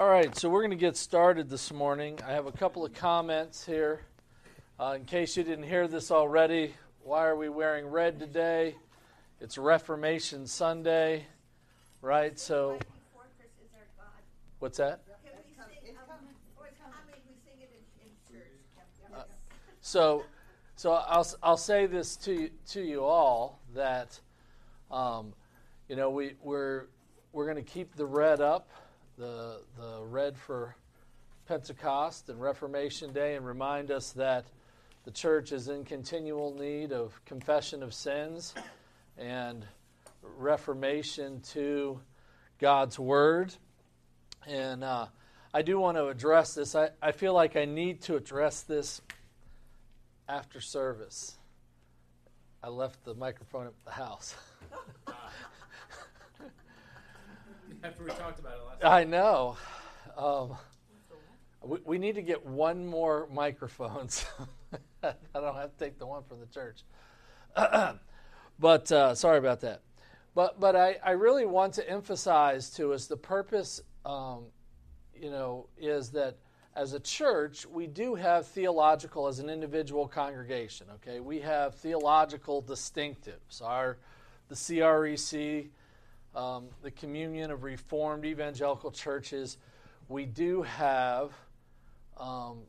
All 0.00 0.08
right, 0.08 0.34
so 0.34 0.48
we're 0.48 0.62
going 0.62 0.70
to 0.70 0.76
get 0.78 0.96
started 0.96 1.50
this 1.50 1.70
morning. 1.70 2.18
I 2.26 2.32
have 2.32 2.46
a 2.46 2.52
couple 2.52 2.86
of 2.86 2.94
comments 2.94 3.66
here. 3.66 4.00
Uh, 4.80 4.94
in 4.96 5.04
case 5.04 5.36
you 5.36 5.42
didn't 5.42 5.66
hear 5.66 5.86
this 5.88 6.10
already, 6.10 6.72
why 7.02 7.26
are 7.26 7.36
we 7.36 7.50
wearing 7.50 7.86
red 7.86 8.18
today? 8.18 8.76
It's 9.42 9.58
Reformation 9.58 10.46
Sunday, 10.46 11.26
right? 12.00 12.38
So, 12.38 12.78
what's 14.58 14.78
that? 14.78 15.02
Uh, 19.14 19.22
so, 19.82 20.24
so 20.76 20.92
I'll 20.92 21.26
I'll 21.42 21.58
say 21.58 21.84
this 21.84 22.16
to 22.16 22.32
you, 22.32 22.50
to 22.68 22.80
you 22.80 23.04
all 23.04 23.60
that, 23.74 24.18
um, 24.90 25.34
you 25.90 25.96
know, 25.96 26.08
we 26.08 26.36
we're 26.42 26.86
we're 27.34 27.44
going 27.44 27.62
to 27.62 27.70
keep 27.70 27.96
the 27.96 28.06
red 28.06 28.40
up 28.40 28.70
the, 29.20 29.60
the 29.78 30.02
red 30.02 30.38
for 30.38 30.74
Pentecost 31.46 32.30
and 32.30 32.40
Reformation 32.40 33.12
Day 33.12 33.36
and 33.36 33.44
remind 33.44 33.90
us 33.90 34.12
that 34.12 34.46
the 35.04 35.10
church 35.10 35.52
is 35.52 35.68
in 35.68 35.84
continual 35.84 36.54
need 36.54 36.90
of 36.90 37.22
confession 37.26 37.82
of 37.82 37.92
sins 37.92 38.54
and 39.18 39.66
reformation 40.22 41.42
to 41.52 42.00
God's 42.58 42.98
Word. 42.98 43.52
And 44.46 44.82
uh, 44.82 45.08
I 45.52 45.60
do 45.60 45.78
want 45.78 45.98
to 45.98 46.06
address 46.06 46.54
this. 46.54 46.74
I, 46.74 46.88
I 47.02 47.12
feel 47.12 47.34
like 47.34 47.56
I 47.56 47.66
need 47.66 48.00
to 48.02 48.16
address 48.16 48.62
this 48.62 49.02
after 50.30 50.62
service. 50.62 51.36
I 52.62 52.68
left 52.68 53.04
the 53.04 53.14
microphone 53.14 53.66
at 53.66 53.74
the 53.84 53.90
house. 53.90 54.34
after 57.82 58.04
we 58.04 58.10
talked 58.10 58.38
about 58.38 58.54
it 58.54 58.66
last 58.66 58.80
time. 58.80 58.92
I 58.92 59.04
know. 59.04 59.56
Um, 60.16 60.56
we, 61.62 61.78
we 61.84 61.98
need 61.98 62.14
to 62.14 62.22
get 62.22 62.44
one 62.46 62.86
more 62.86 63.28
microphone. 63.32 64.08
So 65.02 65.12
I 65.34 65.40
don't 65.40 65.56
have 65.56 65.76
to 65.76 65.84
take 65.84 65.98
the 65.98 66.06
one 66.06 66.22
from 66.22 66.38
the 66.38 66.46
church. 66.46 66.84
but 68.60 68.92
uh, 68.92 69.14
sorry 69.14 69.38
about 69.38 69.60
that. 69.62 69.80
But 70.34 70.60
but 70.60 70.76
I, 70.76 70.96
I 71.04 71.12
really 71.12 71.46
want 71.46 71.74
to 71.74 71.90
emphasize 71.90 72.70
to 72.74 72.92
us 72.92 73.06
the 73.06 73.16
purpose. 73.16 73.80
Um, 74.04 74.44
you 75.14 75.30
know, 75.30 75.66
is 75.76 76.10
that 76.10 76.36
as 76.76 76.92
a 76.92 77.00
church 77.00 77.66
we 77.66 77.86
do 77.86 78.14
have 78.14 78.46
theological 78.46 79.26
as 79.26 79.40
an 79.40 79.50
individual 79.50 80.06
congregation. 80.06 80.86
Okay, 80.96 81.18
we 81.18 81.40
have 81.40 81.74
theological 81.76 82.62
distinctives. 82.62 83.60
Our 83.62 83.98
the 84.48 84.54
CREC 84.54 85.70
um, 86.34 86.68
the 86.82 86.90
communion 86.90 87.50
of 87.50 87.64
Reformed 87.64 88.24
evangelical 88.24 88.90
churches, 88.90 89.58
we 90.08 90.26
do 90.26 90.62
have, 90.62 91.32
um, 92.16 92.60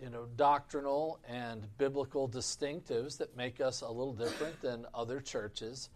you 0.00 0.10
know, 0.10 0.26
doctrinal 0.36 1.18
and 1.28 1.66
biblical 1.78 2.28
distinctives 2.28 3.18
that 3.18 3.36
make 3.36 3.60
us 3.60 3.80
a 3.80 3.88
little 3.88 4.14
different 4.14 4.60
than 4.60 4.86
other 4.94 5.20
churches, 5.20 5.90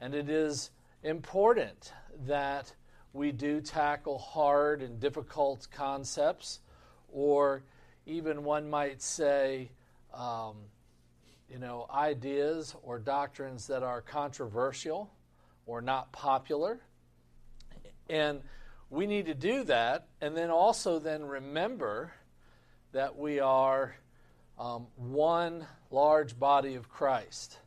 and 0.00 0.14
it 0.14 0.28
is 0.28 0.70
important 1.02 1.92
that 2.26 2.72
we 3.12 3.32
do 3.32 3.60
tackle 3.60 4.18
hard 4.18 4.82
and 4.82 5.00
difficult 5.00 5.68
concepts, 5.70 6.60
or 7.12 7.62
even 8.06 8.44
one 8.44 8.68
might 8.68 9.00
say, 9.00 9.70
um, 10.12 10.56
you 11.50 11.58
know, 11.58 11.86
ideas 11.92 12.74
or 12.82 12.98
doctrines 12.98 13.66
that 13.68 13.82
are 13.82 14.00
controversial 14.00 15.10
or 15.66 15.82
not 15.82 16.12
popular. 16.12 16.80
And 18.08 18.40
we 18.88 19.06
need 19.06 19.26
to 19.26 19.34
do 19.34 19.64
that 19.64 20.06
and 20.20 20.36
then 20.36 20.50
also 20.50 20.98
then 20.98 21.24
remember 21.24 22.12
that 22.92 23.16
we 23.16 23.40
are 23.40 23.96
um, 24.58 24.86
one 24.96 25.66
large 25.90 26.38
body 26.38 26.76
of 26.76 26.88
Christ. 26.88 27.58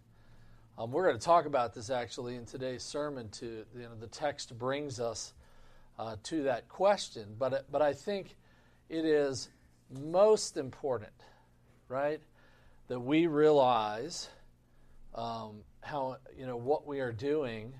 Um, 0.77 0.91
we're 0.91 1.05
going 1.07 1.19
to 1.19 1.23
talk 1.23 1.45
about 1.45 1.73
this 1.73 1.89
actually 1.89 2.35
in 2.35 2.45
today's 2.45 2.83
sermon. 2.83 3.29
To 3.31 3.45
you 3.45 3.83
know, 3.83 3.95
the 3.99 4.07
text 4.07 4.57
brings 4.57 4.99
us 4.99 5.33
uh, 5.99 6.15
to 6.23 6.43
that 6.43 6.69
question, 6.69 7.35
but 7.37 7.69
but 7.69 7.81
I 7.81 7.91
think 7.91 8.37
it 8.87 9.03
is 9.03 9.49
most 9.91 10.55
important, 10.55 11.11
right, 11.89 12.21
that 12.87 12.99
we 12.99 13.27
realize 13.27 14.29
um, 15.13 15.63
how 15.81 16.15
you 16.37 16.47
know 16.47 16.55
what 16.55 16.87
we 16.87 17.01
are 17.01 17.11
doing 17.11 17.73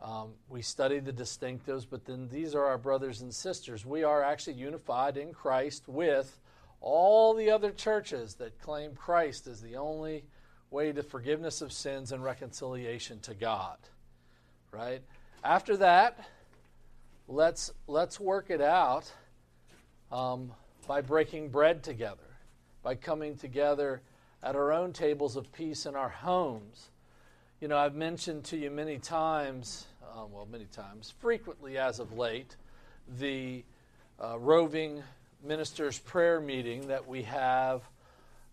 um, 0.00 0.34
we 0.48 0.62
study 0.62 0.98
the 0.98 1.12
distinctives, 1.12 1.86
but 1.88 2.04
then 2.04 2.28
these 2.28 2.54
are 2.54 2.64
our 2.64 2.78
brothers 2.78 3.22
and 3.22 3.32
sisters. 3.32 3.86
We 3.86 4.04
are 4.04 4.22
actually 4.22 4.54
unified 4.54 5.16
in 5.16 5.32
Christ 5.32 5.84
with 5.86 6.38
all 6.80 7.34
the 7.34 7.50
other 7.50 7.70
churches 7.70 8.34
that 8.34 8.60
claim 8.60 8.94
Christ 8.94 9.46
as 9.46 9.62
the 9.62 9.76
only 9.76 10.24
way 10.70 10.92
to 10.92 11.02
forgiveness 11.02 11.62
of 11.62 11.72
sins 11.72 12.12
and 12.12 12.22
reconciliation 12.22 13.20
to 13.20 13.34
God. 13.34 13.78
Right? 14.70 15.02
After 15.42 15.76
that, 15.78 16.28
let's 17.28 17.70
let's 17.86 18.20
work 18.20 18.50
it 18.50 18.60
out 18.60 19.10
um, 20.12 20.52
by 20.86 21.00
breaking 21.00 21.48
bread 21.48 21.82
together, 21.82 22.36
by 22.82 22.96
coming 22.96 23.36
together 23.36 24.02
at 24.42 24.54
our 24.54 24.72
own 24.72 24.92
tables 24.92 25.36
of 25.36 25.50
peace 25.52 25.86
in 25.86 25.96
our 25.96 26.10
homes 26.10 26.90
you 27.66 27.70
know, 27.70 27.78
I've 27.78 27.96
mentioned 27.96 28.44
to 28.44 28.56
you 28.56 28.70
many 28.70 28.96
times, 28.96 29.88
um, 30.14 30.30
well, 30.30 30.46
many 30.48 30.66
times, 30.66 31.12
frequently 31.18 31.78
as 31.78 31.98
of 31.98 32.16
late, 32.16 32.54
the 33.18 33.64
uh, 34.22 34.38
roving 34.38 35.02
ministers' 35.42 35.98
prayer 35.98 36.40
meeting 36.40 36.86
that 36.86 37.08
we 37.08 37.22
have 37.22 37.82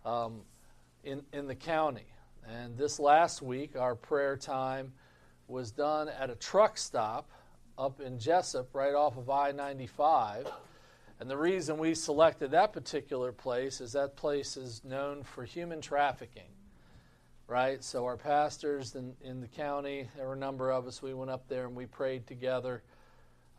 um, 0.03 0.41
in, 1.03 1.21
in 1.31 1.45
the 1.45 1.53
county. 1.53 2.07
And 2.49 2.75
this 2.75 2.99
last 2.99 3.43
week, 3.43 3.75
our 3.77 3.93
prayer 3.93 4.35
time 4.35 4.93
was 5.47 5.69
done 5.69 6.09
at 6.09 6.31
a 6.31 6.35
truck 6.35 6.75
stop 6.75 7.29
up 7.77 8.01
in 8.01 8.17
Jessup, 8.17 8.73
right 8.73 8.95
off 8.95 9.15
of 9.15 9.29
I 9.29 9.51
95. 9.51 10.47
And 11.19 11.29
the 11.29 11.37
reason 11.37 11.77
we 11.77 11.93
selected 11.93 12.49
that 12.49 12.73
particular 12.73 13.31
place 13.31 13.79
is 13.79 13.91
that 13.91 14.15
place 14.15 14.57
is 14.57 14.83
known 14.83 15.21
for 15.21 15.43
human 15.43 15.81
trafficking 15.81 16.52
right? 17.47 17.83
So 17.83 18.05
our 18.05 18.17
pastors 18.17 18.95
in, 18.95 19.13
in 19.21 19.41
the 19.41 19.47
county, 19.47 20.07
there 20.15 20.27
were 20.27 20.33
a 20.33 20.37
number 20.37 20.71
of 20.71 20.87
us, 20.87 21.01
we 21.01 21.13
went 21.13 21.31
up 21.31 21.47
there 21.47 21.65
and 21.65 21.75
we 21.75 21.85
prayed 21.85 22.25
together. 22.27 22.83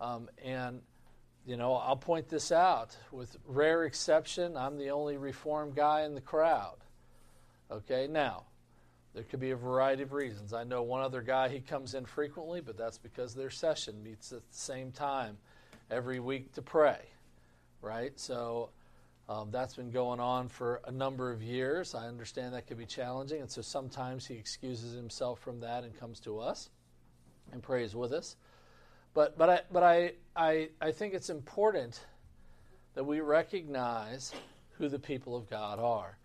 Um, 0.00 0.28
and, 0.42 0.80
you 1.46 1.56
know, 1.56 1.74
I'll 1.74 1.96
point 1.96 2.28
this 2.28 2.50
out. 2.50 2.96
With 3.12 3.36
rare 3.46 3.84
exception, 3.84 4.56
I'm 4.56 4.78
the 4.78 4.90
only 4.90 5.16
reformed 5.16 5.74
guy 5.74 6.02
in 6.02 6.14
the 6.14 6.20
crowd. 6.20 6.76
Okay, 7.70 8.06
now, 8.10 8.44
there 9.14 9.22
could 9.22 9.40
be 9.40 9.52
a 9.52 9.56
variety 9.56 10.02
of 10.02 10.12
reasons. 10.12 10.52
I 10.52 10.64
know 10.64 10.82
one 10.82 11.00
other 11.02 11.22
guy, 11.22 11.48
he 11.48 11.60
comes 11.60 11.94
in 11.94 12.04
frequently, 12.04 12.60
but 12.60 12.76
that's 12.76 12.98
because 12.98 13.34
their 13.34 13.50
session 13.50 14.02
meets 14.02 14.32
at 14.32 14.38
the 14.50 14.56
same 14.56 14.90
time 14.90 15.38
every 15.90 16.18
week 16.18 16.52
to 16.54 16.62
pray, 16.62 16.98
right? 17.80 18.18
So, 18.18 18.70
um, 19.28 19.50
that's 19.50 19.74
been 19.74 19.90
going 19.90 20.20
on 20.20 20.48
for 20.48 20.80
a 20.86 20.92
number 20.92 21.30
of 21.30 21.42
years. 21.42 21.94
I 21.94 22.08
understand 22.08 22.54
that 22.54 22.66
can 22.66 22.76
be 22.76 22.86
challenging, 22.86 23.40
and 23.40 23.50
so 23.50 23.62
sometimes 23.62 24.26
he 24.26 24.34
excuses 24.34 24.94
himself 24.94 25.40
from 25.40 25.60
that 25.60 25.84
and 25.84 25.98
comes 25.98 26.20
to 26.20 26.40
us 26.40 26.70
and 27.52 27.62
prays 27.62 27.94
with 27.94 28.12
us. 28.12 28.36
But, 29.14 29.38
but, 29.38 29.48
I, 29.48 29.60
but 29.72 29.82
I, 29.82 30.12
I, 30.36 30.68
I 30.80 30.92
think 30.92 31.14
it's 31.14 31.30
important 31.30 32.00
that 32.94 33.04
we 33.04 33.20
recognize 33.20 34.32
who 34.72 34.88
the 34.88 34.98
people 34.98 35.36
of 35.36 35.48
God 35.48 35.78
are. 35.78 36.18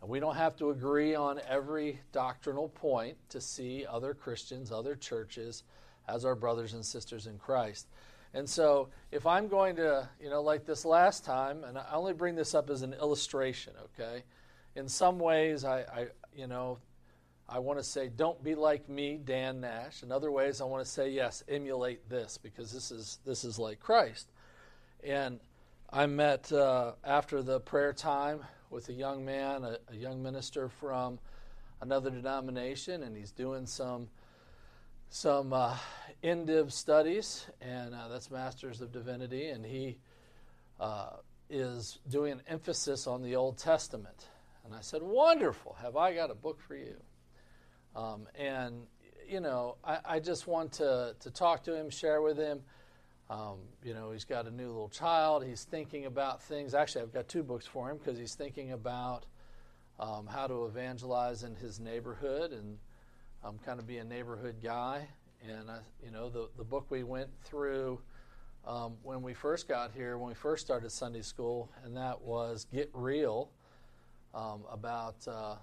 And 0.00 0.10
we 0.10 0.20
don't 0.20 0.36
have 0.36 0.54
to 0.56 0.70
agree 0.70 1.14
on 1.14 1.40
every 1.48 1.98
doctrinal 2.12 2.68
point 2.68 3.16
to 3.30 3.40
see 3.40 3.86
other 3.88 4.14
Christians, 4.14 4.70
other 4.70 4.94
churches 4.94 5.64
as 6.06 6.24
our 6.24 6.34
brothers 6.34 6.74
and 6.74 6.84
sisters 6.84 7.26
in 7.26 7.38
Christ. 7.38 7.88
And 8.34 8.50
so, 8.50 8.88
if 9.12 9.26
I'm 9.26 9.46
going 9.46 9.76
to, 9.76 10.08
you 10.20 10.28
know, 10.28 10.42
like 10.42 10.66
this 10.66 10.84
last 10.84 11.24
time, 11.24 11.62
and 11.62 11.78
I 11.78 11.86
only 11.92 12.12
bring 12.12 12.34
this 12.34 12.52
up 12.52 12.68
as 12.68 12.82
an 12.82 12.92
illustration, 12.94 13.74
okay? 13.84 14.24
In 14.74 14.88
some 14.88 15.20
ways, 15.20 15.64
I, 15.64 15.80
I 15.82 16.06
you 16.36 16.48
know, 16.48 16.78
I 17.48 17.60
want 17.60 17.78
to 17.78 17.84
say, 17.84 18.08
don't 18.08 18.42
be 18.42 18.56
like 18.56 18.88
me, 18.88 19.20
Dan 19.22 19.60
Nash. 19.60 20.02
In 20.02 20.10
other 20.10 20.32
ways, 20.32 20.60
I 20.60 20.64
want 20.64 20.84
to 20.84 20.90
say, 20.90 21.10
yes, 21.10 21.44
emulate 21.48 22.08
this 22.08 22.36
because 22.36 22.72
this 22.72 22.90
is 22.90 23.18
this 23.24 23.44
is 23.44 23.58
like 23.58 23.78
Christ. 23.78 24.28
And 25.04 25.38
I 25.90 26.06
met 26.06 26.50
uh, 26.52 26.92
after 27.04 27.40
the 27.40 27.60
prayer 27.60 27.92
time 27.92 28.40
with 28.70 28.88
a 28.88 28.92
young 28.92 29.24
man, 29.24 29.62
a, 29.62 29.78
a 29.92 29.96
young 29.96 30.22
minister 30.22 30.68
from 30.68 31.20
another 31.80 32.10
denomination, 32.10 33.04
and 33.04 33.16
he's 33.16 33.30
doing 33.30 33.66
some 33.66 34.08
some 35.14 35.52
uh, 35.52 35.76
MDiv 36.24 36.72
studies, 36.72 37.46
and 37.60 37.94
uh, 37.94 38.08
that's 38.08 38.32
Masters 38.32 38.80
of 38.80 38.90
Divinity, 38.90 39.46
and 39.46 39.64
he 39.64 39.96
uh, 40.80 41.10
is 41.48 42.00
doing 42.08 42.32
an 42.32 42.42
emphasis 42.48 43.06
on 43.06 43.22
the 43.22 43.36
Old 43.36 43.56
Testament. 43.56 44.26
And 44.64 44.74
I 44.74 44.80
said, 44.80 45.04
Wonderful, 45.04 45.76
have 45.80 45.96
I 45.96 46.14
got 46.16 46.32
a 46.32 46.34
book 46.34 46.60
for 46.60 46.74
you? 46.74 46.96
Um, 47.94 48.26
and, 48.34 48.88
you 49.28 49.38
know, 49.38 49.76
I, 49.84 49.98
I, 50.04 50.18
just 50.18 50.48
want 50.48 50.72
to, 50.74 51.14
to 51.20 51.30
talk 51.30 51.62
to 51.62 51.76
him, 51.76 51.90
share 51.90 52.20
with 52.20 52.36
him. 52.36 52.62
um, 53.30 53.58
you 53.84 53.94
know, 53.94 54.10
he's 54.10 54.24
got 54.24 54.48
a 54.48 54.50
new 54.50 54.66
little 54.66 54.88
child. 54.88 55.44
He's 55.44 55.62
thinking 55.62 56.06
about 56.06 56.42
things. 56.42 56.74
Actually, 56.74 57.02
I've 57.02 57.14
got 57.14 57.28
two 57.28 57.44
books 57.44 57.68
for 57.68 57.88
him 57.88 57.98
because 57.98 58.18
he's 58.18 58.34
thinking 58.34 58.72
about 58.72 59.26
um, 60.00 60.26
how 60.26 60.48
to 60.48 60.64
evangelize 60.64 61.44
in 61.44 61.54
his 61.54 61.78
neighborhood 61.78 62.50
and 62.50 62.78
um, 63.44 63.58
kind 63.64 63.78
of 63.78 63.86
be 63.86 63.98
a 63.98 64.04
neighborhood 64.04 64.56
guy. 64.62 65.06
And, 65.46 65.68
uh, 65.68 65.74
you 66.02 66.10
know, 66.10 66.30
the, 66.30 66.48
the 66.56 66.64
book 66.64 66.86
we 66.90 67.02
went 67.02 67.28
through 67.44 68.00
um, 68.66 68.94
when 69.02 69.20
we 69.20 69.34
first 69.34 69.68
got 69.68 69.92
here, 69.92 70.16
when 70.16 70.28
we 70.28 70.34
first 70.34 70.64
started 70.64 70.90
Sunday 70.90 71.20
school, 71.20 71.70
and 71.84 71.94
that 71.96 72.20
was 72.22 72.66
Get 72.72 72.90
Real 72.94 73.50
um, 74.34 74.62
about, 74.70 75.16
uh, 75.28 75.56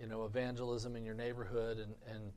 you 0.00 0.08
know, 0.08 0.24
evangelism 0.24 0.96
in 0.96 1.04
your 1.04 1.14
neighborhood 1.14 1.78
and, 1.78 1.94
and 2.12 2.32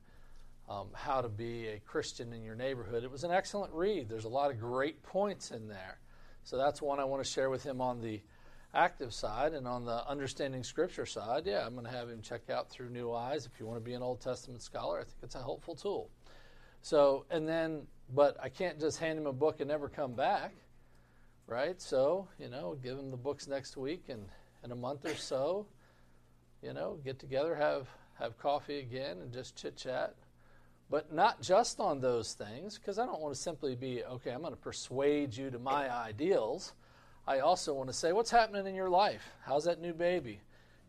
um, 0.68 0.86
how 0.94 1.20
to 1.20 1.28
be 1.28 1.66
a 1.66 1.80
Christian 1.80 2.32
in 2.32 2.44
your 2.44 2.54
neighborhood. 2.54 3.02
It 3.02 3.10
was 3.10 3.24
an 3.24 3.32
excellent 3.32 3.72
read. 3.72 4.08
There's 4.08 4.24
a 4.24 4.28
lot 4.28 4.52
of 4.52 4.60
great 4.60 5.02
points 5.02 5.50
in 5.50 5.66
there. 5.66 5.98
So 6.44 6.56
that's 6.56 6.80
one 6.80 7.00
I 7.00 7.04
want 7.04 7.22
to 7.24 7.28
share 7.28 7.50
with 7.50 7.64
him 7.64 7.80
on 7.80 8.00
the 8.00 8.20
active 8.74 9.12
side 9.12 9.52
and 9.52 9.66
on 9.66 9.84
the 9.84 10.06
understanding 10.08 10.62
scripture 10.62 11.06
side. 11.06 11.46
Yeah, 11.46 11.66
I'm 11.66 11.74
going 11.74 11.86
to 11.86 11.92
have 11.92 12.08
him 12.08 12.22
check 12.22 12.48
out 12.50 12.70
through 12.70 12.90
New 12.90 13.12
Eyes. 13.12 13.46
If 13.46 13.60
you 13.60 13.66
want 13.66 13.78
to 13.78 13.84
be 13.84 13.94
an 13.94 14.02
Old 14.02 14.20
Testament 14.20 14.62
scholar, 14.62 15.00
I 15.00 15.04
think 15.04 15.16
it's 15.22 15.34
a 15.34 15.40
helpful 15.40 15.74
tool. 15.74 16.10
So, 16.80 17.24
and 17.30 17.48
then, 17.48 17.82
but 18.14 18.36
I 18.42 18.48
can't 18.48 18.80
just 18.80 18.98
hand 18.98 19.18
him 19.18 19.26
a 19.26 19.32
book 19.32 19.60
and 19.60 19.68
never 19.68 19.88
come 19.88 20.12
back, 20.14 20.52
right? 21.46 21.80
So, 21.80 22.28
you 22.38 22.48
know, 22.48 22.76
give 22.82 22.98
him 22.98 23.10
the 23.10 23.16
books 23.16 23.46
next 23.46 23.76
week 23.76 24.04
and 24.08 24.24
in 24.64 24.72
a 24.72 24.76
month 24.76 25.04
or 25.04 25.14
so, 25.14 25.66
you 26.62 26.72
know, 26.72 26.98
get 27.04 27.18
together, 27.18 27.54
have 27.54 27.88
have 28.18 28.38
coffee 28.38 28.78
again, 28.78 29.18
and 29.20 29.32
just 29.32 29.56
chit 29.56 29.76
chat 29.76 30.14
but 30.92 31.10
not 31.10 31.40
just 31.40 31.80
on 31.80 32.00
those 32.00 32.34
things, 32.34 32.78
because 32.78 32.98
I 32.98 33.06
don't 33.06 33.22
want 33.22 33.34
to 33.34 33.40
simply 33.40 33.74
be, 33.74 34.04
okay, 34.04 34.30
I'm 34.30 34.42
going 34.42 34.52
to 34.52 34.60
persuade 34.60 35.34
you 35.34 35.50
to 35.50 35.58
my 35.58 35.90
ideals. 35.90 36.74
I 37.26 37.38
also 37.38 37.72
want 37.72 37.88
to 37.88 37.92
say, 37.92 38.12
what's 38.12 38.30
happening 38.30 38.66
in 38.66 38.74
your 38.74 38.90
life? 38.90 39.22
How's 39.44 39.64
that 39.64 39.80
new 39.80 39.92
baby? 39.92 40.40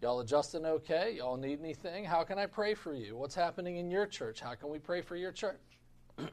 Y'all 0.01 0.19
adjusting 0.19 0.65
okay? 0.65 1.15
Y'all 1.17 1.37
need 1.37 1.59
anything? 1.61 2.03
How 2.03 2.23
can 2.23 2.39
I 2.39 2.47
pray 2.47 2.73
for 2.73 2.93
you? 2.93 3.15
What's 3.15 3.35
happening 3.35 3.77
in 3.77 3.91
your 3.91 4.05
church? 4.07 4.41
How 4.41 4.55
can 4.55 4.69
we 4.69 4.79
pray 4.79 5.01
for 5.01 5.15
your 5.15 5.31
church? 5.31 5.61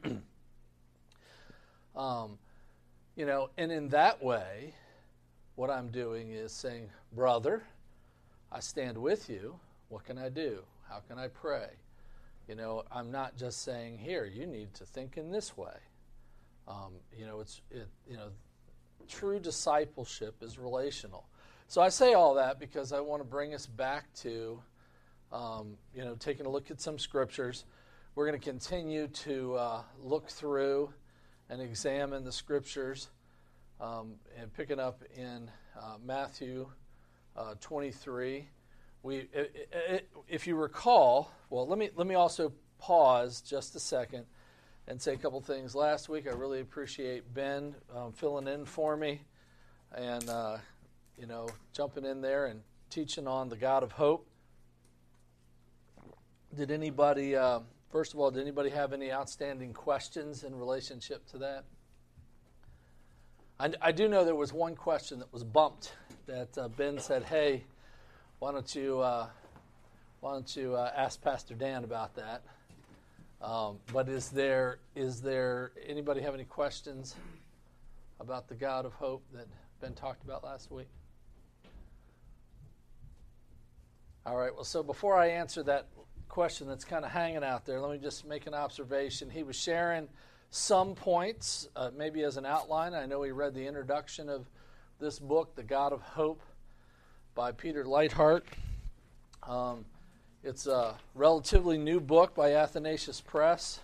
um, 1.95 2.37
you 3.15 3.25
know, 3.25 3.49
and 3.57 3.71
in 3.71 3.89
that 3.89 4.23
way, 4.23 4.73
what 5.55 5.69
I'm 5.69 5.89
doing 5.89 6.31
is 6.31 6.51
saying, 6.51 6.89
brother, 7.13 7.63
I 8.51 8.59
stand 8.59 8.97
with 8.97 9.29
you. 9.29 9.55
What 9.89 10.03
can 10.03 10.17
I 10.17 10.29
do? 10.29 10.63
How 10.89 10.99
can 11.07 11.19
I 11.19 11.27
pray? 11.27 11.67
You 12.47 12.55
know, 12.55 12.83
I'm 12.91 13.11
not 13.11 13.37
just 13.37 13.61
saying 13.63 13.99
here. 13.99 14.25
You 14.25 14.47
need 14.47 14.73
to 14.73 14.85
think 14.85 15.17
in 15.17 15.31
this 15.31 15.55
way. 15.55 15.77
Um, 16.67 16.93
you 17.17 17.25
know, 17.25 17.39
it's 17.39 17.61
it. 17.69 17.87
You 18.09 18.17
know, 18.17 18.27
true 19.11 19.39
discipleship 19.39 20.35
is 20.41 20.57
relational. 20.57 21.27
So 21.67 21.81
I 21.81 21.89
say 21.89 22.13
all 22.13 22.35
that 22.35 22.59
because 22.59 22.93
I 22.93 22.99
want 22.99 23.21
to 23.21 23.27
bring 23.27 23.53
us 23.53 23.65
back 23.65 24.11
to, 24.21 24.61
um, 25.31 25.77
you 25.93 26.03
know, 26.03 26.15
taking 26.15 26.45
a 26.45 26.49
look 26.49 26.71
at 26.71 26.81
some 26.81 26.97
scriptures. 26.97 27.65
We're 28.15 28.27
going 28.27 28.39
to 28.39 28.43
continue 28.43 29.07
to 29.07 29.55
uh, 29.55 29.81
look 30.01 30.29
through 30.29 30.93
and 31.49 31.61
examine 31.61 32.23
the 32.23 32.31
scriptures, 32.31 33.09
um, 33.81 34.13
and 34.39 34.53
picking 34.53 34.79
up 34.79 35.03
in 35.15 35.51
uh, 35.77 35.95
Matthew 36.03 36.67
uh, 37.35 37.55
23 37.59 38.47
we, 39.03 39.27
if 40.27 40.45
you 40.45 40.55
recall, 40.55 41.31
well, 41.49 41.67
let 41.67 41.79
me 41.79 41.89
let 41.95 42.05
me 42.05 42.15
also 42.15 42.53
pause 42.77 43.41
just 43.41 43.75
a 43.75 43.79
second 43.79 44.25
and 44.87 45.01
say 45.01 45.13
a 45.13 45.17
couple 45.17 45.39
things. 45.41 45.75
Last 45.75 46.09
week, 46.09 46.27
I 46.27 46.31
really 46.31 46.59
appreciate 46.59 47.33
Ben 47.33 47.75
um, 47.95 48.11
filling 48.11 48.47
in 48.47 48.65
for 48.65 48.95
me, 48.97 49.21
and 49.95 50.29
uh, 50.29 50.57
you 51.17 51.27
know, 51.27 51.47
jumping 51.73 52.05
in 52.05 52.21
there 52.21 52.45
and 52.45 52.61
teaching 52.89 53.27
on 53.27 53.49
the 53.49 53.55
God 53.55 53.83
of 53.83 53.91
hope. 53.93 54.27
Did 56.55 56.71
anybody, 56.71 57.35
uh, 57.35 57.61
first 57.91 58.13
of 58.13 58.19
all, 58.19 58.31
did 58.31 58.41
anybody 58.41 58.69
have 58.69 58.91
any 58.91 59.11
outstanding 59.11 59.73
questions 59.73 60.43
in 60.43 60.55
relationship 60.55 61.25
to 61.27 61.37
that? 61.37 61.63
I, 63.59 63.71
I 63.81 63.91
do 63.91 64.07
know 64.07 64.25
there 64.25 64.35
was 64.35 64.51
one 64.51 64.75
question 64.75 65.19
that 65.19 65.31
was 65.31 65.43
bumped 65.43 65.93
that 66.25 66.57
uh, 66.57 66.67
Ben 66.67 66.99
said, 66.99 67.23
"Hey." 67.23 67.63
why 68.41 68.51
don't 68.51 68.73
you 68.73 68.99
uh, 68.99 69.27
why 70.19 70.31
don't 70.31 70.55
you 70.55 70.73
uh, 70.73 70.91
ask 70.97 71.21
Pastor 71.21 71.53
Dan 71.53 71.83
about 71.83 72.15
that? 72.15 72.41
Um, 73.41 73.79
but 73.91 74.07
is 74.07 74.29
there 74.29 74.79
is 74.95 75.21
there 75.21 75.71
anybody 75.87 76.21
have 76.21 76.35
any 76.35 76.43
questions 76.43 77.15
about 78.19 78.47
the 78.47 78.53
God 78.53 78.85
of 78.85 78.93
hope 78.93 79.23
that 79.33 79.47
Ben 79.81 79.93
talked 79.93 80.23
about 80.23 80.43
last 80.43 80.69
week? 80.69 80.87
All 84.25 84.37
right. 84.37 84.53
Well, 84.53 84.63
so 84.63 84.83
before 84.83 85.17
I 85.17 85.29
answer 85.29 85.63
that 85.63 85.87
question 86.29 86.67
that's 86.67 86.85
kind 86.85 87.03
of 87.03 87.09
hanging 87.09 87.43
out 87.43 87.65
there, 87.65 87.79
let 87.79 87.91
me 87.91 87.97
just 87.97 88.27
make 88.27 88.45
an 88.45 88.53
observation. 88.53 89.31
He 89.31 89.41
was 89.41 89.55
sharing 89.55 90.07
some 90.51 90.93
points, 90.93 91.67
uh, 91.75 91.89
maybe 91.97 92.21
as 92.23 92.37
an 92.37 92.45
outline. 92.45 92.93
I 92.93 93.07
know 93.07 93.23
he 93.23 93.31
read 93.31 93.55
the 93.55 93.65
introduction 93.65 94.29
of 94.29 94.47
this 94.99 95.17
book, 95.17 95.55
The 95.55 95.63
God 95.63 95.91
of 95.91 96.01
Hope 96.01 96.43
by 97.33 97.51
Peter 97.51 97.85
Leithart. 97.85 98.43
Um, 99.41 99.85
it's 100.43 100.65
a 100.65 100.95
relatively 101.13 101.77
new 101.77 101.99
book 101.99 102.33
by 102.33 102.55
Athanasius 102.55 103.21
Press, 103.21 103.79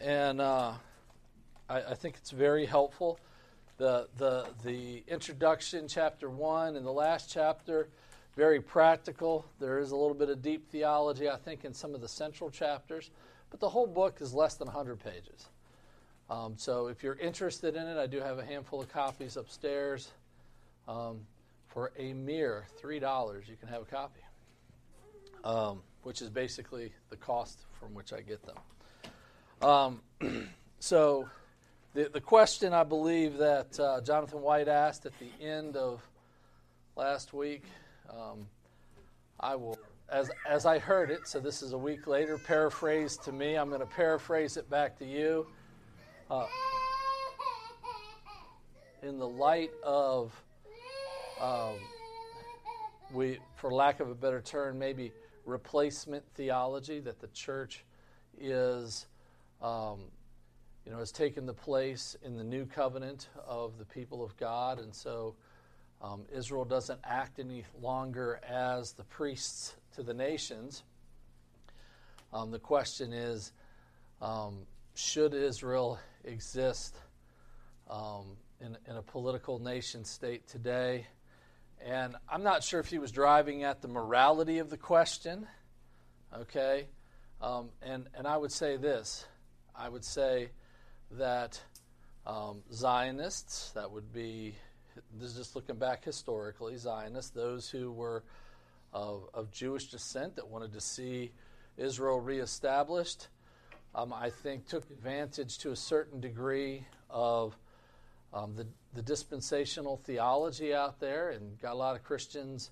and 0.00 0.40
uh, 0.40 0.72
I, 1.68 1.82
I, 1.82 1.94
think 1.94 2.16
it's 2.16 2.32
very 2.32 2.66
helpful. 2.66 3.20
The, 3.78 4.08
the, 4.18 4.46
the 4.64 5.04
introduction, 5.06 5.86
chapter 5.86 6.28
one, 6.28 6.76
and 6.76 6.84
the 6.84 6.92
last 6.92 7.30
chapter, 7.32 7.88
very 8.36 8.60
practical. 8.60 9.44
There 9.60 9.78
is 9.78 9.92
a 9.92 9.96
little 9.96 10.14
bit 10.14 10.28
of 10.28 10.42
deep 10.42 10.68
theology, 10.70 11.28
I 11.28 11.36
think, 11.36 11.64
in 11.64 11.72
some 11.72 11.94
of 11.94 12.00
the 12.00 12.08
central 12.08 12.50
chapters, 12.50 13.10
but 13.50 13.60
the 13.60 13.68
whole 13.68 13.86
book 13.86 14.18
is 14.20 14.34
less 14.34 14.54
than 14.54 14.66
100 14.66 14.98
pages. 14.98 15.46
Um, 16.28 16.54
so 16.56 16.88
if 16.88 17.02
you're 17.02 17.18
interested 17.18 17.76
in 17.76 17.86
it, 17.86 17.96
I 17.96 18.06
do 18.06 18.18
have 18.20 18.38
a 18.38 18.44
handful 18.44 18.80
of 18.80 18.88
copies 18.88 19.36
upstairs. 19.36 20.10
Um, 20.88 21.20
for 21.68 21.92
a 21.96 22.12
mere 22.12 22.66
$3, 22.82 23.48
you 23.48 23.56
can 23.56 23.68
have 23.68 23.82
a 23.82 23.84
copy, 23.84 24.20
um, 25.44 25.82
which 26.02 26.22
is 26.22 26.30
basically 26.30 26.92
the 27.10 27.16
cost 27.16 27.60
from 27.78 27.94
which 27.94 28.12
I 28.12 28.20
get 28.20 28.40
them. 28.44 28.56
Um, 29.62 30.48
so, 30.80 31.28
the, 31.94 32.08
the 32.12 32.20
question 32.20 32.72
I 32.72 32.84
believe 32.84 33.38
that 33.38 33.78
uh, 33.78 34.00
Jonathan 34.00 34.40
White 34.40 34.68
asked 34.68 35.06
at 35.06 35.12
the 35.18 35.44
end 35.44 35.76
of 35.76 36.00
last 36.96 37.32
week, 37.32 37.64
um, 38.08 38.46
I 39.38 39.56
will, 39.56 39.78
as, 40.08 40.30
as 40.48 40.66
I 40.66 40.78
heard 40.78 41.10
it, 41.10 41.26
so 41.26 41.40
this 41.40 41.62
is 41.62 41.72
a 41.72 41.78
week 41.78 42.06
later, 42.06 42.38
paraphrase 42.38 43.16
to 43.18 43.32
me. 43.32 43.56
I'm 43.56 43.68
going 43.68 43.80
to 43.80 43.86
paraphrase 43.86 44.56
it 44.56 44.68
back 44.70 44.98
to 44.98 45.04
you. 45.04 45.46
Uh, 46.30 46.46
in 49.02 49.18
the 49.18 49.28
light 49.28 49.70
of 49.82 50.32
um, 51.40 51.76
we, 53.12 53.38
for 53.56 53.72
lack 53.72 54.00
of 54.00 54.10
a 54.10 54.14
better 54.14 54.40
term, 54.40 54.78
maybe 54.78 55.12
replacement 55.44 56.24
theology 56.34 57.00
that 57.00 57.20
the 57.20 57.28
church 57.28 57.84
is, 58.38 59.06
um, 59.62 60.00
you 60.84 60.92
know, 60.92 60.98
has 60.98 61.12
taken 61.12 61.46
the 61.46 61.54
place 61.54 62.16
in 62.22 62.36
the 62.36 62.44
new 62.44 62.64
covenant 62.66 63.28
of 63.46 63.78
the 63.78 63.84
people 63.84 64.24
of 64.24 64.36
God, 64.36 64.78
and 64.78 64.94
so 64.94 65.34
um, 66.02 66.24
Israel 66.32 66.64
doesn't 66.64 67.00
act 67.04 67.38
any 67.38 67.64
longer 67.80 68.40
as 68.48 68.92
the 68.92 69.04
priests 69.04 69.76
to 69.94 70.02
the 70.02 70.14
nations. 70.14 70.82
Um, 72.32 72.50
the 72.50 72.58
question 72.58 73.12
is, 73.12 73.52
um, 74.22 74.60
should 74.94 75.34
Israel 75.34 75.98
exist 76.24 76.96
um, 77.90 78.36
in, 78.60 78.76
in 78.88 78.96
a 78.96 79.02
political 79.02 79.58
nation 79.58 80.04
state 80.04 80.46
today? 80.46 81.06
And 81.84 82.14
I'm 82.28 82.42
not 82.42 82.62
sure 82.62 82.78
if 82.78 82.88
he 82.88 82.98
was 82.98 83.10
driving 83.10 83.64
at 83.64 83.80
the 83.80 83.88
morality 83.88 84.58
of 84.58 84.68
the 84.68 84.76
question, 84.76 85.46
okay? 86.36 86.86
Um, 87.40 87.70
and, 87.82 88.06
and 88.14 88.26
I 88.26 88.36
would 88.36 88.52
say 88.52 88.76
this 88.76 89.24
I 89.74 89.88
would 89.88 90.04
say 90.04 90.50
that 91.12 91.60
um, 92.26 92.62
Zionists, 92.70 93.70
that 93.70 93.90
would 93.90 94.12
be, 94.12 94.54
this 95.18 95.30
is 95.30 95.36
just 95.36 95.56
looking 95.56 95.76
back 95.76 96.04
historically, 96.04 96.76
Zionists, 96.76 97.30
those 97.30 97.70
who 97.70 97.90
were 97.90 98.22
of, 98.92 99.28
of 99.32 99.50
Jewish 99.50 99.86
descent 99.86 100.36
that 100.36 100.48
wanted 100.48 100.72
to 100.74 100.80
see 100.80 101.32
Israel 101.78 102.20
reestablished, 102.20 103.28
um, 103.94 104.12
I 104.12 104.28
think 104.28 104.66
took 104.66 104.88
advantage 104.90 105.58
to 105.58 105.70
a 105.70 105.76
certain 105.76 106.20
degree 106.20 106.86
of 107.08 107.56
um, 108.32 108.54
the, 108.54 108.66
the 108.94 109.02
dispensational 109.02 109.96
theology 109.96 110.74
out 110.74 111.00
there 111.00 111.30
and 111.30 111.60
got 111.60 111.72
a 111.72 111.76
lot 111.76 111.96
of 111.96 112.02
Christians 112.02 112.70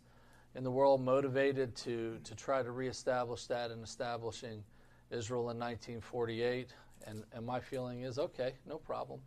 in 0.54 0.64
the 0.64 0.70
world 0.70 1.00
motivated 1.00 1.74
to, 1.76 2.18
to 2.24 2.34
try 2.34 2.62
to 2.62 2.70
reestablish 2.70 3.46
that 3.46 3.70
and 3.70 3.82
establishing 3.82 4.62
Israel 5.10 5.50
in 5.50 5.58
1948. 5.58 6.68
And, 7.06 7.22
and 7.32 7.46
my 7.46 7.60
feeling 7.60 8.02
is 8.02 8.18
okay, 8.18 8.54
no 8.66 8.78
problem. 8.78 9.20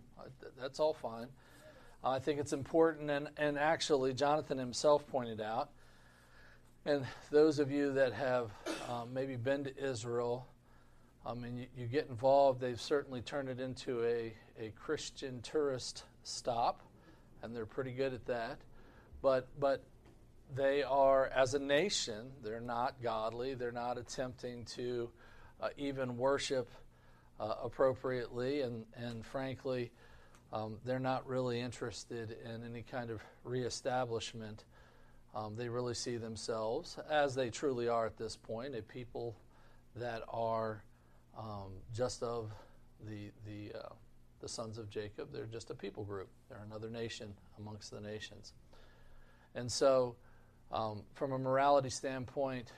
That's 0.59 0.79
all 0.79 0.93
fine. 0.93 1.27
I 2.03 2.19
think 2.19 2.39
it's 2.39 2.53
important, 2.53 3.11
and, 3.11 3.29
and 3.37 3.59
actually, 3.59 4.13
Jonathan 4.13 4.57
himself 4.57 5.05
pointed 5.07 5.39
out, 5.39 5.69
and 6.83 7.05
those 7.29 7.59
of 7.59 7.69
you 7.69 7.93
that 7.93 8.11
have 8.13 8.49
um, 8.89 9.13
maybe 9.13 9.35
been 9.35 9.63
to 9.65 9.77
Israel, 9.77 10.47
I 11.23 11.35
mean, 11.35 11.57
you, 11.57 11.67
you, 11.77 11.85
get 11.85 12.07
involved, 12.09 12.59
they've 12.59 12.81
certainly 12.81 13.21
turned 13.21 13.49
it 13.49 13.59
into 13.59 14.03
a, 14.03 14.33
a 14.59 14.71
Christian 14.71 15.41
tourist 15.41 16.05
stop, 16.23 16.81
and 17.41 17.55
they're 17.55 17.65
pretty 17.65 17.91
good 17.91 18.13
at 18.13 18.25
that. 18.27 18.59
But, 19.21 19.47
but 19.59 19.83
they 20.55 20.83
are, 20.83 21.27
as 21.27 21.53
a 21.53 21.59
nation, 21.59 22.31
they're 22.43 22.59
not 22.59 23.01
godly. 23.01 23.53
They're 23.53 23.71
not 23.71 23.97
attempting 23.97 24.65
to 24.75 25.09
uh, 25.61 25.69
even 25.77 26.17
worship 26.17 26.69
uh, 27.39 27.55
appropriately, 27.63 28.61
and, 28.61 28.85
and 28.95 29.25
frankly, 29.25 29.91
um, 30.53 30.77
they're 30.85 30.99
not 30.99 31.27
really 31.27 31.59
interested 31.59 32.35
in 32.43 32.63
any 32.65 32.83
kind 32.83 33.09
of 33.09 33.21
reestablishment. 33.43 34.65
Um, 35.33 35.55
they 35.55 35.69
really 35.69 35.93
see 35.93 36.17
themselves, 36.17 36.97
as 37.09 37.35
they 37.35 37.49
truly 37.49 37.87
are 37.87 38.05
at 38.05 38.17
this 38.17 38.35
point, 38.35 38.75
a 38.75 38.81
people 38.81 39.35
that 39.95 40.23
are 40.27 40.83
um, 41.37 41.71
just 41.93 42.21
of 42.21 42.51
the 43.07 43.31
the 43.45 43.77
uh, 43.77 43.89
the 44.41 44.49
sons 44.49 44.77
of 44.77 44.89
Jacob. 44.89 45.31
They're 45.31 45.45
just 45.45 45.69
a 45.69 45.75
people 45.75 46.03
group. 46.03 46.29
They're 46.49 46.63
another 46.65 46.89
nation 46.89 47.33
amongst 47.59 47.91
the 47.91 48.01
nations. 48.01 48.53
And 49.55 49.71
so, 49.71 50.15
um, 50.71 51.03
from 51.13 51.33
a 51.33 51.37
morality 51.37 51.89
standpoint, 51.89 52.71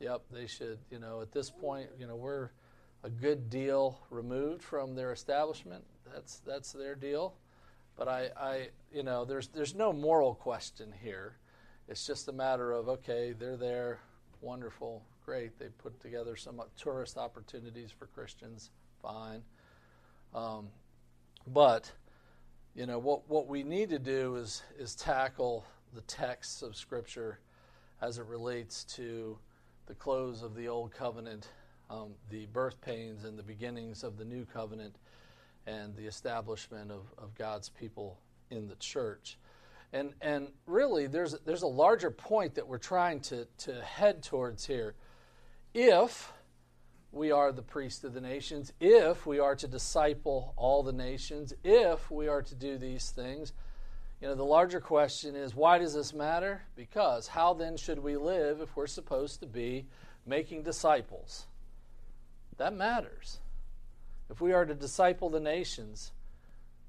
yep, 0.00 0.22
they 0.30 0.46
should. 0.46 0.78
You 0.90 0.98
know, 0.98 1.20
at 1.20 1.32
this 1.32 1.50
point, 1.50 1.88
you 1.98 2.06
know, 2.06 2.16
we're 2.16 2.50
a 3.04 3.10
good 3.10 3.50
deal 3.50 3.98
removed 4.10 4.62
from 4.62 4.94
their 4.94 5.12
establishment. 5.12 5.84
That's 6.12 6.40
that's 6.40 6.72
their 6.72 6.94
deal. 6.94 7.34
But 7.96 8.08
I, 8.08 8.30
I, 8.36 8.68
you 8.92 9.02
know, 9.02 9.24
there's 9.24 9.48
there's 9.48 9.74
no 9.74 9.92
moral 9.92 10.34
question 10.34 10.92
here. 11.02 11.36
It's 11.88 12.06
just 12.06 12.28
a 12.28 12.32
matter 12.32 12.72
of 12.72 12.88
okay, 12.88 13.34
they're 13.38 13.56
there, 13.56 14.00
wonderful, 14.40 15.04
great. 15.24 15.58
They 15.58 15.68
put 15.68 16.00
together 16.00 16.36
some 16.36 16.60
tourist 16.76 17.16
opportunities 17.16 17.90
for 17.90 18.06
Christians, 18.06 18.70
fine. 19.02 19.42
Um, 20.34 20.68
but 21.46 21.90
you 22.74 22.86
know 22.86 22.98
what 22.98 23.28
what 23.28 23.48
we 23.48 23.62
need 23.62 23.90
to 23.90 23.98
do 23.98 24.36
is 24.36 24.62
is 24.78 24.94
tackle 24.94 25.64
the 25.94 26.00
texts 26.02 26.62
of 26.62 26.76
Scripture 26.76 27.38
as 28.00 28.18
it 28.18 28.26
relates 28.26 28.84
to 28.84 29.38
the 29.86 29.94
close 29.94 30.42
of 30.42 30.54
the 30.54 30.68
old 30.68 30.92
covenant, 30.92 31.48
um, 31.90 32.14
the 32.30 32.46
birth 32.46 32.80
pains 32.80 33.24
and 33.24 33.38
the 33.38 33.42
beginnings 33.42 34.02
of 34.02 34.16
the 34.16 34.24
new 34.24 34.44
covenant, 34.44 34.96
and 35.66 35.94
the 35.96 36.06
establishment 36.06 36.90
of, 36.90 37.02
of 37.18 37.34
God's 37.34 37.68
people 37.68 38.18
in 38.50 38.68
the 38.68 38.74
church. 38.76 39.38
And, 39.92 40.14
and 40.20 40.48
really, 40.66 41.06
there's, 41.06 41.36
there's 41.44 41.62
a 41.62 41.66
larger 41.66 42.10
point 42.10 42.54
that 42.54 42.66
we're 42.66 42.78
trying 42.78 43.20
to, 43.20 43.46
to 43.58 43.80
head 43.82 44.22
towards 44.22 44.66
here. 44.66 44.94
If 45.74 46.32
we 47.12 47.30
are 47.30 47.52
the 47.52 47.62
priest 47.62 48.04
of 48.04 48.14
the 48.14 48.20
nations, 48.20 48.72
if 48.80 49.26
we 49.26 49.38
are 49.38 49.54
to 49.54 49.68
disciple 49.68 50.54
all 50.56 50.82
the 50.82 50.92
nations, 50.92 51.52
if 51.62 52.10
we 52.10 52.26
are 52.26 52.42
to 52.42 52.54
do 52.54 52.78
these 52.78 53.10
things, 53.10 53.52
you 54.20 54.28
know, 54.28 54.34
the 54.34 54.44
larger 54.44 54.80
question 54.80 55.36
is 55.36 55.54
why 55.54 55.78
does 55.78 55.94
this 55.94 56.14
matter? 56.14 56.62
Because 56.74 57.28
how 57.28 57.52
then 57.54 57.76
should 57.76 57.98
we 57.98 58.16
live 58.16 58.60
if 58.60 58.74
we're 58.76 58.86
supposed 58.86 59.40
to 59.40 59.46
be 59.46 59.84
making 60.24 60.62
disciples? 60.62 61.46
That 62.56 62.72
matters. 62.72 63.40
If 64.30 64.40
we 64.40 64.52
are 64.52 64.64
to 64.64 64.74
disciple 64.74 65.28
the 65.28 65.40
nations, 65.40 66.12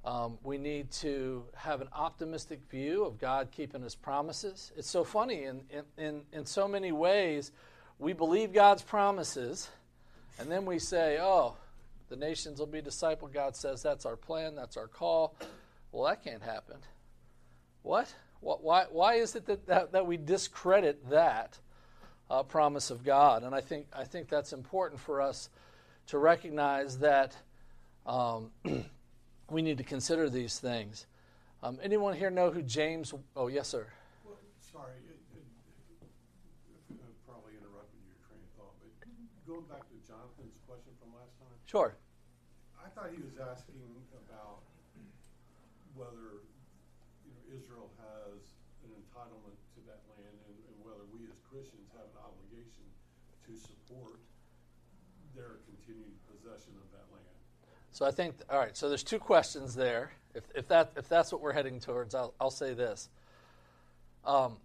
um, 0.05 0.37
we 0.43 0.57
need 0.57 0.91
to 0.91 1.43
have 1.55 1.81
an 1.81 1.87
optimistic 1.93 2.61
view 2.69 3.03
of 3.03 3.19
God 3.19 3.49
keeping 3.51 3.81
his 3.81 3.95
promises. 3.95 4.71
It's 4.77 4.89
so 4.89 5.03
funny, 5.03 5.43
in, 5.45 5.61
in, 5.97 6.21
in 6.31 6.45
so 6.45 6.67
many 6.67 6.91
ways, 6.91 7.51
we 7.99 8.13
believe 8.13 8.53
God's 8.53 8.83
promises, 8.83 9.69
and 10.39 10.51
then 10.51 10.65
we 10.65 10.79
say, 10.79 11.17
oh, 11.21 11.55
the 12.09 12.15
nations 12.15 12.59
will 12.59 12.67
be 12.67 12.81
discipled. 12.81 13.33
God 13.33 13.55
says 13.55 13.81
that's 13.81 14.05
our 14.05 14.15
plan, 14.15 14.55
that's 14.55 14.77
our 14.77 14.87
call. 14.87 15.35
Well, 15.91 16.03
that 16.05 16.23
can't 16.23 16.41
happen. 16.41 16.77
What? 17.83 18.13
what 18.39 18.63
Why, 18.63 18.85
why 18.91 19.15
is 19.15 19.35
it 19.35 19.45
that, 19.45 19.67
that, 19.67 19.91
that 19.91 20.05
we 20.05 20.17
discredit 20.17 21.09
that 21.09 21.57
uh, 22.29 22.43
promise 22.43 22.89
of 22.89 23.03
God? 23.03 23.43
And 23.43 23.53
I 23.53 23.61
think, 23.61 23.87
I 23.93 24.03
think 24.03 24.29
that's 24.29 24.53
important 24.53 24.99
for 24.99 25.21
us 25.21 25.49
to 26.07 26.17
recognize 26.17 26.97
that 26.99 27.35
um, 28.05 28.51
we 29.49 29.61
need 29.61 29.77
to 29.77 29.83
consider 29.83 30.29
these 30.29 30.59
things. 30.59 31.05
Um, 31.61 31.79
anyone 31.81 32.13
here 32.13 32.29
know 32.29 32.51
who 32.51 32.61
James? 32.61 33.13
Oh, 33.35 33.47
yes, 33.47 33.69
sir. 33.69 33.87
Well, 34.25 34.35
sorry, 34.59 34.99
it, 35.07 35.15
it, 35.31 35.45
it, 36.91 36.99
probably 37.25 37.55
interrupted 37.55 38.03
your 38.03 38.19
train 38.27 38.43
of 38.43 38.51
thought, 38.59 38.75
but 38.83 38.91
going 39.47 39.63
back 39.71 39.87
to 39.87 39.95
Jonathan's 40.03 40.59
question 40.67 40.91
from 40.99 41.15
last 41.15 41.39
time. 41.39 41.55
Sure. 41.73 41.95
I 42.77 42.87
thought 42.93 43.09
he 43.09 43.17
was 43.17 43.33
asking 43.41 43.81
about 44.13 44.61
whether 45.95 46.45
you 47.25 47.33
know, 47.33 47.41
Israel 47.49 47.89
has 47.97 48.53
an 48.85 48.93
entitlement 48.93 49.57
to 49.73 49.81
that 49.89 50.05
land 50.13 50.37
and, 50.45 50.53
and 50.69 50.75
whether 50.85 51.01
we 51.09 51.25
as 51.25 51.33
Christians 51.49 51.89
have 51.97 52.05
an 52.13 52.21
obligation 52.29 52.85
to 53.49 53.57
support 53.57 54.21
their 55.33 55.65
continued 55.65 56.13
possession 56.29 56.77
of 56.77 56.85
that 56.93 57.09
land. 57.09 57.33
So 57.91 58.05
I 58.05 58.11
think, 58.11 58.35
all 58.51 58.59
right, 58.59 58.77
so 58.77 58.87
there's 58.87 59.01
two 59.01 59.17
questions 59.17 59.73
there. 59.73 60.11
If, 60.35 60.43
if, 60.53 60.67
that, 60.67 60.91
if 60.95 61.09
that's 61.09 61.31
what 61.31 61.41
we're 61.41 61.53
heading 61.53 61.79
towards, 61.79 62.13
I'll, 62.13 62.35
I'll 62.39 62.51
say 62.51 62.75
this. 62.75 63.09
Um, 64.23 64.57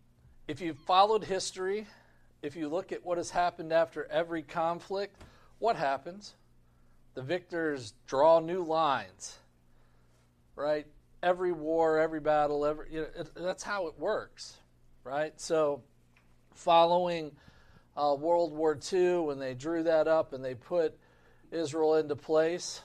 if 0.47 0.61
you've 0.61 0.77
followed 0.81 1.25
history, 1.25 1.87
if 2.43 2.55
you 2.55 2.69
look 2.69 2.93
at 2.93 3.03
what 3.03 3.17
has 3.17 3.31
happened 3.31 3.73
after 3.73 4.05
every 4.11 4.43
conflict, 4.43 5.17
what 5.59 5.77
happens? 5.77 6.35
The 7.19 7.25
victors 7.25 7.95
draw 8.07 8.39
new 8.39 8.63
lines, 8.63 9.37
right? 10.55 10.87
Every 11.21 11.51
war, 11.51 11.99
every 11.99 12.21
battle, 12.21 12.65
every, 12.65 12.93
you 12.93 13.01
know, 13.01 13.09
it, 13.19 13.31
that's 13.35 13.65
how 13.65 13.89
it 13.89 13.99
works, 13.99 14.57
right? 15.03 15.33
So, 15.41 15.83
following 16.55 17.33
uh, 17.97 18.15
World 18.17 18.53
War 18.53 18.79
II 18.93 19.17
when 19.23 19.41
they 19.41 19.55
drew 19.55 19.83
that 19.83 20.07
up 20.07 20.33
and 20.33 20.45
they 20.45 20.55
put 20.55 20.97
Israel 21.51 21.97
into 21.97 22.15
place. 22.15 22.83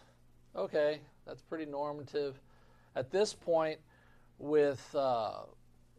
Okay, 0.56 1.02
that's 1.28 1.44
pretty 1.44 1.68
normative. 1.68 2.42
At 2.96 3.12
this 3.12 3.36
point, 3.36 3.82
with 4.40 4.84
uh, 4.96 5.42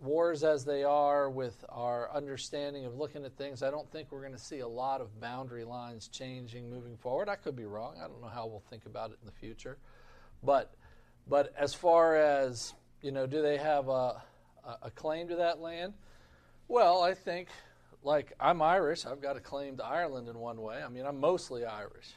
wars 0.05 0.45
as 0.45 0.65
they 0.65 0.85
are, 0.85 1.31
with 1.31 1.65
our 1.69 2.11
understanding 2.13 2.85
of 2.85 2.97
looking 2.97 3.25
at 3.25 3.37
things, 3.37 3.63
I 3.63 3.71
don't 3.71 3.91
think 3.91 4.11
we're 4.11 4.21
going 4.21 4.33
to 4.33 4.39
see 4.39 4.61
a 4.61 4.69
lot 4.69 5.01
of 5.01 5.21
boundary 5.21 5.65
lines 5.65 6.09
changing 6.09 6.71
moving 6.71 6.97
forward. 6.97 7.29
I 7.29 7.37
could 7.37 7.57
be 7.57 7.65
wrong. 7.65 7.97
I 7.99 8.07
don't 8.07 8.21
know 8.21 8.29
how 8.29 8.47
we'll 8.47 8.63
think 8.71 8.87
about 8.87 9.11
it 9.11 9.19
in 9.21 9.27
the 9.27 9.33
future. 9.33 9.79
But, 10.43 10.75
but 11.29 11.53
as 11.59 11.75
far 11.75 12.17
as, 12.17 12.75
you 13.03 13.13
know, 13.13 13.27
do 13.27 13.43
they 13.43 13.57
have 13.57 13.89
a, 13.89 14.23
a 14.83 14.91
claim 14.91 15.29
to 15.29 15.37
that 15.37 15.61
land? 15.61 15.95
Well, 16.69 17.03
I 17.03 17.15
think 17.15 17.49
like 18.05 18.33
I'm 18.39 18.63
Irish, 18.63 19.07
I've 19.07 19.21
got 19.21 19.37
a 19.37 19.41
claim 19.41 19.77
to 19.79 19.85
Ireland 19.85 20.29
in 20.29 20.39
one 20.39 20.61
way. 20.61 20.83
I 20.85 20.89
mean, 20.89 21.07
I'm 21.07 21.19
mostly 21.19 21.65
Irish, 21.65 22.13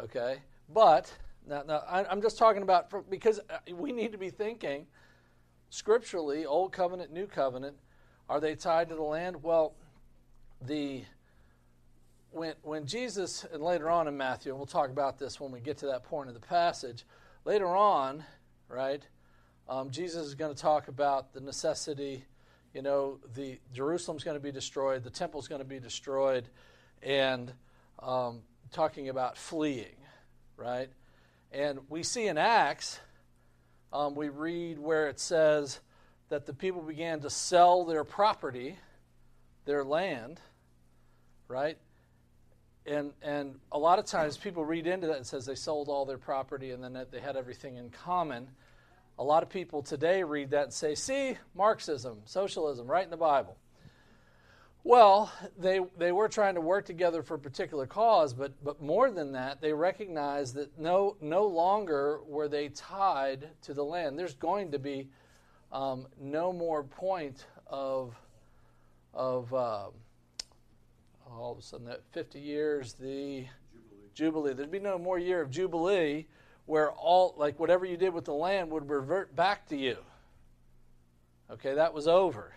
okay? 0.00 0.38
But 0.68 1.12
now, 1.48 1.62
now 1.66 1.82
I, 1.88 2.10
am 2.10 2.20
just 2.20 2.36
talking 2.36 2.62
about 2.62 3.10
because 3.10 3.38
uh, 3.38 3.74
we 3.74 3.92
need 3.92 4.12
to 4.12 4.18
be 4.18 4.30
thinking 4.30 4.86
scripturally, 5.74 6.46
Old 6.46 6.72
Covenant, 6.72 7.12
New 7.12 7.26
Covenant. 7.26 7.76
Are 8.28 8.40
they 8.40 8.54
tied 8.54 8.88
to 8.88 8.94
the 8.94 9.02
land? 9.02 9.42
Well, 9.42 9.74
the 10.60 11.04
when 12.30 12.54
when 12.62 12.86
Jesus 12.86 13.44
and 13.52 13.62
later 13.62 13.90
on 13.90 14.08
in 14.08 14.16
Matthew, 14.16 14.52
and 14.52 14.58
we'll 14.58 14.66
talk 14.66 14.90
about 14.90 15.18
this 15.18 15.40
when 15.40 15.52
we 15.52 15.60
get 15.60 15.78
to 15.78 15.86
that 15.86 16.04
point 16.04 16.28
of 16.28 16.34
the 16.34 16.46
passage. 16.46 17.04
Later 17.44 17.76
on, 17.76 18.24
right? 18.68 19.02
Um, 19.68 19.90
Jesus 19.90 20.26
is 20.26 20.34
going 20.34 20.54
to 20.54 20.60
talk 20.60 20.88
about 20.88 21.32
the 21.32 21.40
necessity 21.40 22.24
you 22.74 22.82
know, 22.82 23.20
the 23.34 23.58
Jerusalem's 23.72 24.24
going 24.24 24.36
to 24.36 24.42
be 24.42 24.50
destroyed, 24.50 25.04
the 25.04 25.10
temple's 25.10 25.46
going 25.46 25.60
to 25.60 25.66
be 25.66 25.78
destroyed, 25.78 26.48
and 27.02 27.52
um, 28.00 28.40
talking 28.72 29.08
about 29.08 29.38
fleeing, 29.38 29.94
right? 30.56 30.88
And 31.52 31.78
we 31.88 32.02
see 32.02 32.26
in 32.26 32.36
Acts, 32.36 32.98
um, 33.94 34.16
we 34.16 34.28
read 34.28 34.78
where 34.78 35.08
it 35.08 35.20
says 35.20 35.80
that 36.28 36.46
the 36.46 36.52
people 36.52 36.82
began 36.82 37.20
to 37.20 37.30
sell 37.30 37.84
their 37.84 38.02
property, 38.02 38.76
their 39.66 39.84
land, 39.84 40.40
right? 41.46 41.78
And 42.86 43.12
and 43.22 43.54
a 43.70 43.78
lot 43.78 43.98
of 44.00 44.04
times 44.04 44.36
people 44.36 44.64
read 44.64 44.86
into 44.88 45.06
that 45.06 45.16
and 45.16 45.26
says 45.26 45.46
they 45.46 45.54
sold 45.54 45.88
all 45.88 46.04
their 46.04 46.18
property 46.18 46.72
and 46.72 46.82
then 46.82 47.06
they 47.10 47.20
had 47.20 47.36
everything 47.36 47.76
in 47.76 47.88
common. 47.90 48.48
A 49.16 49.22
lot 49.22 49.44
of 49.44 49.48
people 49.48 49.80
today 49.80 50.24
read 50.24 50.50
that 50.50 50.64
and 50.64 50.72
say, 50.72 50.96
see, 50.96 51.38
Marxism, 51.54 52.18
socialism, 52.24 52.88
right 52.88 53.04
in 53.04 53.10
the 53.10 53.16
Bible. 53.16 53.56
Well, 54.86 55.32
they 55.58 55.80
they 55.96 56.12
were 56.12 56.28
trying 56.28 56.56
to 56.56 56.60
work 56.60 56.84
together 56.84 57.22
for 57.22 57.34
a 57.34 57.38
particular 57.38 57.86
cause, 57.86 58.34
but 58.34 58.52
but 58.62 58.82
more 58.82 59.10
than 59.10 59.32
that, 59.32 59.62
they 59.62 59.72
recognized 59.72 60.54
that 60.56 60.78
no 60.78 61.16
no 61.22 61.46
longer 61.46 62.20
were 62.26 62.48
they 62.48 62.68
tied 62.68 63.48
to 63.62 63.72
the 63.72 63.82
land. 63.82 64.18
There's 64.18 64.34
going 64.34 64.70
to 64.72 64.78
be 64.78 65.08
um, 65.72 66.06
no 66.20 66.52
more 66.52 66.84
point 66.84 67.46
of 67.66 68.14
of 69.14 69.54
uh, 69.54 69.86
all 71.30 71.52
of 71.52 71.58
a 71.58 71.62
sudden 71.62 71.86
that 71.86 72.02
50 72.12 72.38
years 72.38 72.92
the 72.92 73.46
Jubilee. 74.12 74.50
jubilee. 74.50 74.52
There'd 74.52 74.70
be 74.70 74.80
no 74.80 74.98
more 74.98 75.18
year 75.18 75.40
of 75.40 75.50
jubilee 75.50 76.26
where 76.66 76.92
all 76.92 77.34
like 77.38 77.58
whatever 77.58 77.86
you 77.86 77.96
did 77.96 78.12
with 78.12 78.26
the 78.26 78.34
land 78.34 78.70
would 78.70 78.90
revert 78.90 79.34
back 79.34 79.66
to 79.68 79.76
you. 79.76 79.96
Okay, 81.50 81.74
that 81.74 81.94
was 81.94 82.06
over, 82.06 82.52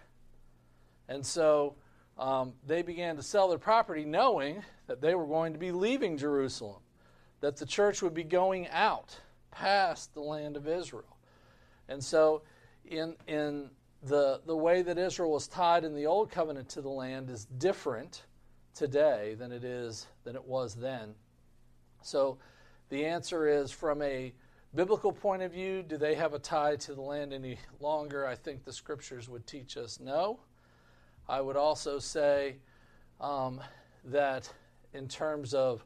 and 1.08 1.26
so 1.26 1.76
um, 2.20 2.54
they 2.66 2.82
began 2.82 3.16
to 3.16 3.24
sell 3.24 3.48
their 3.48 3.60
property 3.60 4.06
knowing 4.06 4.64
that 4.88 5.02
they 5.02 5.16
were 5.16 5.28
going 5.28 5.54
to 5.54 5.60
be 5.60 5.72
leaving 5.72 6.18
Jerusalem, 6.18 6.82
that 7.42 7.58
the 7.58 7.66
church 7.66 8.02
would 8.02 8.14
be 8.14 8.24
going 8.24 8.68
out 8.70 9.20
past 9.52 10.14
the 10.14 10.22
land 10.22 10.58
of 10.58 10.68
Israel. 10.68 11.18
And 11.88 12.04
so, 12.04 12.42
in, 12.86 13.16
in 13.28 13.70
the, 14.04 14.42
the 14.46 14.56
way 14.56 14.82
that 14.82 14.98
Israel 14.98 15.32
was 15.32 15.48
tied 15.48 15.84
in 15.84 15.96
the 15.96 16.06
Old 16.06 16.32
Covenant 16.32 16.70
to 16.70 16.82
the 16.82 16.90
land 16.90 17.30
is 17.30 17.46
different 17.46 18.24
today 18.74 19.36
than 19.38 19.52
it 19.52 19.64
is 19.64 20.08
than 20.24 20.36
it 20.36 20.46
was 20.46 20.76
then. 20.76 21.16
So, 22.02 22.38
the 22.90 23.06
answer 23.06 23.48
is 23.48 23.72
from 23.72 24.02
a 24.02 24.34
biblical 24.74 25.12
point 25.12 25.42
of 25.42 25.52
view, 25.52 25.84
do 25.84 25.98
they 25.98 26.16
have 26.16 26.34
a 26.34 26.40
tie 26.40 26.76
to 26.78 26.94
the 26.94 27.02
land 27.02 27.34
any 27.34 27.58
longer? 27.80 28.26
I 28.26 28.36
think 28.36 28.64
the 28.64 28.72
scriptures 28.72 29.28
would 29.28 29.46
teach 29.46 29.76
us 29.76 30.00
no. 30.00 30.40
I 31.30 31.42
would 31.42 31.58
also 31.58 32.00
say 32.00 32.56
um, 33.20 33.60
that 34.06 34.52
in 34.94 35.10
terms 35.10 35.54
of 35.54 35.84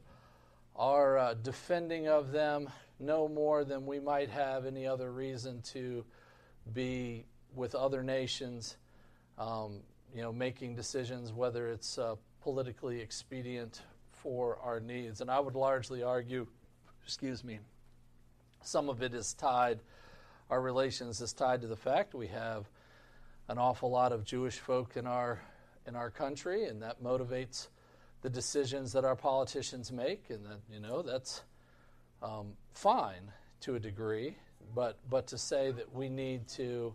our 0.76 1.18
uh, 1.18 1.34
defending 1.34 2.06
of 2.06 2.30
them, 2.30 2.68
no 3.00 3.26
more 3.26 3.64
than 3.64 3.84
we 3.84 3.98
might 3.98 4.30
have 4.30 4.66
any 4.66 4.86
other 4.86 5.10
reason 5.10 5.60
to 5.62 6.04
be 6.72 7.26
with 7.56 7.74
other 7.74 8.04
nations, 8.04 8.76
um, 9.36 9.80
you 10.14 10.22
know, 10.22 10.32
making 10.32 10.76
decisions 10.76 11.32
whether 11.32 11.68
it's 11.68 11.98
uh, 11.98 12.14
politically 12.40 13.00
expedient 13.00 13.82
for 14.12 14.58
our 14.62 14.78
needs. 14.78 15.20
And 15.20 15.30
I 15.30 15.40
would 15.40 15.56
largely 15.56 16.04
argue, 16.04 16.46
excuse 17.04 17.42
me, 17.42 17.58
some 18.62 18.88
of 18.88 19.02
it 19.02 19.12
is 19.12 19.34
tied, 19.34 19.80
our 20.48 20.60
relations 20.60 21.20
is 21.20 21.32
tied 21.32 21.62
to 21.62 21.66
the 21.66 21.76
fact 21.76 22.14
we 22.14 22.28
have 22.28 22.68
an 23.48 23.58
awful 23.58 23.90
lot 23.90 24.12
of 24.12 24.24
Jewish 24.24 24.58
folk 24.58 24.96
in 24.96 25.06
our 25.06 25.40
in 25.86 25.96
our 25.96 26.10
country, 26.10 26.66
and 26.66 26.80
that 26.82 27.02
motivates 27.02 27.68
the 28.22 28.30
decisions 28.30 28.92
that 28.92 29.04
our 29.04 29.16
politicians 29.16 29.90
make, 29.90 30.30
and 30.30 30.44
that 30.46 30.60
you 30.70 30.80
know 30.80 31.02
that's 31.02 31.42
um, 32.22 32.52
fine 32.72 33.32
to 33.60 33.74
a 33.74 33.80
degree. 33.80 34.36
But 34.74 34.98
but 35.10 35.26
to 35.28 35.38
say 35.38 35.72
that 35.72 35.92
we 35.92 36.08
need 36.08 36.46
to 36.48 36.94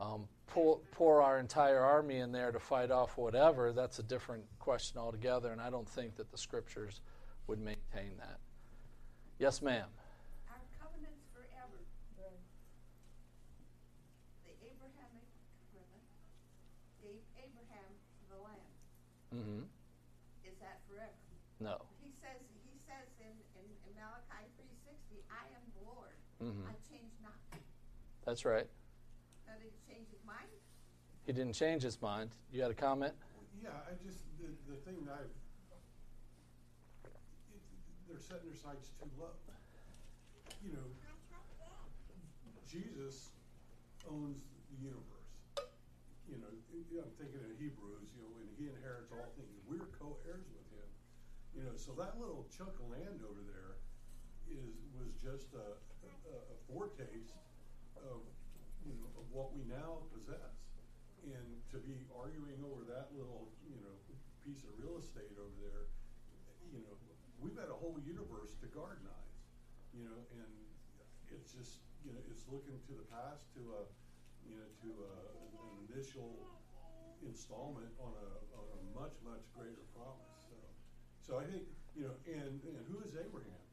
um, 0.00 0.28
pour, 0.46 0.78
pour 0.92 1.22
our 1.22 1.38
entire 1.38 1.80
army 1.80 2.18
in 2.18 2.32
there 2.32 2.52
to 2.52 2.60
fight 2.60 2.90
off 2.90 3.16
whatever, 3.16 3.72
that's 3.72 3.98
a 3.98 4.02
different 4.02 4.44
question 4.58 4.98
altogether, 4.98 5.50
and 5.50 5.60
I 5.60 5.70
don't 5.70 5.88
think 5.88 6.16
that 6.16 6.30
the 6.30 6.38
scriptures 6.38 7.00
would 7.46 7.58
maintain 7.58 8.16
that. 8.18 8.38
Yes, 9.38 9.60
ma'am. 9.62 9.88
Our 10.48 10.60
covenants 10.80 11.26
forever. 11.34 11.82
The 14.46 14.54
Abrahamic 14.62 15.26
covenant 15.74 16.06
gave 17.02 17.20
Abraham 17.36 17.90
the 18.30 18.38
land. 18.38 18.70
Hmm 19.34 19.66
Is 20.46 20.54
that 20.62 20.78
forever? 20.86 21.10
No. 21.58 21.82
He 21.98 22.14
says, 22.22 22.38
he 22.70 22.78
says 22.86 23.06
in, 23.18 23.34
in, 23.58 23.66
in 23.66 23.92
Malachi 23.98 24.46
three 24.54 24.74
sixty, 24.86 25.18
I 25.26 25.42
am 25.58 25.64
the 25.74 25.82
Lord. 25.90 26.14
Mhm. 26.38 26.62
I 26.70 26.74
change 26.86 27.10
not. 27.18 27.34
That's 28.24 28.44
right. 28.46 28.68
Now 29.46 29.58
did 29.58 29.74
he 29.74 29.80
change 29.90 30.06
his 30.14 30.22
mind? 30.22 30.46
He 31.26 31.32
didn't 31.32 31.54
change 31.54 31.82
his 31.82 31.98
mind. 32.00 32.30
You 32.52 32.60
got 32.62 32.70
a 32.70 32.78
comment? 32.78 33.14
Yeah, 33.62 33.70
I 33.88 33.96
just, 34.04 34.22
the, 34.38 34.52
the 34.70 34.76
thing 34.86 35.02
that 35.08 35.18
I've, 35.18 35.34
it, 37.50 37.62
they're 38.06 38.20
setting 38.20 38.46
their 38.52 38.60
sights 38.60 38.92
too 39.00 39.08
low. 39.18 39.32
You 40.62 40.72
know, 40.72 40.86
Jesus 42.68 43.30
owns 44.08 44.40
the 44.70 44.76
universe. 44.80 45.28
You 46.28 46.38
know, 46.40 46.48
I'm 46.50 47.12
thinking 47.20 47.40
in 47.44 47.52
Hebrews, 47.60 48.13
you 48.13 48.13
know, 48.13 48.13
when 48.13 48.13
he 48.58 48.70
inherits 48.70 49.10
all 49.10 49.30
things, 49.34 49.54
we're 49.66 49.88
co-heirs 49.98 50.46
with 50.50 50.68
him. 50.74 50.88
You 51.54 51.62
know, 51.66 51.76
so 51.78 51.94
that 51.98 52.18
little 52.18 52.46
chunk 52.50 52.74
of 52.82 52.86
land 52.90 53.22
over 53.22 53.42
there 53.46 53.78
is, 54.50 54.74
was 54.98 55.14
just 55.18 55.54
a, 55.54 55.78
a, 56.06 56.10
a 56.34 56.56
foretaste 56.66 57.38
of, 57.98 58.22
you 58.82 58.94
know, 58.98 59.08
of 59.14 59.24
what 59.30 59.54
we 59.54 59.62
now 59.70 60.02
possess. 60.10 60.54
And 61.24 61.46
to 61.72 61.80
be 61.80 62.04
arguing 62.12 62.60
over 62.60 62.84
that 62.92 63.08
little, 63.16 63.48
you 63.64 63.80
know, 63.80 63.94
piece 64.44 64.60
of 64.68 64.76
real 64.76 65.00
estate 65.00 65.32
over 65.40 65.56
there, 65.64 65.88
you 66.68 66.84
know, 66.84 66.94
we've 67.40 67.56
got 67.56 67.72
a 67.72 67.76
whole 67.78 67.96
universe 68.04 68.52
to 68.60 68.68
gardenize, 68.68 69.40
you 69.96 70.04
know, 70.04 70.20
and 70.36 70.52
it's 71.32 71.56
just, 71.56 71.80
you 72.04 72.12
know, 72.12 72.20
it's 72.28 72.44
looking 72.52 72.76
to 72.84 72.92
the 72.92 73.08
past 73.08 73.48
to 73.56 73.62
a, 73.72 73.82
you 74.44 74.60
know, 74.60 74.68
to 74.84 74.88
a, 75.00 75.12
an 75.64 75.88
initial 75.88 76.60
installment 77.26 77.90
on 78.00 78.12
a, 78.14 78.28
on 78.56 78.66
a 78.74 78.80
much, 78.94 79.14
much 79.24 79.42
greater 79.56 79.84
promise, 79.96 80.36
so. 80.48 80.56
So 81.24 81.30
I 81.40 81.44
think, 81.48 81.64
you 81.96 82.04
know, 82.04 82.14
and, 82.28 82.60
and 82.62 82.76
who 82.90 83.00
is 83.00 83.16
Abraham? 83.16 83.64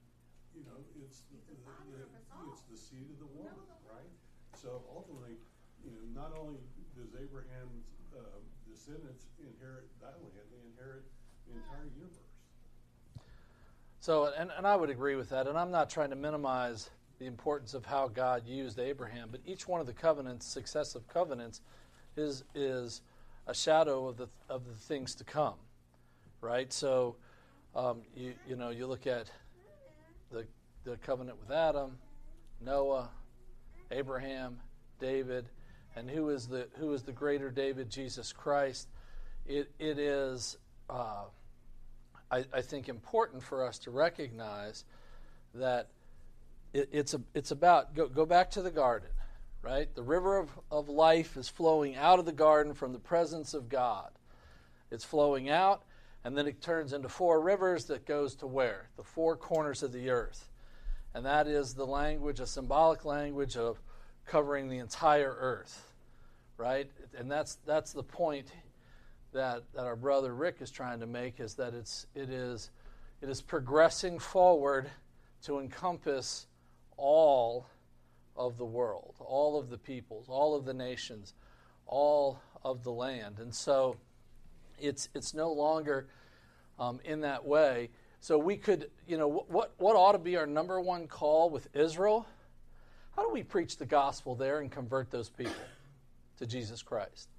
You 0.56 0.64
know, 0.68 0.80
it's, 1.04 1.24
the- 1.32 1.40
the 1.48 1.56
the- 1.60 2.00
the- 2.00 2.04
of 2.08 2.12
us 2.16 2.28
all. 2.32 2.52
it's 2.52 2.64
the 2.72 2.80
seed 2.80 3.08
of 3.12 3.20
the 3.20 3.32
woman, 3.36 3.68
right? 3.88 4.12
So 4.56 4.84
ultimately, 4.92 5.36
you 5.84 5.92
know, 5.92 6.04
not 6.16 6.32
only 6.38 6.60
does 6.96 7.12
Abraham's, 7.16 7.88
uh, 8.16 8.20
descendants 8.70 9.28
inherit 9.40 9.88
that 10.00 10.16
land, 10.24 10.48
they 10.52 10.64
inherit 10.72 11.04
the 11.48 11.54
entire 11.60 11.88
universe. 11.96 12.20
So, 14.00 14.32
and, 14.38 14.50
and 14.58 14.66
I 14.66 14.76
would 14.76 14.90
agree 14.90 15.16
with 15.16 15.30
that. 15.30 15.48
And 15.48 15.58
I'm 15.58 15.72
not 15.72 15.90
trying 15.90 16.10
to 16.10 16.16
minimize 16.16 16.90
the 17.20 17.26
importance 17.28 17.74
of 17.74 17.86
how 17.86 18.08
God 18.08 18.48
used 18.48 18.80
Abraham, 18.80 19.30
but 19.32 19.42
each 19.46 19.68
one 19.68 19.80
of 19.80 19.88
the 19.88 19.94
covenants, 19.94 20.46
successive 20.48 21.08
covenants, 21.08 21.62
is 22.18 22.44
is 22.56 23.02
a 23.48 23.54
shadow 23.54 24.08
of 24.08 24.18
the 24.18 24.28
of 24.50 24.66
the 24.68 24.74
things 24.74 25.16
to 25.16 25.24
come, 25.24 25.56
right? 26.42 26.72
So, 26.72 27.16
um, 27.76 28.02
you 28.16 28.34
you 28.48 28.56
know 28.56 28.70
you 28.70 28.88
look 28.88 29.08
at 29.08 29.32
the 30.32 30.46
the 30.84 30.98
covenant 30.98 31.40
with 31.40 31.52
Adam, 31.52 31.98
Noah, 32.64 33.10
Abraham, 33.92 34.60
David, 35.00 35.50
and 35.96 36.10
who 36.10 36.30
is 36.30 36.48
the 36.48 36.68
who 36.78 36.94
is 36.94 37.04
the 37.04 37.12
greater 37.12 37.50
David? 37.52 37.90
Jesus 37.90 38.32
Christ. 38.32 38.88
It 39.46 39.72
it 39.80 39.98
is. 39.98 40.58
Uh, 40.90 41.26
I, 42.32 42.46
I 42.54 42.62
think 42.62 42.88
important 42.88 43.44
for 43.44 43.66
us 43.66 43.78
to 43.80 43.92
recognize 43.92 44.86
that 45.54 45.90
it, 46.74 46.90
it's 46.92 47.14
a, 47.14 47.22
it's 47.34 47.52
about 47.52 47.94
go, 47.94 48.08
go 48.08 48.26
back 48.26 48.52
to 48.52 48.62
the 48.62 48.72
garden, 48.72 49.10
right? 49.62 49.94
The 49.94 50.04
river 50.04 50.38
of, 50.38 50.50
of 50.72 50.90
life 50.90 51.38
is 51.38 51.48
flowing 51.50 51.96
out 51.96 52.20
of 52.20 52.26
the 52.26 52.32
garden 52.32 52.74
from 52.74 52.94
the 52.94 53.00
presence 53.00 53.54
of 53.54 53.70
God. 53.70 54.10
It's 54.90 55.06
flowing 55.06 55.50
out, 55.50 55.84
and 56.24 56.38
then 56.38 56.48
it 56.48 56.62
turns 56.62 56.94
into 56.94 57.10
four 57.10 57.42
rivers 57.42 57.86
that 57.86 58.06
goes 58.06 58.36
to 58.36 58.48
where? 58.48 58.90
The 58.98 59.04
four 59.04 59.38
corners 59.38 59.84
of 59.84 59.94
the 59.94 60.10
earth. 60.10 60.50
And 61.14 61.26
that 61.26 61.48
is 61.48 61.74
the 61.74 61.86
language, 61.86 62.40
a 62.40 62.48
symbolic 62.48 63.06
language 63.06 63.58
of 63.58 63.82
covering 64.26 64.70
the 64.70 64.78
entire 64.78 65.36
earth, 65.40 65.92
right? 66.58 66.90
And 67.18 67.30
that's 67.30 67.58
that's 67.66 67.92
the 67.92 68.04
point 68.04 68.48
that, 69.34 69.64
that 69.74 69.86
our 69.86 69.96
brother 69.96 70.34
Rick 70.34 70.58
is 70.62 70.72
trying 70.72 71.00
to 71.02 71.08
make 71.08 71.40
is 71.40 71.56
that 71.56 71.74
it's 71.74 72.08
it 72.16 72.30
is 72.30 72.70
it 73.22 73.30
is 73.30 73.42
progressing 73.42 74.20
forward 74.20 74.90
to 75.44 75.60
encompass 75.60 76.48
all 76.98 77.66
of 78.46 78.58
the 78.58 78.66
world, 78.66 79.16
all 79.20 79.60
of 79.60 79.70
the 79.70 79.78
peoples, 79.78 80.26
all 80.28 80.56
of 80.56 80.66
the 80.66 80.74
nations, 80.74 81.34
all 81.86 82.40
of 82.64 82.84
the 82.84 82.92
land, 82.92 83.40
and 83.40 83.54
so 83.54 83.98
it's 84.80 85.10
it's 85.14 85.34
no 85.34 85.52
longer 85.52 86.08
um, 86.80 87.00
in 87.06 87.22
that 87.22 87.46
way. 87.46 87.90
So 88.20 88.38
we 88.38 88.56
could, 88.58 88.90
you 89.08 89.18
know, 89.18 89.28
what 89.28 89.74
what 89.78 89.96
ought 89.96 90.14
to 90.14 90.20
be 90.20 90.38
our 90.38 90.48
number 90.48 90.80
one 90.82 91.08
call 91.08 91.50
with 91.50 91.68
Israel? 91.76 92.26
How 93.16 93.24
do 93.28 93.32
we 93.34 93.44
preach 93.44 93.78
the 93.78 93.86
gospel 93.86 94.36
there 94.36 94.62
and 94.62 94.72
convert 94.72 95.12
those 95.12 95.30
people 95.30 95.66
to 96.40 96.46
Jesus 96.46 96.82
Christ? 96.82 97.30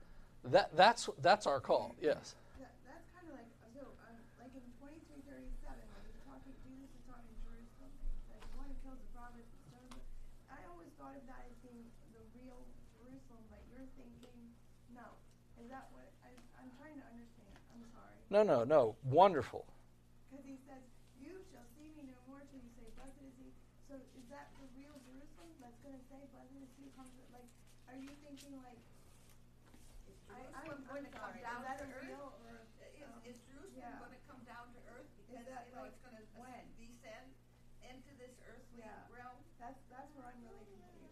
That 0.44 0.76
that's 0.76 1.08
that's 1.22 1.46
our 1.46 1.60
call. 1.60 1.94
Yes. 2.00 2.34
That, 2.58 2.74
that's 2.86 3.06
kind 3.14 3.26
of 3.30 3.34
like 3.34 3.50
so, 3.74 3.82
um, 4.06 4.18
like 4.42 4.52
in 4.54 4.64
twenty 4.78 5.00
three 5.08 5.22
thirty 5.26 5.50
seven, 5.62 5.82
when 5.94 6.02
he's 6.06 6.22
talking, 6.26 6.54
Jesus 6.66 6.90
is 6.92 7.02
talking 7.08 7.30
to 7.30 7.38
Jerusalem, 7.46 7.90
and 7.90 8.10
he 8.10 8.20
says, 8.28 8.42
"One 8.58 8.66
who 8.68 8.76
kills 8.84 9.00
the 9.00 9.10
prophet." 9.16 9.42
stones 9.70 9.96
him." 9.96 10.06
I 10.50 10.60
always 10.70 10.91
thought 11.02 11.18
of 11.18 11.26
that 11.26 11.42
as 11.50 11.56
being 11.66 11.82
the 12.14 12.22
real 12.30 12.62
Jerusalem, 12.94 13.42
but 13.50 13.58
you're 13.66 13.90
thinking, 13.98 14.54
no, 14.94 15.18
Is 15.58 15.66
that 15.68 15.90
what 15.90 16.06
I, 16.22 16.30
I'm 16.62 16.70
trying 16.78 16.94
to 16.96 17.06
understand? 17.10 17.50
I'm 17.74 17.82
sorry. 17.90 18.18
No, 18.30 18.42
no, 18.46 18.62
no. 18.62 18.94
Wonderful. 19.04 19.66
Because 20.30 20.46
he 20.46 20.56
says, 20.64 20.80
"You 21.18 21.42
shall 21.50 21.66
see 21.76 21.90
me 21.92 22.06
no 22.08 22.16
more 22.26 22.40
till 22.48 22.62
you 22.62 22.70
say, 22.78 22.86
Blessed 22.96 23.20
is 23.26 23.34
he." 23.36 23.50
So 23.90 23.98
is 24.16 24.24
that 24.32 24.48
the 24.56 24.64
real 24.78 24.96
Jerusalem 25.04 25.52
that's 25.60 25.76
going 25.84 25.92
to 25.98 26.04
say, 26.08 26.22
"Blessed 26.32 26.56
is 26.56 26.70
he 26.78 26.86
who 26.86 26.90
comes"? 26.96 27.12
Like, 27.34 27.50
are 27.90 27.98
you 27.98 28.10
thinking 28.24 28.56
like? 28.62 28.80
I, 30.32 30.40
I'm, 30.56 30.72
I'm 30.72 30.82
going 30.88 31.04
to 31.04 31.12
come 31.12 31.36
sorry. 31.36 31.44
down 31.44 31.60
to 31.62 31.84
earth? 31.84 32.16
or? 32.40 32.64
Is, 32.80 33.04
um, 33.04 33.20
is 33.22 33.36
Jerusalem 33.44 33.76
yeah. 33.76 34.00
going 34.00 34.16
to 34.16 34.22
come 34.24 34.40
down 34.48 34.72
to 34.72 34.78
earth? 34.88 35.10
Because, 35.20 35.44
that 35.44 35.68
you 35.68 35.76
know, 35.76 35.84
like 35.84 35.92
it's 35.92 36.00
going 36.00 36.16
to 36.16 36.24
when? 36.32 36.64
descend 36.80 37.28
into 37.84 38.10
this 38.16 38.32
earthly 38.48 38.80
Yeah. 38.80 39.04
realm? 39.12 39.36
That's 39.60 39.76
that's 39.92 40.08
where 40.16 40.24
I'm 40.24 40.40
really 40.40 40.64
confused. 40.72 41.04
I'm 41.04 41.11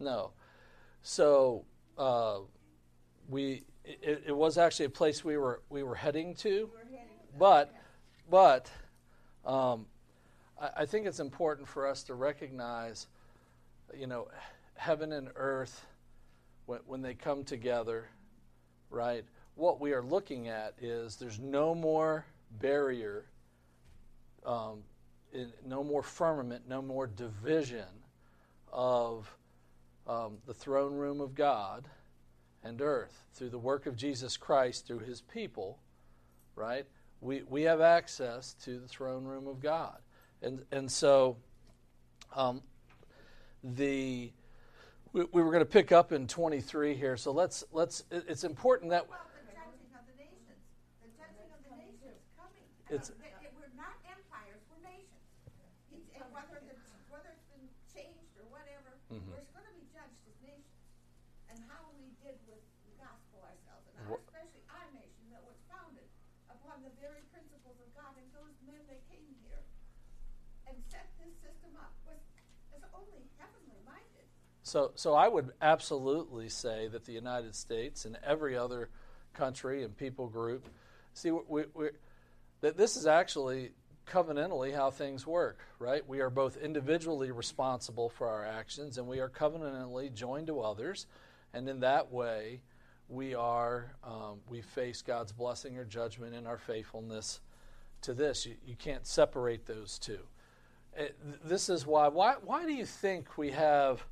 No. 0.00 0.30
So 1.02 1.64
uh, 1.96 2.38
we 3.28 3.62
it, 3.84 4.24
it 4.26 4.36
was 4.36 4.58
actually 4.58 4.86
a 4.86 4.90
place 4.90 5.24
we 5.24 5.36
were 5.36 5.62
we 5.70 5.82
were 5.82 5.94
heading 5.94 6.34
to, 6.36 6.70
We're 6.72 6.84
heading. 6.84 7.06
but 7.38 7.74
but 8.30 8.70
um, 9.44 9.86
I, 10.60 10.70
I 10.78 10.86
think 10.86 11.06
it's 11.06 11.20
important 11.20 11.66
for 11.66 11.86
us 11.86 12.02
to 12.04 12.14
recognize, 12.14 13.06
you 13.96 14.06
know, 14.06 14.28
heaven 14.74 15.12
and 15.12 15.28
earth 15.34 15.86
when, 16.66 16.80
when 16.86 17.02
they 17.02 17.14
come 17.14 17.44
together, 17.44 18.08
right? 18.90 19.24
What 19.54 19.80
we 19.80 19.92
are 19.92 20.02
looking 20.02 20.48
at 20.48 20.74
is 20.80 21.16
there's 21.16 21.40
no 21.40 21.74
more 21.74 22.24
barrier, 22.60 23.24
um, 24.44 24.82
in, 25.32 25.52
no 25.66 25.82
more 25.82 26.02
firmament, 26.02 26.68
no 26.68 26.80
more 26.80 27.06
division 27.06 27.86
of 28.72 29.34
um, 30.06 30.38
the 30.46 30.54
throne 30.54 30.94
room 30.94 31.20
of 31.20 31.34
God 31.34 31.88
and 32.64 32.80
earth 32.80 33.24
through 33.34 33.50
the 33.50 33.58
work 33.58 33.86
of 33.86 33.96
Jesus 33.96 34.36
Christ 34.36 34.86
through 34.86 35.00
his 35.00 35.20
people, 35.20 35.78
right? 36.56 36.86
We, 37.20 37.42
we 37.42 37.62
have 37.62 37.80
access 37.80 38.54
to 38.64 38.78
the 38.78 38.88
throne 38.88 39.24
room 39.24 39.46
of 39.46 39.60
God. 39.60 39.98
And, 40.42 40.64
and 40.70 40.90
so 40.90 41.36
um, 42.34 42.62
the 43.62 44.32
we, 45.12 45.24
we 45.32 45.42
were 45.42 45.50
going 45.50 45.64
to 45.64 45.70
pick 45.70 45.90
up 45.90 46.12
in 46.12 46.26
23 46.26 46.94
here. 46.94 47.16
So 47.16 47.32
let's 47.32 47.64
let's 47.72 48.04
it's 48.10 48.44
important 48.44 48.90
that 48.90 49.08
Well, 49.08 49.18
the 49.34 49.50
judging 49.56 49.90
of 49.96 50.04
the 50.04 50.16
nations, 50.20 50.60
the 51.02 51.10
judging 51.16 51.48
of 51.50 51.60
the 51.64 51.74
nations 51.74 52.20
coming. 52.36 52.68
It's- 52.92 53.10
Uh, 53.10 53.14
they- 53.18 53.34
they- 53.40 53.54
we're 53.56 53.72
not 53.74 53.96
empires, 54.06 54.60
we're 54.70 54.84
nations. 54.84 55.24
It's- 55.90 56.22
and 56.22 56.28
whether 56.30 56.60
the, 56.60 56.76
whether 57.10 57.32
it's 57.32 57.48
been 57.50 57.66
changed 57.90 58.36
or 58.38 58.46
Mhm. 59.10 59.32
we're 59.32 59.48
going 59.56 59.66
to 59.68 59.76
be 59.78 59.86
judged 59.92 60.20
as 60.28 60.36
nations. 60.42 60.64
And 61.48 61.58
how 61.64 61.88
we 61.96 62.12
did 62.22 62.36
with 62.46 62.60
the 62.84 62.92
gospel 63.00 63.40
ourselves, 63.40 63.88
and 63.96 64.08
Wha- 64.08 64.20
especially 64.28 64.60
our 64.68 64.84
nation 64.92 65.24
that 65.32 65.42
was 65.48 65.56
founded 65.72 66.04
upon 66.52 66.82
the 66.84 66.92
very 67.00 67.22
principles 67.32 67.80
of 67.80 67.88
God, 67.96 68.12
and 68.20 68.28
those 68.36 68.52
men 68.68 68.80
that 68.88 69.00
came 69.08 69.24
here 69.48 69.64
and 70.68 70.76
set 70.92 71.08
this 71.16 71.32
system 71.40 71.72
up 71.80 71.92
was, 72.04 72.20
is 72.76 72.84
only 72.92 73.24
heavenly 73.40 73.80
minded. 73.88 74.28
So, 74.62 74.92
so 74.94 75.14
I 75.14 75.28
would 75.28 75.52
absolutely 75.62 76.48
say 76.50 76.88
that 76.88 77.04
the 77.06 77.12
United 77.16 77.54
States 77.56 78.04
and 78.04 78.18
every 78.22 78.56
other 78.56 78.90
country 79.32 79.82
and 79.84 79.96
people 79.96 80.28
group, 80.28 80.68
see, 81.14 81.30
we, 81.30 81.64
we, 81.72 81.88
that 82.60 82.76
this 82.76 82.96
is 82.96 83.06
actually 83.06 83.72
covenantally 84.08 84.74
how 84.74 84.90
things 84.90 85.26
work, 85.26 85.58
right? 85.78 86.06
We 86.08 86.20
are 86.20 86.30
both 86.30 86.56
individually 86.56 87.30
responsible 87.30 88.08
for 88.08 88.28
our 88.28 88.44
actions, 88.44 88.98
and 88.98 89.06
we 89.06 89.20
are 89.20 89.28
covenantally 89.28 90.12
joined 90.12 90.46
to 90.48 90.60
others, 90.60 91.06
and 91.52 91.68
in 91.68 91.80
that 91.80 92.10
way, 92.12 92.60
we 93.08 93.34
are 93.34 93.92
um, 94.04 94.40
we 94.48 94.60
face 94.60 95.02
God's 95.02 95.32
blessing 95.32 95.78
or 95.78 95.84
judgment 95.84 96.34
in 96.34 96.46
our 96.46 96.58
faithfulness 96.58 97.40
to 98.02 98.14
this. 98.14 98.46
You, 98.46 98.54
you 98.66 98.76
can't 98.76 99.06
separate 99.06 99.66
those 99.66 99.98
two. 99.98 100.20
It, 100.96 101.16
this 101.44 101.68
is 101.68 101.86
why. 101.86 102.08
Why? 102.08 102.34
Why 102.42 102.66
do 102.66 102.72
you 102.72 102.84
think 102.84 103.38
we 103.38 103.50
have 103.52 104.04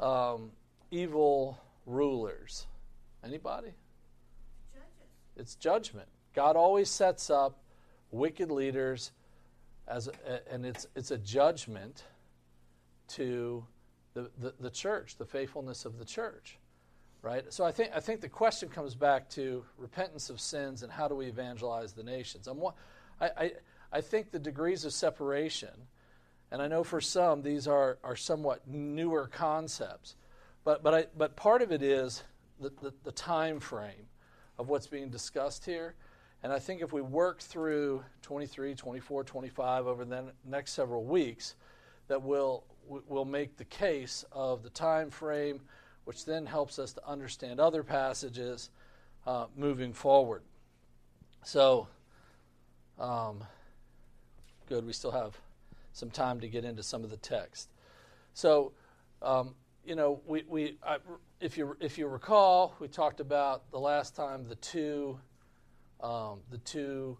um, 0.00 0.50
evil 0.90 1.58
rulers? 1.86 2.66
Anybody? 3.24 3.74
Judges. 4.72 5.10
It's 5.36 5.54
judgment. 5.54 6.08
God 6.34 6.56
always 6.56 6.88
sets 6.88 7.28
up 7.28 7.58
wicked 8.10 8.50
leaders 8.50 9.12
as 9.88 10.08
a, 10.08 10.52
and 10.52 10.64
it's 10.64 10.86
it's 10.94 11.10
a 11.10 11.18
judgment 11.18 12.04
to 13.08 13.64
the, 14.14 14.30
the, 14.38 14.54
the 14.60 14.70
church, 14.70 15.16
the 15.16 15.26
faithfulness 15.26 15.84
of 15.84 15.98
the 15.98 16.04
church. 16.04 16.58
Right? 17.22 17.52
So 17.52 17.64
I 17.64 17.70
think 17.70 17.90
I 17.94 18.00
think 18.00 18.20
the 18.20 18.28
question 18.28 18.68
comes 18.68 18.94
back 18.94 19.28
to 19.30 19.64
repentance 19.78 20.28
of 20.28 20.40
sins 20.40 20.82
and 20.82 20.90
how 20.90 21.06
do 21.06 21.14
we 21.14 21.26
evangelize 21.26 21.92
the 21.92 22.02
nations. 22.02 22.48
I'm, 22.48 22.60
I, 23.20 23.30
I, 23.36 23.52
I 23.92 24.00
think 24.00 24.30
the 24.30 24.38
degrees 24.38 24.84
of 24.84 24.92
separation, 24.92 25.86
and 26.50 26.60
I 26.60 26.66
know 26.66 26.82
for 26.82 27.00
some 27.00 27.42
these 27.42 27.68
are, 27.68 27.98
are 28.02 28.16
somewhat 28.16 28.66
newer 28.66 29.28
concepts, 29.28 30.16
but, 30.64 30.82
but, 30.82 30.94
I, 30.94 31.06
but 31.16 31.36
part 31.36 31.62
of 31.62 31.70
it 31.70 31.82
is 31.82 32.24
the, 32.58 32.70
the, 32.80 32.92
the 33.04 33.12
time 33.12 33.60
frame 33.60 34.08
of 34.58 34.68
what's 34.68 34.86
being 34.86 35.10
discussed 35.10 35.64
here. 35.64 35.94
And 36.42 36.52
I 36.52 36.58
think 36.58 36.82
if 36.82 36.92
we 36.92 37.00
work 37.00 37.40
through 37.40 38.02
23, 38.22 38.74
24, 38.74 39.24
25 39.24 39.86
over 39.86 40.04
the 40.04 40.32
next 40.44 40.72
several 40.72 41.04
weeks, 41.04 41.54
that 42.08 42.20
we'll, 42.20 42.64
we'll 42.86 43.24
make 43.24 43.56
the 43.56 43.64
case 43.64 44.24
of 44.32 44.62
the 44.62 44.70
time 44.70 45.08
frame, 45.08 45.60
which 46.04 46.24
then 46.24 46.44
helps 46.44 46.78
us 46.78 46.92
to 46.94 47.08
understand 47.08 47.60
other 47.60 47.84
passages 47.84 48.70
uh, 49.26 49.46
moving 49.56 49.92
forward. 49.92 50.42
So, 51.44 51.86
um, 52.98 53.44
good, 54.68 54.84
we 54.84 54.92
still 54.92 55.12
have 55.12 55.38
some 55.92 56.10
time 56.10 56.40
to 56.40 56.48
get 56.48 56.64
into 56.64 56.82
some 56.82 57.04
of 57.04 57.10
the 57.10 57.16
text. 57.18 57.68
So, 58.34 58.72
um, 59.20 59.54
you 59.84 59.94
know, 59.94 60.20
we, 60.26 60.44
we 60.48 60.76
I, 60.84 60.98
if 61.40 61.58
you 61.58 61.76
if 61.80 61.98
you 61.98 62.06
recall, 62.06 62.74
we 62.78 62.86
talked 62.86 63.20
about 63.20 63.70
the 63.70 63.78
last 63.78 64.14
time 64.14 64.44
the 64.48 64.54
two 64.56 65.18
um, 66.02 66.40
the 66.50 66.58
two 66.58 67.16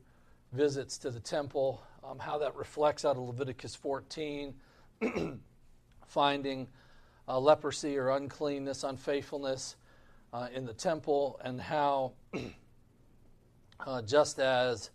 visits 0.52 0.98
to 0.98 1.10
the 1.10 1.20
temple, 1.20 1.82
um, 2.04 2.18
how 2.18 2.38
that 2.38 2.54
reflects 2.56 3.04
out 3.04 3.16
of 3.16 3.22
Leviticus 3.22 3.74
14, 3.74 4.54
finding 6.06 6.68
uh, 7.28 7.38
leprosy 7.38 7.96
or 7.96 8.10
uncleanness, 8.10 8.84
unfaithfulness 8.84 9.76
uh, 10.32 10.48
in 10.54 10.66
the 10.66 10.74
temple, 10.74 11.40
and 11.44 11.60
how 11.60 12.12
uh, 13.86 14.02
just 14.02 14.38
as 14.38 14.90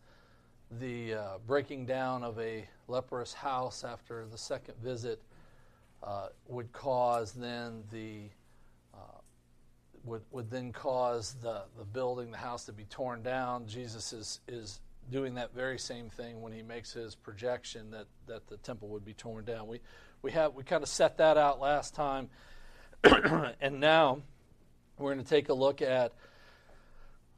the 0.79 1.13
uh, 1.13 1.37
breaking 1.45 1.85
down 1.85 2.23
of 2.23 2.37
a 2.39 2.67
leprous 2.87 3.33
house 3.33 3.83
after 3.83 4.25
the 4.31 4.37
second 4.37 4.75
visit 4.83 5.21
uh, 6.03 6.27
would 6.47 6.71
cause 6.73 7.31
then 7.31 7.83
the 7.91 8.29
would, 10.07 10.21
would 10.31 10.49
then 10.49 10.71
cause 10.71 11.35
the, 11.41 11.63
the 11.77 11.83
building, 11.83 12.31
the 12.31 12.37
house 12.37 12.65
to 12.65 12.73
be 12.73 12.85
torn 12.85 13.21
down. 13.21 13.67
Jesus 13.67 14.13
is, 14.13 14.39
is 14.47 14.79
doing 15.11 15.35
that 15.35 15.53
very 15.53 15.77
same 15.77 16.09
thing 16.09 16.41
when 16.41 16.53
he 16.53 16.61
makes 16.61 16.93
his 16.93 17.15
projection 17.15 17.91
that, 17.91 18.07
that 18.27 18.47
the 18.47 18.57
temple 18.57 18.87
would 18.89 19.05
be 19.05 19.13
torn 19.13 19.45
down. 19.45 19.67
We, 19.67 19.79
we, 20.21 20.31
have, 20.31 20.53
we 20.55 20.63
kind 20.63 20.83
of 20.83 20.89
set 20.89 21.17
that 21.17 21.37
out 21.37 21.59
last 21.59 21.93
time, 21.93 22.29
and 23.03 23.79
now 23.79 24.21
we're 24.97 25.13
going 25.13 25.23
to 25.23 25.29
take 25.29 25.49
a 25.49 25.53
look 25.53 25.81
at 25.81 26.13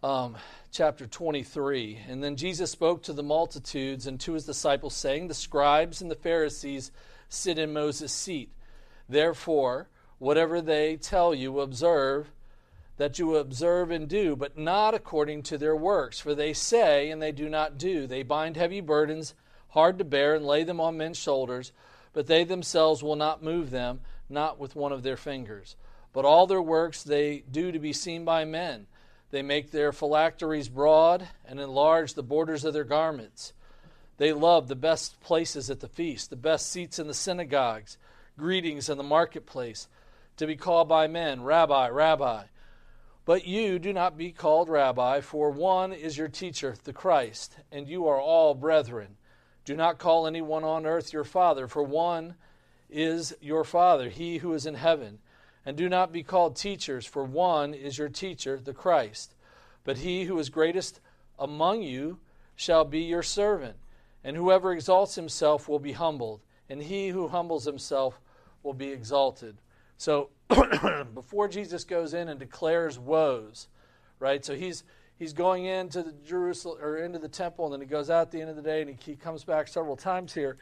um, 0.02 0.38
chapter 0.72 1.06
23. 1.06 2.00
And 2.08 2.24
then 2.24 2.36
Jesus 2.36 2.72
spoke 2.72 3.04
to 3.04 3.14
the 3.14 3.24
multitudes 3.24 4.08
and 4.08 4.20
to 4.22 4.34
his 4.34 4.46
disciples, 4.46 4.96
saying, 4.96 5.28
The 5.28 5.34
scribes 5.34 6.02
and 6.02 6.10
the 6.10 6.16
Pharisees 6.16 6.92
sit 7.28 7.60
in 7.60 7.74
Moses' 7.74 8.14
seat. 8.14 8.52
Therefore, 9.10 9.90
whatever 10.20 10.62
they 10.62 10.96
tell 10.96 11.34
you, 11.34 11.60
observe 11.60 12.32
that 13.00 13.18
you 13.18 13.38
observe 13.38 13.92
and 13.92 14.10
do, 14.10 14.36
but 14.36 14.58
not 14.58 14.94
according 14.94 15.42
to 15.42 15.58
their 15.58 15.76
works. 15.76 16.20
For 16.20 16.36
they 16.36 16.52
say, 16.52 17.10
and 17.10 17.22
they 17.22 17.32
do 17.32 17.48
not 17.48 17.78
do. 17.78 18.06
They 18.06 18.24
bind 18.24 18.58
heavy 18.58 18.82
burdens, 18.82 19.34
hard 19.70 19.98
to 20.00 20.04
bear, 20.04 20.36
and 20.36 20.46
lay 20.46 20.66
them 20.66 20.82
on 20.82 20.98
men's 20.98 21.18
shoulders, 21.18 21.72
but 22.12 22.28
they 22.28 22.44
themselves 22.44 23.02
will 23.02 23.16
not 23.16 23.42
move 23.42 23.72
them, 23.72 24.02
not 24.30 24.60
with 24.60 24.76
one 24.76 24.92
of 24.92 25.02
their 25.02 25.16
fingers. 25.16 25.78
But 26.12 26.26
all 26.26 26.46
their 26.46 26.62
works 26.62 27.02
they 27.02 27.46
do 27.50 27.72
to 27.72 27.80
be 27.80 27.94
seen 27.94 28.26
by 28.26 28.44
men. 28.44 28.86
They 29.32 29.44
make 29.44 29.72
their 29.72 29.94
phylacteries 29.94 30.68
broad 30.68 31.26
and 31.46 31.58
enlarge 31.58 32.16
the 32.16 32.24
borders 32.24 32.66
of 32.66 32.74
their 32.74 32.84
garments. 32.84 33.54
They 34.18 34.34
love 34.34 34.68
the 34.68 34.76
best 34.76 35.22
places 35.22 35.70
at 35.70 35.80
the 35.80 35.88
feast, 35.88 36.32
the 36.32 36.36
best 36.36 36.70
seats 36.70 37.00
in 37.00 37.08
the 37.08 37.14
synagogues, 37.14 37.98
greetings 38.38 38.90
in 38.90 38.98
the 38.98 39.04
marketplace, 39.04 39.88
to 40.36 40.46
be 40.46 40.58
called 40.58 40.90
by 40.90 41.08
men, 41.08 41.44
Rabbi, 41.44 41.88
Rabbi. 41.88 42.44
But 43.26 43.46
you 43.46 43.80
do 43.80 43.94
not 43.94 44.18
be 44.18 44.32
called 44.32 44.70
Rabbi, 44.70 45.22
for 45.22 45.52
one 45.52 45.94
is 45.94 46.18
your 46.18 46.28
teacher, 46.28 46.76
the 46.84 46.94
Christ, 46.94 47.58
and 47.72 47.88
you 47.88 48.08
are 48.08 48.20
all 48.20 48.56
brethren. 48.56 49.18
Do 49.66 49.76
not 49.76 50.00
call 50.00 50.26
anyone 50.26 50.64
on 50.64 50.86
earth 50.86 51.14
your 51.14 51.24
father, 51.24 51.68
for 51.68 51.84
one 51.84 52.36
is 52.90 53.36
your 53.40 53.64
Father, 53.64 54.10
he 54.10 54.38
who 54.38 54.54
is 54.54 54.66
in 54.66 54.76
heaven. 54.76 55.20
And 55.66 55.78
do 55.78 55.90
not 55.90 56.12
be 56.12 56.24
called 56.24 56.56
teachers, 56.56 57.06
for 57.06 57.24
one 57.24 57.74
is 57.74 57.98
your 57.98 58.10
teacher, 58.10 58.60
the 58.60 58.74
Christ. 58.74 59.36
But 59.84 59.98
he 59.98 60.24
who 60.24 60.40
is 60.40 60.50
greatest 60.50 61.00
among 61.38 61.84
you 61.84 62.20
shall 62.56 62.86
be 62.86 63.02
your 63.02 63.24
servant. 63.24 63.76
And 64.24 64.36
whoever 64.36 64.74
exalts 64.74 65.16
himself 65.16 65.70
will 65.70 65.80
be 65.80 65.92
humbled, 65.92 66.42
and 66.68 66.82
he 66.82 67.10
who 67.10 67.28
humbles 67.28 67.66
himself 67.66 68.20
will 68.64 68.74
be 68.74 68.90
exalted. 68.90 69.58
So 70.00 70.30
before 71.14 71.50
Jesus 71.50 71.84
goes 71.84 72.14
in 72.14 72.30
and 72.30 72.40
declares 72.40 72.98
woes, 72.98 73.68
right? 74.18 74.44
So 74.44 74.56
he's 74.56 74.86
he's 75.18 75.34
going 75.34 75.66
into 75.66 76.02
the 76.02 76.14
Jerusalem 76.26 76.80
or 76.82 76.98
into 76.98 77.20
the 77.20 77.28
temple, 77.28 77.66
and 77.66 77.74
then 77.74 77.82
he 77.82 77.86
goes 77.86 78.10
out 78.10 78.22
at 78.22 78.32
the 78.32 78.40
end 78.40 78.50
of 78.50 78.56
the 78.56 78.62
day, 78.62 78.82
and 78.82 78.90
he, 78.90 79.12
he 79.12 79.16
comes 79.18 79.44
back 79.44 79.68
several 79.68 79.98
times 79.98 80.34
here. 80.34 80.58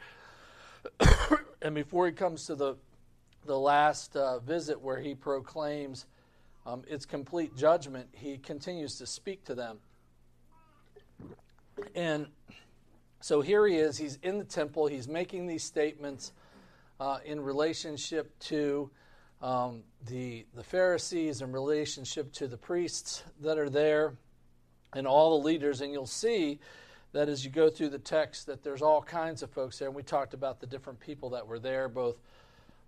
and 1.62 1.72
before 1.72 2.06
he 2.06 2.12
comes 2.12 2.46
to 2.46 2.56
the 2.56 2.74
the 3.46 3.56
last 3.56 4.16
uh, 4.16 4.40
visit 4.40 4.80
where 4.82 4.98
he 4.98 5.14
proclaims 5.14 6.06
um, 6.66 6.82
its 6.88 7.06
complete 7.06 7.56
judgment, 7.56 8.08
he 8.12 8.38
continues 8.38 8.98
to 8.98 9.06
speak 9.06 9.44
to 9.44 9.54
them. 9.54 9.78
And 11.94 12.26
so 13.20 13.40
here 13.40 13.64
he 13.68 13.76
is, 13.76 13.96
he's 13.96 14.18
in 14.24 14.38
the 14.38 14.44
temple, 14.44 14.88
he's 14.88 15.06
making 15.06 15.46
these 15.46 15.62
statements 15.62 16.32
uh, 16.98 17.18
in 17.24 17.40
relationship 17.40 18.36
to 18.40 18.90
um, 19.40 19.82
the, 20.06 20.46
the 20.54 20.64
Pharisees, 20.64 21.42
in 21.42 21.52
relationship 21.52 22.32
to 22.34 22.48
the 22.48 22.56
priests 22.56 23.22
that 23.40 23.58
are 23.58 23.70
there, 23.70 24.14
and 24.94 25.06
all 25.06 25.38
the 25.38 25.44
leaders. 25.44 25.80
And 25.80 25.92
you'll 25.92 26.06
see 26.06 26.58
that 27.12 27.28
as 27.28 27.44
you 27.44 27.50
go 27.50 27.70
through 27.70 27.90
the 27.90 27.98
text, 27.98 28.46
that 28.46 28.62
there's 28.62 28.82
all 28.82 29.02
kinds 29.02 29.42
of 29.42 29.50
folks 29.50 29.78
there. 29.78 29.88
And 29.88 29.96
we 29.96 30.02
talked 30.02 30.34
about 30.34 30.60
the 30.60 30.66
different 30.66 31.00
people 31.00 31.30
that 31.30 31.46
were 31.46 31.58
there, 31.58 31.88
both 31.88 32.16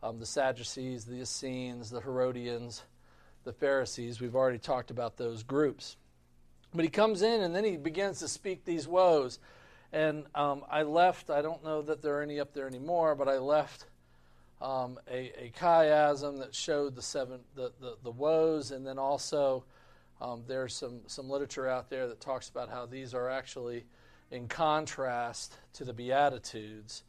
um, 0.03 0.19
the 0.19 0.27
Sadducees, 0.27 1.05
the 1.05 1.21
Essenes, 1.21 1.91
the 1.91 2.01
Herodians, 2.01 2.83
the 3.45 3.53
Pharisees. 3.53 4.21
We've 4.21 4.37
already 4.37 4.59
talked 4.59 4.91
about 4.91 5.17
those 5.17 5.43
groups. 5.43 5.97
But 6.75 6.85
he 6.85 6.91
comes 6.91 7.23
in 7.23 7.41
and 7.41 7.55
then 7.55 7.65
he 7.65 7.77
begins 7.77 8.21
to 8.21 8.29
speak 8.29 8.65
these 8.65 8.87
woes. 8.87 9.39
And 9.93 10.25
um, 10.35 10.65
I 10.71 10.83
left, 10.83 11.31
I 11.31 11.43
don't 11.43 11.65
know 11.65 11.83
that 11.83 12.01
there 12.01 12.19
are 12.19 12.23
any 12.23 12.39
up 12.39 12.55
there 12.55 12.67
anymore, 12.67 13.15
but 13.15 13.29
I 13.29 13.39
left 13.39 13.87
um, 14.61 14.99
a, 15.11 15.33
a 15.39 15.53
chiasm 15.59 16.39
that 16.39 16.55
showed 16.55 16.95
the 16.95 17.03
seven 17.03 17.41
the, 17.55 17.73
the, 17.81 17.97
the 18.03 18.11
woes, 18.11 18.71
and 18.71 18.87
then 18.87 18.99
also 18.99 19.65
um, 20.21 20.43
there's 20.47 20.75
some, 20.75 21.01
some 21.07 21.31
literature 21.31 21.69
out 21.69 21.89
there 21.89 22.07
that 22.09 22.21
talks 22.21 22.49
about 22.49 22.69
how 22.69 22.85
these 22.87 23.15
are 23.15 23.31
actually 23.31 23.85
in 24.31 24.49
contrast 24.49 25.57
to 25.75 25.85
the 25.85 25.93
Beatitudes. 25.93 27.05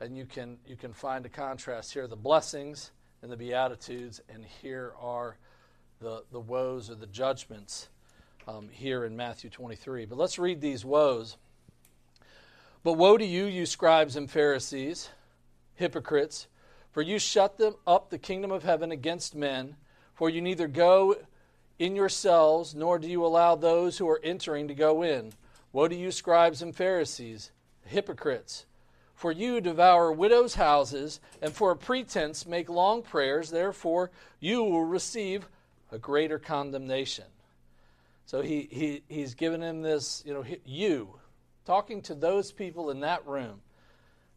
And 0.00 0.16
you 0.16 0.26
can 0.26 0.58
you 0.66 0.76
can 0.76 0.92
find 0.92 1.24
a 1.24 1.28
contrast 1.28 1.92
here 1.92 2.06
the 2.06 2.16
blessings 2.16 2.90
and 3.22 3.32
the 3.32 3.36
beatitudes 3.36 4.20
and 4.28 4.44
here 4.44 4.92
are 5.00 5.38
the 6.00 6.24
the 6.30 6.40
woes 6.40 6.90
or 6.90 6.94
the 6.96 7.06
judgments 7.06 7.88
um, 8.46 8.68
here 8.68 9.04
in 9.04 9.16
matthew 9.16 9.48
23 9.48 10.04
but 10.04 10.18
let's 10.18 10.38
read 10.38 10.60
these 10.60 10.84
woes. 10.84 11.38
But 12.82 12.94
woe 12.94 13.16
to 13.16 13.24
you 13.24 13.44
you 13.44 13.66
scribes 13.66 14.16
and 14.16 14.30
pharisees 14.30 15.10
hypocrites 15.74 16.48
for 16.94 17.02
you 17.02 17.18
shut 17.18 17.58
them 17.58 17.74
up 17.86 18.08
the 18.08 18.16
kingdom 18.16 18.50
of 18.50 18.62
heaven 18.62 18.90
against 18.90 19.34
men 19.34 19.76
for 20.14 20.30
you 20.30 20.40
neither 20.40 20.66
go 20.66 21.14
in 21.78 21.94
yourselves 21.94 22.74
nor 22.74 22.98
do 22.98 23.06
you 23.06 23.22
allow 23.26 23.54
those 23.54 23.98
who 23.98 24.08
are 24.08 24.20
entering 24.24 24.68
to 24.68 24.74
go 24.74 25.02
in 25.02 25.34
woe 25.72 25.86
to 25.86 25.94
you 25.94 26.10
scribes 26.10 26.62
and 26.62 26.74
pharisees 26.74 27.50
hypocrites 27.84 28.64
for 29.14 29.32
you 29.32 29.60
devour 29.60 30.12
widows' 30.12 30.56
houses, 30.56 31.20
and 31.40 31.52
for 31.52 31.70
a 31.70 31.76
pretense 31.76 32.46
make 32.46 32.68
long 32.68 33.02
prayers, 33.02 33.50
therefore 33.50 34.10
you 34.40 34.62
will 34.62 34.84
receive 34.84 35.48
a 35.92 35.98
greater 35.98 36.38
condemnation. 36.38 37.24
So 38.26 38.42
he, 38.42 38.68
he, 38.70 39.02
he's 39.08 39.34
given 39.34 39.62
him 39.62 39.82
this, 39.82 40.22
you 40.26 40.34
know, 40.34 40.44
you, 40.64 41.14
talking 41.64 42.02
to 42.02 42.14
those 42.14 42.52
people 42.52 42.90
in 42.90 43.00
that 43.00 43.26
room, 43.26 43.60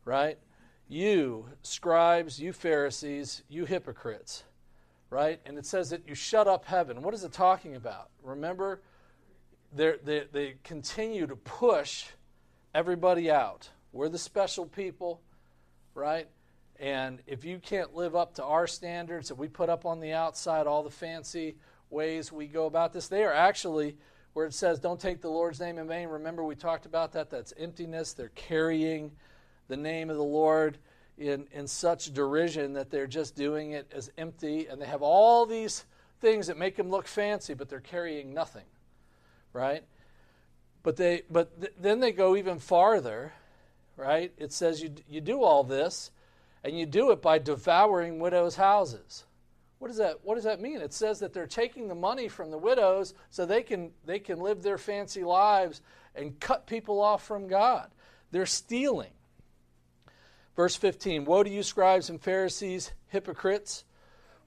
right? 0.05 0.37
You, 0.89 1.47
scribes, 1.63 2.39
you 2.39 2.53
Pharisees, 2.53 3.43
you 3.49 3.65
hypocrites, 3.65 4.43
right? 5.09 5.39
And 5.45 5.57
it 5.57 5.65
says 5.65 5.89
that 5.89 6.07
you 6.07 6.15
shut 6.15 6.47
up 6.47 6.65
heaven. 6.65 7.01
What 7.01 7.13
is 7.13 7.23
it 7.23 7.33
talking 7.33 7.75
about? 7.75 8.09
Remember, 8.23 8.81
they, 9.73 9.95
they 10.31 10.55
continue 10.63 11.27
to 11.27 11.35
push 11.35 12.05
everybody 12.73 13.29
out 13.29 13.69
we're 13.97 14.09
the 14.09 14.17
special 14.17 14.65
people, 14.65 15.21
right? 15.95 16.27
And 16.79 17.19
if 17.25 17.43
you 17.43 17.57
can't 17.57 17.95
live 17.95 18.15
up 18.15 18.35
to 18.35 18.43
our 18.43 18.67
standards 18.67 19.29
that 19.29 19.35
we 19.35 19.47
put 19.47 19.69
up 19.69 19.85
on 19.85 19.99
the 19.99 20.13
outside, 20.13 20.67
all 20.67 20.83
the 20.83 20.91
fancy 20.91 21.55
ways 21.89 22.31
we 22.31 22.45
go 22.47 22.67
about 22.67 22.93
this, 22.93 23.07
they 23.07 23.23
are 23.23 23.33
actually 23.33 23.97
where 24.33 24.45
it 24.45 24.53
says, 24.53 24.79
don't 24.79 24.99
take 24.99 25.21
the 25.21 25.29
Lord's 25.29 25.59
name 25.59 25.79
in 25.79 25.87
vain. 25.87 26.09
Remember, 26.09 26.43
we 26.43 26.53
talked 26.53 26.85
about 26.85 27.13
that. 27.13 27.31
That's 27.31 27.53
emptiness. 27.57 28.13
They're 28.13 28.29
carrying 28.35 29.11
the 29.67 29.77
name 29.77 30.09
of 30.09 30.17
the 30.17 30.23
Lord 30.23 30.77
in, 31.17 31.47
in 31.51 31.67
such 31.67 32.13
derision 32.13 32.73
that 32.73 32.89
they're 32.91 33.07
just 33.07 33.35
doing 33.35 33.71
it 33.71 33.91
as 33.95 34.11
empty. 34.17 34.67
And 34.67 34.81
they 34.81 34.85
have 34.85 35.01
all 35.01 35.45
these 35.45 35.85
things 36.21 36.47
that 36.47 36.57
make 36.57 36.75
them 36.75 36.89
look 36.89 37.07
fancy, 37.07 37.53
but 37.53 37.69
they're 37.69 37.79
carrying 37.79 38.33
nothing, 38.33 38.65
right? 39.53 39.83
But, 40.83 40.95
they, 40.95 41.23
but 41.29 41.59
th- 41.59 41.73
then 41.79 41.99
they 41.99 42.11
go 42.11 42.35
even 42.35 42.59
farther 42.59 43.33
right? 43.97 44.31
It 44.37 44.53
says 44.53 44.81
you, 44.81 44.93
you 45.09 45.19
do 45.19 45.43
all 45.43 45.63
this, 45.63 46.11
and 46.63 46.77
you 46.79 46.85
do 46.85 47.11
it 47.11 47.21
by 47.21 47.39
devouring 47.39 48.19
widows' 48.19 48.55
houses. 48.55 49.25
What 49.79 49.89
does 49.89 49.97
that 49.97 50.23
what 50.23 50.35
does 50.35 50.45
that 50.45 50.61
mean? 50.61 50.81
It 50.81 50.93
says 50.93 51.19
that 51.19 51.33
they're 51.33 51.45
taking 51.45 51.87
the 51.87 51.95
money 51.95 52.27
from 52.29 52.49
the 52.49 52.57
widows 52.57 53.13
so 53.29 53.45
they 53.45 53.61
can 53.61 53.91
they 54.05 54.17
can 54.17 54.39
live 54.39 54.63
their 54.63 54.79
fancy 54.79 55.23
lives 55.23 55.81
and 56.15 56.39
cut 56.39 56.65
people 56.65 56.99
off 56.99 57.23
from 57.23 57.47
God. 57.47 57.91
They're 58.31 58.47
stealing. 58.47 59.11
Verse 60.57 60.75
15 60.75 61.23
Woe 61.23 61.43
to 61.43 61.49
you, 61.49 61.63
scribes 61.63 62.09
and 62.09 62.19
Pharisees, 62.19 62.91
hypocrites, 63.07 63.85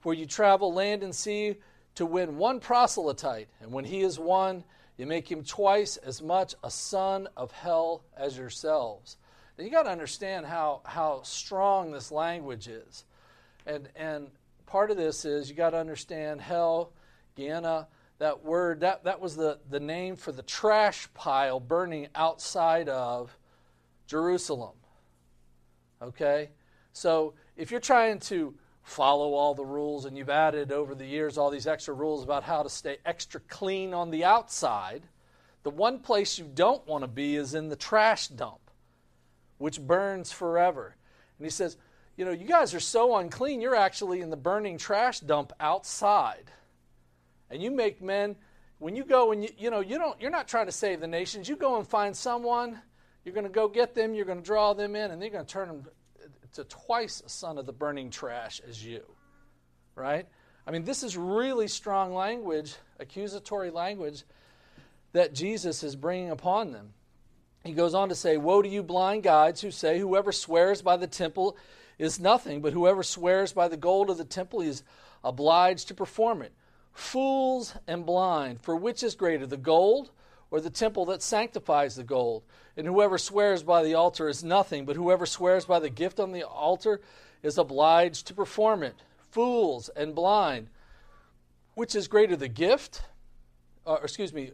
for 0.01 0.13
you 0.13 0.27
travel 0.27 0.73
land 0.73 1.01
and 1.01 1.15
sea 1.15 1.55
to 1.95 2.05
win 2.05 2.37
one 2.37 2.59
proselyte, 2.59 3.47
and 3.61 3.71
when 3.71 3.85
he 3.85 4.01
is 4.01 4.19
won, 4.19 4.63
you 4.97 5.07
make 5.07 5.31
him 5.31 5.43
twice 5.43 5.97
as 5.97 6.21
much 6.21 6.53
a 6.63 6.69
son 6.69 7.27
of 7.35 7.51
hell 7.51 8.03
as 8.15 8.37
yourselves 8.37 9.17
Now 9.57 9.63
you 9.63 9.71
got 9.71 9.83
to 9.83 9.89
understand 9.89 10.45
how, 10.45 10.81
how 10.83 11.21
strong 11.23 11.91
this 11.91 12.11
language 12.11 12.67
is. 12.67 13.05
And, 13.65 13.87
and 13.95 14.27
part 14.65 14.91
of 14.91 14.97
this 14.97 15.23
is 15.23 15.49
you 15.49 15.55
got 15.55 15.71
to 15.71 15.77
understand 15.77 16.41
hell, 16.41 16.91
Gehenna, 17.35 17.87
that 18.19 18.43
word, 18.43 18.81
that, 18.81 19.05
that 19.05 19.21
was 19.21 19.37
the, 19.37 19.59
the 19.69 19.79
name 19.79 20.17
for 20.17 20.33
the 20.33 20.43
trash 20.43 21.07
pile 21.13 21.59
burning 21.59 22.09
outside 22.15 22.89
of 22.89 23.35
Jerusalem. 24.07 24.73
Okay? 26.01 26.49
So 26.93 27.33
if 27.55 27.71
you're 27.71 27.79
trying 27.79 28.19
to 28.21 28.55
follow 28.83 29.33
all 29.33 29.53
the 29.53 29.65
rules 29.65 30.05
and 30.05 30.17
you've 30.17 30.29
added 30.29 30.71
over 30.71 30.95
the 30.95 31.05
years 31.05 31.37
all 31.37 31.49
these 31.51 31.67
extra 31.67 31.93
rules 31.93 32.23
about 32.23 32.43
how 32.43 32.63
to 32.63 32.69
stay 32.69 32.97
extra 33.05 33.39
clean 33.41 33.93
on 33.93 34.09
the 34.11 34.23
outside, 34.23 35.03
the 35.63 35.69
one 35.69 35.99
place 35.99 36.39
you 36.39 36.49
don't 36.53 36.85
want 36.87 37.03
to 37.03 37.07
be 37.07 37.35
is 37.35 37.53
in 37.53 37.69
the 37.69 37.75
trash 37.75 38.27
dump 38.27 38.61
which 39.61 39.79
burns 39.79 40.31
forever. 40.31 40.95
And 41.37 41.45
he 41.45 41.51
says, 41.51 41.77
You 42.17 42.25
know, 42.25 42.31
you 42.31 42.45
guys 42.45 42.73
are 42.73 42.79
so 42.79 43.15
unclean, 43.15 43.61
you're 43.61 43.75
actually 43.75 44.21
in 44.21 44.29
the 44.29 44.37
burning 44.37 44.77
trash 44.77 45.19
dump 45.21 45.53
outside. 45.59 46.51
And 47.49 47.61
you 47.61 47.71
make 47.71 48.01
men, 48.01 48.35
when 48.79 48.95
you 48.95 49.03
go 49.03 49.31
and 49.31 49.43
you, 49.43 49.49
you 49.57 49.69
know, 49.69 49.79
you 49.79 49.97
don't, 49.97 50.19
you're 50.19 50.31
not 50.31 50.47
trying 50.47 50.65
to 50.65 50.71
save 50.71 50.99
the 50.99 51.07
nations. 51.07 51.47
You 51.47 51.55
go 51.55 51.77
and 51.77 51.87
find 51.87 52.17
someone, 52.17 52.81
you're 53.23 53.33
going 53.33 53.45
to 53.45 53.51
go 53.51 53.67
get 53.67 53.93
them, 53.93 54.13
you're 54.13 54.25
going 54.25 54.39
to 54.39 54.45
draw 54.45 54.73
them 54.73 54.95
in, 54.95 55.11
and 55.11 55.21
they're 55.21 55.29
going 55.29 55.45
to 55.45 55.51
turn 55.51 55.67
them 55.67 55.87
to 56.53 56.63
twice 56.65 57.21
a 57.25 57.29
son 57.29 57.57
of 57.57 57.65
the 57.65 57.73
burning 57.73 58.09
trash 58.09 58.61
as 58.67 58.83
you. 58.83 59.03
Right? 59.95 60.27
I 60.65 60.71
mean, 60.71 60.83
this 60.83 61.03
is 61.03 61.17
really 61.17 61.67
strong 61.67 62.13
language, 62.13 62.75
accusatory 62.99 63.69
language, 63.69 64.23
that 65.13 65.33
Jesus 65.33 65.83
is 65.83 65.95
bringing 65.95 66.31
upon 66.31 66.71
them. 66.71 66.93
He 67.63 67.73
goes 67.73 67.93
on 67.93 68.09
to 68.09 68.15
say, 68.15 68.37
Woe 68.37 68.61
to 68.61 68.69
you, 68.69 68.81
blind 68.81 69.23
guides, 69.23 69.61
who 69.61 69.71
say, 69.71 69.99
Whoever 69.99 70.31
swears 70.31 70.81
by 70.81 70.97
the 70.97 71.07
temple 71.07 71.57
is 71.99 72.19
nothing, 72.19 72.61
but 72.61 72.73
whoever 72.73 73.03
swears 73.03 73.53
by 73.53 73.67
the 73.67 73.77
gold 73.77 74.09
of 74.09 74.17
the 74.17 74.25
temple 74.25 74.61
is 74.61 74.83
obliged 75.23 75.89
to 75.89 75.93
perform 75.93 76.41
it. 76.41 76.53
Fools 76.93 77.75
and 77.87 78.05
blind, 78.05 78.61
for 78.61 78.75
which 78.75 79.03
is 79.03 79.15
greater, 79.15 79.45
the 79.45 79.57
gold 79.57 80.09
or 80.51 80.61
the 80.61 80.69
temple 80.69 81.05
that 81.05 81.23
sanctifies 81.23 81.95
the 81.95 82.03
gold? 82.03 82.43
And 82.77 82.85
whoever 82.85 83.17
swears 83.17 83.63
by 83.63 83.83
the 83.83 83.95
altar 83.95 84.29
is 84.29 84.43
nothing, 84.43 84.85
but 84.85 84.95
whoever 84.95 85.25
swears 85.25 85.65
by 85.65 85.79
the 85.79 85.89
gift 85.89 86.19
on 86.19 86.31
the 86.31 86.43
altar 86.43 87.01
is 87.41 87.57
obliged 87.57 88.27
to 88.27 88.33
perform 88.33 88.83
it. 88.83 88.95
Fools 89.31 89.89
and 89.95 90.13
blind, 90.13 90.67
which 91.73 91.95
is 91.95 92.07
greater, 92.07 92.35
the 92.35 92.47
gift? 92.47 93.01
Uh, 93.87 93.93
or, 93.93 94.03
excuse 94.03 94.33
me, 94.33 94.51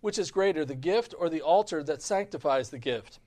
which 0.00 0.18
is 0.18 0.30
greater, 0.30 0.64
the 0.64 0.74
gift 0.74 1.14
or 1.18 1.28
the 1.28 1.40
altar 1.40 1.82
that 1.82 2.02
sanctifies 2.02 2.70
the 2.70 2.78
gift? 2.78 3.18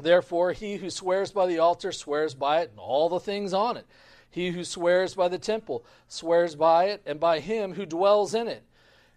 Therefore, 0.00 0.52
he 0.52 0.76
who 0.76 0.90
swears 0.90 1.30
by 1.30 1.46
the 1.46 1.58
altar 1.58 1.92
swears 1.92 2.34
by 2.34 2.62
it 2.62 2.70
and 2.70 2.80
all 2.80 3.08
the 3.08 3.20
things 3.20 3.52
on 3.52 3.76
it. 3.76 3.86
He 4.28 4.50
who 4.50 4.64
swears 4.64 5.14
by 5.14 5.28
the 5.28 5.38
temple 5.38 5.84
swears 6.08 6.56
by 6.56 6.86
it 6.86 7.02
and 7.06 7.20
by 7.20 7.38
him 7.38 7.74
who 7.74 7.86
dwells 7.86 8.34
in 8.34 8.48
it. 8.48 8.64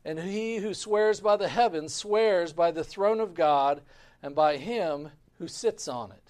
And 0.07 0.17
he 0.17 0.55
who 0.55 0.73
swears 0.73 1.19
by 1.19 1.35
the 1.35 1.49
heavens 1.49 1.93
swears 1.93 2.53
by 2.53 2.71
the 2.71 2.85
throne 2.85 3.19
of 3.19 3.33
God 3.33 3.81
and 4.23 4.33
by 4.33 4.55
him 4.55 5.09
who 5.37 5.49
sits 5.49 5.89
on 5.89 6.13
it. 6.13 6.23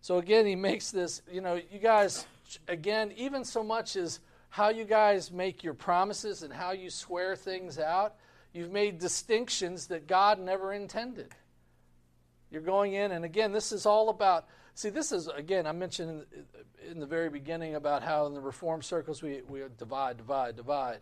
So 0.00 0.16
again, 0.16 0.46
he 0.46 0.56
makes 0.56 0.90
this, 0.90 1.20
you 1.30 1.42
know, 1.42 1.60
you 1.70 1.78
guys, 1.78 2.26
again, 2.68 3.12
even 3.18 3.44
so 3.44 3.62
much 3.62 3.96
as 3.96 4.20
how 4.48 4.70
you 4.70 4.84
guys 4.84 5.30
make 5.30 5.62
your 5.62 5.74
promises 5.74 6.42
and 6.42 6.50
how 6.50 6.70
you 6.70 6.88
swear 6.88 7.36
things 7.36 7.78
out, 7.78 8.14
you've 8.54 8.72
made 8.72 8.98
distinctions 8.98 9.88
that 9.88 10.06
God 10.06 10.40
never 10.40 10.72
intended. 10.72 11.34
You're 12.50 12.62
going 12.62 12.94
in, 12.94 13.12
and 13.12 13.26
again, 13.26 13.52
this 13.52 13.72
is 13.72 13.84
all 13.84 14.08
about. 14.08 14.48
See, 14.74 14.88
this 14.88 15.12
is, 15.12 15.28
again, 15.28 15.66
I 15.66 15.72
mentioned 15.72 16.24
in, 16.90 16.98
the 16.98 17.06
very 17.06 17.28
beginning 17.28 17.74
about 17.74 18.02
how 18.02 18.24
in 18.24 18.32
the 18.32 18.40
reform 18.40 18.80
circles 18.80 19.22
we, 19.22 19.42
we 19.46 19.60
divide, 19.76 20.16
divide, 20.16 20.56
divide, 20.56 21.00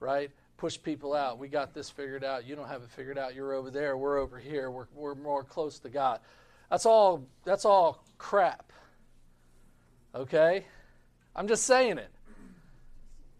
right? 0.00 0.30
Push 0.56 0.80
people 0.82 1.14
out. 1.14 1.38
We 1.38 1.48
got 1.48 1.74
this 1.74 1.90
figured 1.90 2.24
out. 2.24 2.46
You 2.46 2.56
don't 2.56 2.68
have 2.68 2.82
it 2.82 2.90
figured 2.90 3.18
out. 3.18 3.34
You're 3.34 3.54
over 3.54 3.70
there. 3.70 3.96
We're 3.96 4.18
over 4.18 4.38
here. 4.38 4.70
We're, 4.70 4.86
we're 4.94 5.14
more 5.14 5.42
close 5.42 5.78
to 5.80 5.88
God. 5.88 6.20
That's 6.70 6.86
all, 6.86 7.26
that's 7.44 7.64
all 7.64 8.04
crap. 8.18 8.72
Okay? 10.14 10.64
I'm 11.34 11.48
just 11.48 11.64
saying 11.64 11.98
it. 11.98 12.10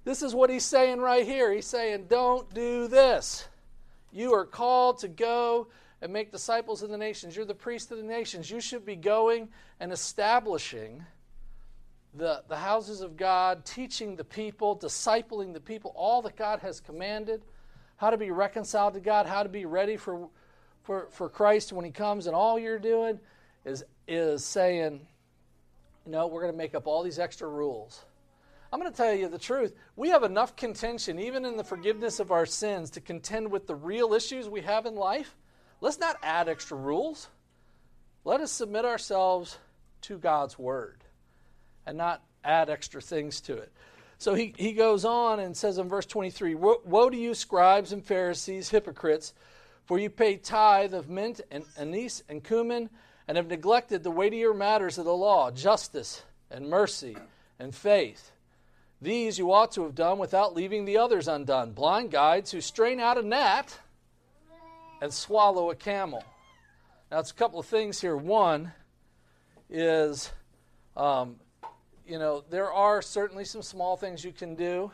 This 0.04 0.22
is 0.22 0.34
what 0.34 0.50
he's 0.50 0.64
saying 0.64 1.00
right 1.00 1.24
here. 1.24 1.52
He's 1.52 1.66
saying, 1.66 2.06
don't 2.08 2.52
do 2.52 2.88
this. 2.88 3.48
You 4.12 4.34
are 4.34 4.44
called 4.44 4.98
to 4.98 5.08
go 5.08 5.68
and 6.02 6.12
make 6.12 6.30
disciples 6.30 6.82
of 6.82 6.90
the 6.90 6.98
nations. 6.98 7.34
You're 7.34 7.46
the 7.46 7.54
priest 7.54 7.90
of 7.90 7.96
the 7.96 8.04
nations. 8.04 8.50
You 8.50 8.60
should 8.60 8.84
be 8.84 8.96
going 8.96 9.48
and 9.80 9.92
establishing 9.92 11.04
the, 12.16 12.42
the 12.48 12.56
houses 12.56 13.00
of 13.00 13.16
God, 13.16 13.64
teaching 13.64 14.16
the 14.16 14.24
people, 14.24 14.76
discipling 14.76 15.52
the 15.52 15.60
people, 15.60 15.92
all 15.96 16.22
that 16.22 16.36
God 16.36 16.60
has 16.60 16.80
commanded, 16.80 17.42
how 17.96 18.10
to 18.10 18.16
be 18.16 18.30
reconciled 18.30 18.94
to 18.94 19.00
God, 19.00 19.26
how 19.26 19.42
to 19.42 19.48
be 19.48 19.64
ready 19.64 19.96
for, 19.96 20.28
for, 20.84 21.08
for 21.10 21.28
Christ 21.28 21.72
when 21.72 21.84
he 21.84 21.90
comes. 21.90 22.26
And 22.26 22.34
all 22.34 22.58
you're 22.58 22.78
doing 22.78 23.18
is, 23.64 23.84
is 24.06 24.44
saying, 24.44 25.00
you 26.06 26.12
know, 26.12 26.26
we're 26.28 26.42
going 26.42 26.52
to 26.52 26.58
make 26.58 26.74
up 26.74 26.86
all 26.86 27.02
these 27.02 27.18
extra 27.18 27.48
rules. 27.48 28.04
I'm 28.72 28.80
going 28.80 28.90
to 28.90 28.96
tell 28.96 29.14
you 29.14 29.28
the 29.28 29.38
truth. 29.38 29.74
We 29.96 30.08
have 30.10 30.24
enough 30.24 30.56
contention, 30.56 31.18
even 31.18 31.44
in 31.44 31.56
the 31.56 31.64
forgiveness 31.64 32.20
of 32.20 32.32
our 32.32 32.46
sins, 32.46 32.90
to 32.90 33.00
contend 33.00 33.50
with 33.50 33.66
the 33.66 33.74
real 33.74 34.14
issues 34.14 34.48
we 34.48 34.62
have 34.62 34.86
in 34.86 34.96
life. 34.96 35.36
Let's 35.80 36.00
not 36.00 36.16
add 36.22 36.48
extra 36.48 36.76
rules. 36.76 37.28
Let 38.24 38.40
us 38.40 38.50
submit 38.50 38.84
ourselves 38.84 39.58
to 40.02 40.18
God's 40.18 40.58
word 40.58 41.03
and 41.86 41.98
not 41.98 42.22
add 42.44 42.70
extra 42.70 43.00
things 43.00 43.40
to 43.42 43.56
it. 43.56 43.72
So 44.18 44.34
he, 44.34 44.54
he 44.56 44.72
goes 44.72 45.04
on 45.04 45.40
and 45.40 45.56
says 45.56 45.78
in 45.78 45.88
verse 45.88 46.06
23 46.06 46.54
Woe 46.54 47.10
to 47.10 47.16
you, 47.16 47.34
scribes 47.34 47.92
and 47.92 48.04
Pharisees, 48.04 48.70
hypocrites, 48.70 49.34
for 49.84 49.98
you 49.98 50.08
pay 50.08 50.36
tithe 50.36 50.94
of 50.94 51.08
mint 51.08 51.40
and 51.50 51.64
anise 51.78 52.22
and 52.28 52.42
cumin, 52.42 52.90
and 53.28 53.36
have 53.36 53.48
neglected 53.48 54.02
the 54.02 54.10
weightier 54.10 54.54
matters 54.54 54.98
of 54.98 55.04
the 55.04 55.14
law, 55.14 55.50
justice 55.50 56.22
and 56.50 56.68
mercy 56.68 57.16
and 57.58 57.74
faith. 57.74 58.32
These 59.00 59.38
you 59.38 59.52
ought 59.52 59.72
to 59.72 59.82
have 59.82 59.94
done 59.94 60.18
without 60.18 60.54
leaving 60.54 60.84
the 60.84 60.96
others 60.96 61.28
undone. 61.28 61.72
Blind 61.72 62.10
guides 62.10 62.50
who 62.50 62.60
strain 62.60 63.00
out 63.00 63.18
a 63.18 63.22
gnat 63.22 63.78
and 65.02 65.12
swallow 65.12 65.70
a 65.70 65.74
camel. 65.74 66.24
Now, 67.10 67.18
it's 67.18 67.30
a 67.30 67.34
couple 67.34 67.60
of 67.60 67.66
things 67.66 68.00
here. 68.00 68.16
One 68.16 68.72
is, 69.68 70.32
um, 70.96 71.36
you 72.06 72.18
know, 72.18 72.44
there 72.50 72.72
are 72.72 73.02
certainly 73.02 73.44
some 73.44 73.62
small 73.62 73.96
things 73.96 74.24
you 74.24 74.32
can 74.32 74.54
do. 74.54 74.90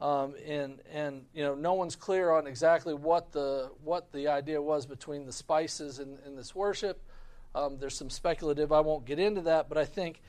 Um, 0.00 0.34
and 0.46 0.80
and 0.90 1.26
you 1.34 1.42
know 1.42 1.54
no 1.54 1.74
one's 1.74 1.94
clear 1.94 2.30
on 2.30 2.46
exactly 2.46 2.94
what 2.94 3.32
the 3.32 3.70
what 3.84 4.10
the 4.12 4.28
idea 4.28 4.60
was 4.60 4.86
between 4.86 5.26
the 5.26 5.32
spices 5.32 5.98
in, 5.98 6.16
in 6.26 6.36
this 6.36 6.54
worship. 6.54 7.02
Um, 7.54 7.76
there's 7.78 7.96
some 7.96 8.08
speculative. 8.08 8.72
I 8.72 8.80
won't 8.80 9.04
get 9.04 9.18
into 9.18 9.42
that, 9.42 9.68
but 9.68 9.76
I 9.76 9.84
think 9.84 10.22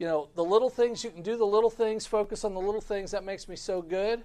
you 0.00 0.06
know, 0.06 0.30
the 0.34 0.42
little 0.42 0.70
things, 0.70 1.04
you 1.04 1.10
can 1.10 1.20
do 1.20 1.36
the 1.36 1.44
little 1.44 1.68
things, 1.68 2.06
focus 2.06 2.42
on 2.42 2.54
the 2.54 2.60
little 2.60 2.80
things. 2.80 3.10
That 3.10 3.22
makes 3.22 3.46
me 3.46 3.54
so 3.54 3.82
good. 3.82 4.22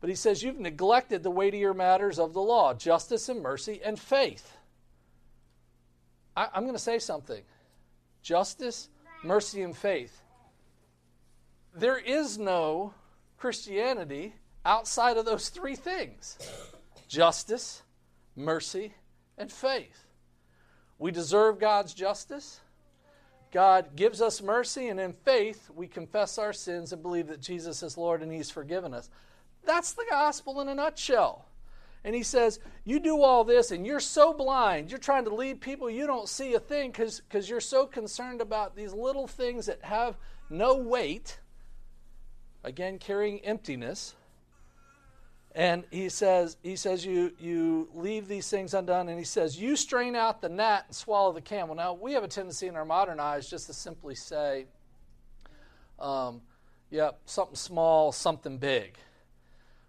But 0.00 0.08
he 0.08 0.14
says, 0.14 0.40
You've 0.40 0.60
neglected 0.60 1.24
the 1.24 1.32
weightier 1.32 1.74
matters 1.74 2.20
of 2.20 2.32
the 2.32 2.40
law 2.40 2.72
justice 2.74 3.28
and 3.28 3.42
mercy 3.42 3.80
and 3.84 3.98
faith. 3.98 4.56
I, 6.36 6.46
I'm 6.54 6.62
going 6.62 6.76
to 6.76 6.78
say 6.78 7.00
something 7.00 7.42
justice, 8.22 8.88
mercy, 9.24 9.62
and 9.62 9.76
faith. 9.76 10.22
There 11.76 11.98
is 11.98 12.38
no 12.38 12.94
Christianity 13.36 14.34
outside 14.64 15.18
of 15.18 15.26
those 15.26 15.50
three 15.50 15.76
things 15.76 16.38
justice, 17.06 17.82
mercy, 18.34 18.94
and 19.38 19.52
faith. 19.52 20.06
We 20.98 21.10
deserve 21.10 21.60
God's 21.60 21.92
justice. 21.92 22.60
God 23.52 23.94
gives 23.94 24.20
us 24.20 24.42
mercy, 24.42 24.88
and 24.88 24.98
in 24.98 25.12
faith, 25.12 25.70
we 25.74 25.86
confess 25.86 26.38
our 26.38 26.52
sins 26.52 26.92
and 26.92 27.02
believe 27.02 27.28
that 27.28 27.40
Jesus 27.40 27.82
is 27.82 27.96
Lord 27.96 28.22
and 28.22 28.32
He's 28.32 28.50
forgiven 28.50 28.92
us. 28.92 29.08
That's 29.64 29.92
the 29.92 30.06
gospel 30.08 30.60
in 30.60 30.68
a 30.68 30.74
nutshell. 30.74 31.46
And 32.04 32.14
he 32.14 32.22
says, 32.22 32.60
You 32.84 33.00
do 33.00 33.20
all 33.20 33.44
this, 33.44 33.72
and 33.72 33.84
you're 33.84 34.00
so 34.00 34.32
blind. 34.32 34.90
You're 34.90 34.98
trying 34.98 35.24
to 35.24 35.34
lead 35.34 35.60
people, 35.60 35.90
you 35.90 36.06
don't 36.06 36.28
see 36.28 36.54
a 36.54 36.60
thing 36.60 36.92
because 36.92 37.50
you're 37.50 37.60
so 37.60 37.84
concerned 37.84 38.40
about 38.40 38.76
these 38.76 38.92
little 38.92 39.26
things 39.26 39.66
that 39.66 39.82
have 39.82 40.16
no 40.48 40.76
weight. 40.76 41.40
Again, 42.64 42.98
carrying 42.98 43.40
emptiness. 43.40 44.14
And 45.54 45.84
he 45.90 46.10
says, 46.10 46.58
he 46.62 46.76
says 46.76 47.06
you, 47.06 47.32
you 47.40 47.88
leave 47.94 48.28
these 48.28 48.50
things 48.50 48.74
undone, 48.74 49.08
and 49.08 49.18
he 49.18 49.24
says, 49.24 49.58
you 49.58 49.74
strain 49.74 50.14
out 50.14 50.42
the 50.42 50.50
gnat 50.50 50.84
and 50.88 50.94
swallow 50.94 51.32
the 51.32 51.40
camel. 51.40 51.74
Now, 51.74 51.94
we 51.94 52.12
have 52.12 52.24
a 52.24 52.28
tendency 52.28 52.66
in 52.66 52.76
our 52.76 52.84
modern 52.84 53.18
eyes 53.18 53.48
just 53.48 53.66
to 53.68 53.72
simply 53.72 54.14
say, 54.14 54.66
um, 55.98 56.42
yep, 56.90 57.20
something 57.24 57.56
small, 57.56 58.12
something 58.12 58.58
big. 58.58 58.98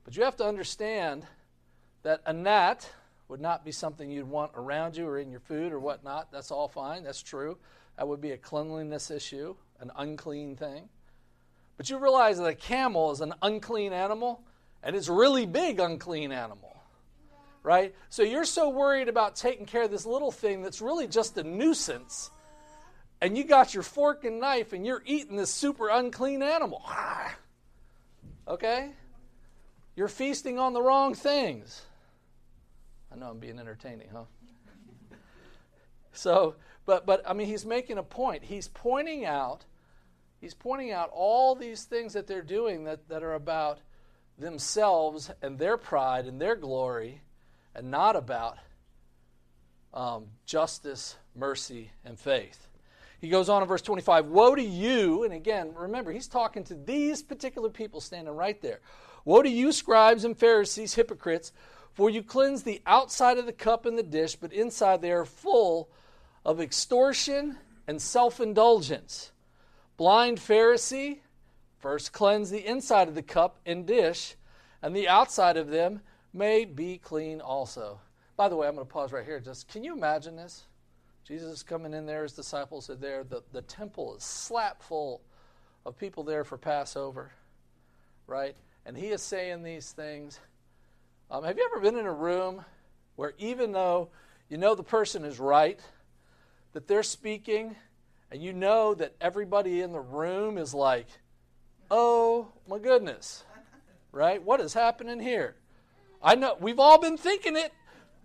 But 0.05 0.15
you 0.15 0.23
have 0.23 0.37
to 0.37 0.45
understand 0.45 1.25
that 2.03 2.21
a 2.25 2.31
gnat 2.31 2.89
would 3.27 3.41
not 3.41 3.65
be 3.65 3.73
something 3.73 4.09
you'd 4.09 4.29
want 4.29 4.51
around 4.55 4.95
you 4.95 5.05
or 5.05 5.17
in 5.17 5.29
your 5.29 5.41
food 5.41 5.73
or 5.73 5.79
whatnot. 5.81 6.31
That's 6.31 6.49
all 6.49 6.69
fine, 6.69 7.03
that's 7.03 7.21
true. 7.21 7.57
That 7.97 8.07
would 8.07 8.21
be 8.21 8.31
a 8.31 8.37
cleanliness 8.37 9.11
issue, 9.11 9.55
an 9.81 9.91
unclean 9.97 10.55
thing. 10.55 10.87
But 11.77 11.89
you 11.89 11.99
realize 11.99 12.39
that 12.39 12.45
a 12.45 12.55
camel 12.55 13.11
is 13.11 13.21
an 13.21 13.33
unclean 13.41 13.93
animal 13.93 14.41
and 14.83 14.95
it's 14.95 15.07
a 15.07 15.13
really 15.13 15.45
big 15.45 15.79
unclean 15.79 16.31
animal. 16.31 16.75
Right? 17.63 17.93
So 18.09 18.23
you're 18.23 18.45
so 18.45 18.69
worried 18.69 19.09
about 19.09 19.35
taking 19.35 19.65
care 19.65 19.83
of 19.83 19.91
this 19.91 20.05
little 20.05 20.31
thing 20.31 20.61
that's 20.61 20.81
really 20.81 21.07
just 21.07 21.37
a 21.37 21.43
nuisance. 21.43 22.31
And 23.21 23.37
you 23.37 23.43
got 23.43 23.73
your 23.73 23.83
fork 23.83 24.23
and 24.23 24.39
knife 24.39 24.73
and 24.73 24.85
you're 24.85 25.03
eating 25.05 25.35
this 25.35 25.51
super 25.51 25.89
unclean 25.89 26.43
animal. 26.43 26.83
Okay? 28.49 28.91
You're 29.97 30.07
feasting 30.07 30.57
on 30.57 30.71
the 30.71 30.81
wrong 30.81 31.15
things. 31.15 31.81
I 33.11 33.17
know 33.17 33.31
I'm 33.31 33.39
being 33.39 33.59
entertaining, 33.59 34.07
huh? 34.13 34.23
so, 36.13 36.55
but 36.85 37.05
but 37.05 37.27
I 37.27 37.33
mean 37.33 37.47
he's 37.47 37.65
making 37.65 37.97
a 37.97 38.03
point. 38.03 38.43
He's 38.43 38.69
pointing 38.69 39.25
out 39.25 39.65
he's 40.39 40.53
pointing 40.53 40.91
out 40.91 41.09
all 41.13 41.55
these 41.55 41.83
things 41.83 42.13
that 42.13 42.27
they're 42.27 42.41
doing 42.41 42.83
that, 42.85 43.07
that 43.09 43.23
are 43.23 43.33
about 43.33 43.79
themselves 44.37 45.31
and 45.41 45.57
their 45.57 45.77
pride 45.77 46.25
and 46.25 46.39
their 46.39 46.55
glory 46.55 47.21
and 47.75 47.89
not 47.91 48.15
about 48.15 48.57
um, 49.93 50.25
justice, 50.45 51.15
mercy, 51.35 51.91
and 52.05 52.19
faith. 52.19 52.67
He 53.19 53.29
goes 53.29 53.49
on 53.49 53.63
in 53.63 53.67
verse 53.67 53.81
25 53.81 54.27
Woe 54.27 54.55
to 54.55 54.63
you, 54.63 55.23
and 55.23 55.33
again, 55.33 55.73
remember, 55.75 56.11
he's 56.11 56.27
talking 56.27 56.63
to 56.65 56.75
these 56.75 57.23
particular 57.23 57.69
people 57.69 57.99
standing 57.99 58.33
right 58.33 58.61
there. 58.61 58.79
Woe 59.25 59.41
to 59.41 59.49
you, 59.49 59.71
scribes 59.71 60.23
and 60.23 60.37
Pharisees, 60.37 60.93
hypocrites, 60.93 61.51
for 61.93 62.09
you 62.09 62.21
cleanse 62.21 62.61
the 62.61 62.81
outside 62.85 63.39
of 63.39 63.47
the 63.47 63.53
cup 63.53 63.85
and 63.87 63.97
the 63.97 64.03
dish, 64.03 64.35
but 64.35 64.53
inside 64.53 65.01
they 65.01 65.11
are 65.11 65.25
full 65.25 65.89
of 66.45 66.61
extortion 66.61 67.57
and 67.87 67.99
self 67.99 68.39
indulgence. 68.39 69.31
Blind 69.97 70.37
Pharisee, 70.37 71.19
First, 71.79 72.11
cleanse 72.11 72.49
the 72.49 72.65
inside 72.65 73.07
of 73.07 73.15
the 73.15 73.21
cup 73.21 73.59
and 73.65 73.85
dish, 73.85 74.35
and 74.81 74.95
the 74.95 75.07
outside 75.07 75.57
of 75.57 75.69
them 75.69 76.01
may 76.33 76.65
be 76.65 76.97
clean 76.97 77.39
also. 77.39 77.99
By 78.35 78.49
the 78.49 78.55
way, 78.55 78.67
I'm 78.67 78.75
going 78.75 78.85
to 78.85 78.91
pause 78.91 79.11
right 79.11 79.25
here. 79.25 79.39
Just 79.39 79.67
can 79.67 79.83
you 79.83 79.93
imagine 79.93 80.35
this? 80.35 80.65
Jesus 81.23 81.51
is 81.51 81.63
coming 81.63 81.93
in 81.93 82.05
there, 82.05 82.23
his 82.23 82.33
disciples 82.33 82.89
are 82.89 82.95
there. 82.95 83.23
The, 83.23 83.43
the 83.51 83.61
temple 83.61 84.15
is 84.15 84.23
slap 84.23 84.81
full 84.81 85.21
of 85.85 85.97
people 85.97 86.23
there 86.23 86.43
for 86.43 86.57
Passover, 86.57 87.31
right? 88.27 88.55
And 88.85 88.97
he 88.97 89.07
is 89.07 89.21
saying 89.21 89.63
these 89.63 89.91
things. 89.91 90.39
Um, 91.29 91.43
have 91.43 91.57
you 91.57 91.69
ever 91.71 91.81
been 91.81 91.97
in 91.97 92.05
a 92.05 92.13
room 92.13 92.63
where 93.17 93.33
even 93.37 93.71
though 93.71 94.09
you 94.49 94.57
know 94.57 94.73
the 94.73 94.83
person 94.83 95.25
is 95.25 95.39
right, 95.39 95.79
that 96.73 96.87
they're 96.87 97.03
speaking, 97.03 97.75
and 98.31 98.41
you 98.41 98.53
know 98.53 98.93
that 98.93 99.15
everybody 99.21 99.81
in 99.81 99.91
the 99.91 99.99
room 99.99 100.57
is 100.57 100.73
like, 100.73 101.07
oh 101.89 102.49
my 102.67 102.79
goodness, 102.79 103.43
right? 104.11 104.41
What 104.43 104.59
is 104.59 104.73
happening 104.73 105.19
here? 105.19 105.55
I 106.21 106.35
know 106.35 106.57
we've 106.59 106.79
all 106.79 106.99
been 106.99 107.17
thinking 107.17 107.55
it, 107.55 107.73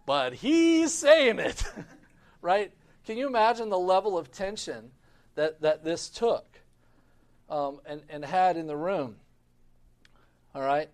but 0.07 0.35
he's 0.35 0.93
saying 0.93 1.39
it, 1.39 1.65
right? 2.43 2.73
Can 3.05 3.17
you 3.17 3.27
imagine 3.27 3.69
the 3.69 3.79
level 3.79 4.17
of 4.17 4.31
tension 4.31 4.91
that, 5.35 5.61
that 5.61 5.85
this 5.85 6.09
took 6.09 6.47
um, 7.49 7.81
and, 7.85 8.03
and 8.09 8.25
had 8.25 8.57
in 8.57 8.67
the 8.67 8.77
room? 8.77 9.17
All 10.55 10.63
right? 10.63 10.89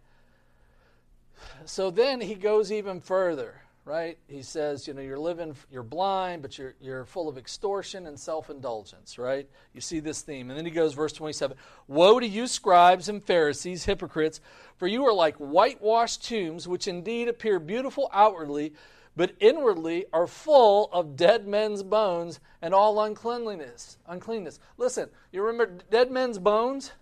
So 1.64 1.90
then 1.90 2.20
he 2.20 2.34
goes 2.34 2.72
even 2.72 3.00
further, 3.00 3.62
right? 3.88 4.18
He 4.28 4.42
says, 4.42 4.86
you 4.86 4.92
know, 4.92 5.00
you're 5.00 5.18
living, 5.18 5.56
you're 5.72 5.82
blind, 5.82 6.42
but 6.42 6.58
you're, 6.58 6.74
you're 6.78 7.06
full 7.06 7.26
of 7.26 7.38
extortion 7.38 8.06
and 8.06 8.20
self 8.20 8.50
indulgence, 8.50 9.18
right? 9.18 9.48
You 9.72 9.80
see 9.80 10.00
this 10.00 10.20
theme. 10.20 10.50
And 10.50 10.58
then 10.58 10.66
he 10.66 10.70
goes, 10.70 10.92
verse 10.92 11.14
27 11.14 11.56
Woe 11.86 12.20
to 12.20 12.26
you, 12.26 12.46
scribes 12.46 13.08
and 13.08 13.24
Pharisees, 13.24 13.86
hypocrites, 13.86 14.42
for 14.76 14.86
you 14.86 15.06
are 15.06 15.12
like 15.14 15.36
whitewashed 15.36 16.28
tombs, 16.28 16.68
which 16.68 16.86
indeed 16.86 17.28
appear 17.28 17.58
beautiful 17.58 18.10
outwardly, 18.12 18.74
but 19.16 19.34
inwardly 19.40 20.04
are 20.12 20.26
full 20.26 20.90
of 20.92 21.16
dead 21.16 21.46
men's 21.48 21.82
bones 21.82 22.40
and 22.60 22.74
all 22.74 23.02
uncleanliness. 23.02 23.96
Uncleanness. 24.06 24.60
Listen, 24.76 25.08
you 25.32 25.42
remember 25.42 25.78
dead 25.90 26.10
men's 26.10 26.38
bones? 26.38 26.92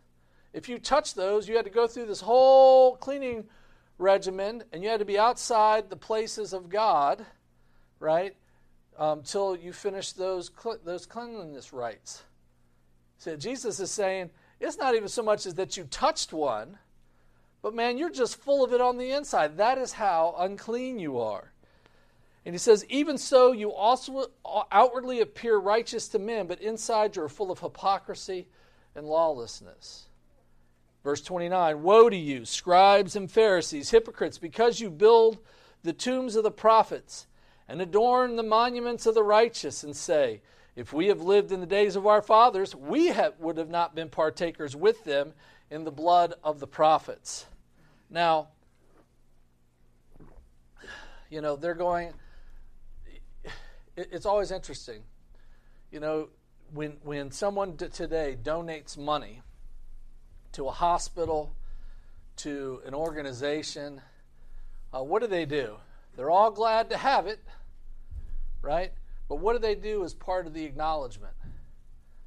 If 0.53 0.69
you 0.69 0.79
touch 0.79 1.15
those, 1.15 1.49
you 1.49 1.57
had 1.57 1.65
to 1.65 1.71
go 1.71 1.89
through 1.89 2.07
this 2.07 2.21
whole 2.21 2.97
cleaning 2.97 3.45
regimen, 3.99 4.65
and 4.73 4.83
you 4.83 4.89
had 4.89 5.01
to 5.01 5.05
be 5.05 5.19
outside 5.19 5.89
the 5.89 5.97
places 5.97 6.53
of 6.53 6.69
God, 6.69 7.25
right, 7.99 8.35
um, 8.99 9.23
till 9.23 9.57
you 9.57 9.73
finish 9.73 10.13
those 10.13 10.51
those 10.85 11.07
cleanliness 11.07 11.73
rites. 11.73 12.23
So 13.19 13.37
Jesus 13.37 13.81
is 13.81 13.91
saying 13.91 14.31
it's 14.61 14.79
not 14.79 14.95
even 14.95 15.09
so 15.09 15.23
much 15.23 15.47
as 15.47 15.55
that 15.55 15.77
you 15.77 15.85
touched 15.85 16.33
one, 16.33 16.79
but 17.63 17.75
man, 17.75 17.99
you're 17.99 18.11
just 18.11 18.37
full 18.37 18.65
of 18.65 18.73
it 18.73 18.81
on 18.81 18.99
the 18.99 19.11
inside. 19.11 19.57
That 19.57 19.79
is 19.79 19.93
how 19.93 20.35
unclean 20.39 20.99
you 20.99 21.19
are. 21.19 21.53
And 22.45 22.55
he 22.55 22.59
says, 22.59 22.87
Even 22.89 23.19
so, 23.19 23.51
you 23.53 23.73
also 23.73 24.31
outwardly 24.71 25.21
appear 25.21 25.57
righteous 25.57 26.07
to 26.09 26.19
men, 26.19 26.47
but 26.47 26.61
inside 26.61 27.17
you're 27.17 27.29
full 27.29 27.51
of 27.51 27.59
hypocrisy 27.59 28.47
and 28.95 29.07
lawlessness. 29.07 30.06
Verse 31.07 31.21
29 31.21 31.85
Woe 31.85 32.11
to 32.11 32.17
you, 32.17 32.45
scribes 32.45 33.15
and 33.15 33.31
Pharisees, 33.31 33.91
hypocrites, 33.91 34.39
because 34.39 34.81
you 34.81 34.91
build 34.91 35.39
the 35.85 35.93
tombs 35.93 36.35
of 36.35 36.43
the 36.43 36.51
prophets 36.51 37.29
and 37.69 37.81
adorn 37.81 38.35
the 38.35 38.43
monuments 38.43 39.07
of 39.07 39.15
the 39.15 39.23
righteous, 39.23 39.85
and 39.85 39.95
say, 39.95 40.43
If 40.75 40.93
we 40.93 41.07
have 41.07 41.21
lived 41.21 41.53
in 41.53 41.61
the 41.61 41.67
days 41.67 41.95
of 41.95 42.09
our 42.09 42.21
fathers, 42.21 42.75
we 42.75 43.07
have, 43.07 43.39
would 43.39 43.57
have 43.57 43.71
not 43.71 43.95
been 43.95 44.09
partakers 44.09 44.75
with 44.75 45.05
them 45.05 45.33
in 45.71 45.85
the 45.85 45.93
blood 45.93 46.35
of 46.43 46.59
the 46.59 46.67
prophets. 46.67 47.47
Now, 48.11 48.49
you 51.31 51.41
know, 51.41 51.55
they're 51.55 51.75
going 51.75 52.15
it's 53.97 54.27
always 54.27 54.51
interesting. 54.51 55.05
You 55.93 56.01
know, 56.01 56.29
when 56.75 56.97
when 57.05 57.31
someone 57.31 57.77
today 57.77 58.37
donates 58.43 58.99
money 58.99 59.43
to 60.57 60.69
a 60.69 60.73
hospital, 60.73 61.55
to 62.37 62.81
an 62.87 62.95
organization, 62.95 64.01
uh, 64.95 65.03
what 65.03 65.21
do 65.21 65.29
they 65.29 65.45
do? 65.45 65.77
They're 66.17 66.31
all 66.31 66.51
glad 66.51 66.89
to 66.91 66.97
have 66.97 67.27
it, 67.27 67.39
right? 68.63 68.91
But 69.29 69.37
what 69.37 69.53
do 69.53 69.59
they 69.59 69.75
do 69.75 70.03
as 70.03 70.15
part 70.15 70.47
of 70.47 70.55
the 70.55 70.65
acknowledgement? 70.65 71.35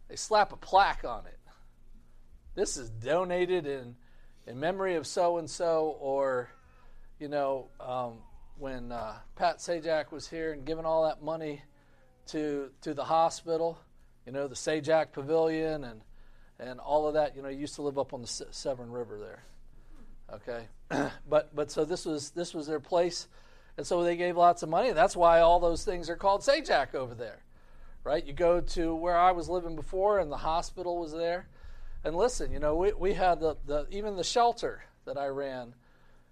They 0.10 0.16
slap 0.16 0.54
a 0.54 0.58
plaque 0.58 1.04
on 1.04 1.26
it. 1.26 1.40
This 2.54 2.78
is 2.78 2.92
donated 2.92 3.66
in 3.66 3.96
in 4.46 4.60
memory 4.60 4.96
of 4.96 5.08
so 5.08 5.38
and 5.38 5.50
so, 5.50 5.98
or 6.00 6.50
you 7.20 7.30
know, 7.30 7.70
um, 7.80 8.20
when 8.60 8.92
uh, 8.92 9.16
Pat 9.36 9.58
Sajak 9.58 10.12
was 10.12 10.28
here 10.28 10.54
and 10.54 10.66
giving 10.66 10.86
all 10.86 11.06
that 11.08 11.24
money 11.24 11.64
to 12.28 12.70
to 12.82 12.94
the 12.94 13.06
hospital, 13.06 13.80
you 14.28 14.32
know, 14.32 14.48
the 14.48 14.56
Sajak 14.56 15.14
Pavilion 15.14 15.84
and 15.84 16.02
and 16.60 16.80
all 16.80 17.08
of 17.08 17.14
that. 17.14 17.36
You 17.36 17.42
know, 17.42 17.50
used 17.50 17.76
to 17.76 17.82
live 17.82 17.98
up 17.98 18.14
on 18.14 18.22
the 18.22 18.28
Severn 18.28 18.92
River 18.92 19.18
there. 19.20 19.44
Okay, 20.34 20.68
but 21.30 21.56
but 21.56 21.72
so 21.72 21.86
this 21.86 22.06
was 22.06 22.32
this 22.32 22.54
was 22.54 22.68
their 22.68 22.80
place, 22.80 23.28
and 23.78 23.86
so 23.86 24.04
they 24.04 24.16
gave 24.16 24.38
lots 24.38 24.64
of 24.64 24.70
money. 24.70 24.90
And 24.90 24.98
That's 24.98 25.16
why 25.16 25.40
all 25.40 25.60
those 25.60 25.84
things 25.84 26.10
are 26.10 26.16
called 26.16 26.42
Sajak 26.42 26.96
over 26.96 27.16
there, 27.16 27.44
right? 28.04 28.26
You 28.26 28.34
go 28.34 28.62
to 28.62 28.96
where 28.96 29.18
I 29.18 29.32
was 29.32 29.50
living 29.50 29.76
before, 29.76 30.20
and 30.20 30.32
the 30.32 30.38
hospital 30.38 30.98
was 30.98 31.12
there. 31.12 31.48
And 32.04 32.16
listen, 32.16 32.52
you 32.54 32.60
know, 32.60 32.76
we, 32.76 32.94
we 32.94 33.14
had 33.14 33.42
the, 33.42 33.58
the 33.66 33.86
even 33.92 34.16
the 34.16 34.24
shelter 34.24 34.84
that 35.06 35.18
I 35.18 35.28
ran 35.28 35.74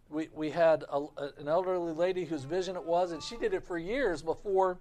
we, 0.09 0.29
we 0.33 0.49
had 0.49 0.83
a, 0.91 1.05
an 1.37 1.47
elderly 1.47 1.93
lady 1.93 2.25
whose 2.25 2.43
vision 2.43 2.75
it 2.75 2.83
was, 2.83 3.11
and 3.11 3.21
she 3.21 3.37
did 3.37 3.53
it 3.53 3.63
for 3.63 3.77
years 3.77 4.21
before 4.21 4.79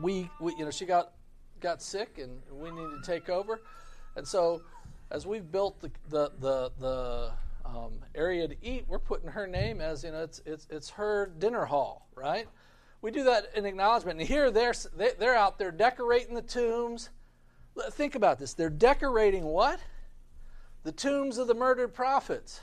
we, 0.00 0.30
we 0.40 0.54
you 0.56 0.64
know, 0.64 0.70
she 0.70 0.86
got 0.86 1.12
got 1.60 1.82
sick 1.82 2.18
and 2.18 2.40
we 2.50 2.70
needed 2.70 3.02
to 3.02 3.06
take 3.06 3.28
over. 3.28 3.60
And 4.16 4.26
so, 4.26 4.62
as 5.10 5.26
we've 5.26 5.50
built 5.50 5.80
the 5.80 5.90
the 6.08 6.32
the, 6.38 6.72
the 6.78 7.32
um, 7.64 7.92
area 8.14 8.48
to 8.48 8.56
eat, 8.62 8.84
we're 8.88 8.98
putting 8.98 9.28
her 9.28 9.46
name 9.46 9.80
as 9.80 10.04
you 10.04 10.12
know, 10.12 10.22
it's 10.22 10.40
it's 10.44 10.66
it's 10.70 10.90
her 10.90 11.32
dinner 11.38 11.64
hall, 11.64 12.08
right? 12.14 12.46
We 13.02 13.10
do 13.10 13.24
that 13.24 13.46
in 13.54 13.64
acknowledgement. 13.64 14.20
And 14.20 14.28
here 14.28 14.50
they're 14.50 14.74
they're 15.18 15.36
out 15.36 15.58
there 15.58 15.70
decorating 15.70 16.34
the 16.34 16.42
tombs. 16.42 17.10
Think 17.92 18.14
about 18.14 18.38
this. 18.38 18.54
They're 18.54 18.68
decorating 18.68 19.44
what? 19.44 19.80
The 20.82 20.92
tombs 20.92 21.38
of 21.38 21.46
the 21.46 21.54
murdered 21.54 21.94
prophets. 21.94 22.60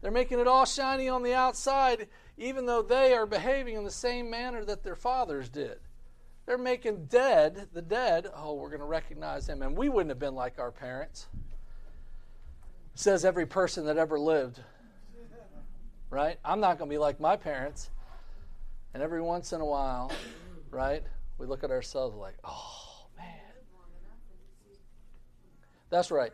They're 0.00 0.10
making 0.10 0.38
it 0.38 0.46
all 0.46 0.66
shiny 0.66 1.08
on 1.08 1.22
the 1.22 1.32
outside, 1.32 2.08
even 2.36 2.66
though 2.66 2.82
they 2.82 3.14
are 3.14 3.26
behaving 3.26 3.76
in 3.76 3.84
the 3.84 3.90
same 3.90 4.28
manner 4.30 4.64
that 4.64 4.82
their 4.82 4.94
fathers 4.94 5.48
did. 5.48 5.78
They're 6.46 6.58
making 6.58 7.06
dead, 7.06 7.68
the 7.72 7.80
dead, 7.80 8.26
oh, 8.36 8.54
we're 8.54 8.68
going 8.68 8.80
to 8.80 8.86
recognize 8.86 9.46
them. 9.46 9.62
And 9.62 9.76
we 9.76 9.88
wouldn't 9.88 10.10
have 10.10 10.18
been 10.18 10.34
like 10.34 10.58
our 10.58 10.70
parents. 10.70 11.26
Says 12.94 13.24
every 13.24 13.46
person 13.46 13.86
that 13.86 13.96
ever 13.96 14.18
lived. 14.18 14.60
Right? 16.10 16.38
I'm 16.44 16.60
not 16.60 16.78
going 16.78 16.90
to 16.90 16.94
be 16.94 16.98
like 16.98 17.18
my 17.18 17.36
parents. 17.36 17.90
And 18.92 19.02
every 19.02 19.22
once 19.22 19.52
in 19.52 19.60
a 19.60 19.64
while, 19.64 20.12
right, 20.70 21.02
we 21.38 21.46
look 21.46 21.64
at 21.64 21.70
ourselves 21.70 22.16
like, 22.16 22.36
oh, 22.44 23.06
man. 23.16 23.26
That's 25.90 26.10
right. 26.10 26.32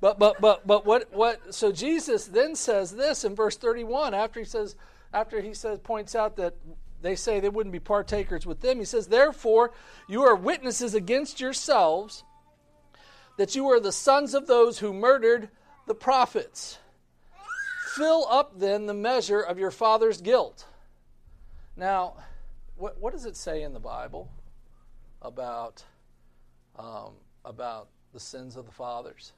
But 0.00 0.18
but 0.18 0.40
but 0.40 0.66
but 0.66 0.84
what 0.84 1.12
what 1.12 1.54
so 1.54 1.72
Jesus 1.72 2.26
then 2.26 2.54
says 2.54 2.92
this 2.94 3.24
in 3.24 3.34
verse 3.34 3.56
31 3.56 4.12
after 4.12 4.40
he 4.40 4.44
says 4.44 4.76
after 5.12 5.40
he 5.40 5.54
says 5.54 5.78
points 5.78 6.14
out 6.14 6.36
that 6.36 6.54
they 7.02 7.14
say 7.14 7.40
they 7.40 7.48
wouldn't 7.48 7.72
be 7.72 7.80
partakers 7.80 8.46
with 8.46 8.60
them. 8.60 8.78
He 8.78 8.84
says 8.84 9.08
therefore 9.08 9.72
you 10.08 10.22
are 10.22 10.34
witnesses 10.34 10.94
against 10.94 11.40
yourselves 11.40 12.24
that 13.38 13.54
you 13.54 13.68
are 13.68 13.80
the 13.80 13.92
sons 13.92 14.34
of 14.34 14.46
those 14.46 14.78
who 14.78 14.92
murdered 14.92 15.50
the 15.86 15.94
prophets. 15.94 16.78
Fill 17.94 18.26
up 18.30 18.58
then 18.58 18.86
the 18.86 18.94
measure 18.94 19.40
of 19.40 19.58
your 19.58 19.70
father's 19.70 20.20
guilt. 20.20 20.66
Now 21.76 22.14
what 22.76 23.00
what 23.00 23.12
does 23.12 23.24
it 23.24 23.36
say 23.36 23.62
in 23.62 23.72
the 23.72 23.80
bible 23.80 24.30
about 25.22 25.82
um, 26.78 27.12
about 27.44 27.88
the 28.12 28.20
sins 28.20 28.56
of 28.56 28.66
the 28.66 28.72
fathers? 28.72 29.32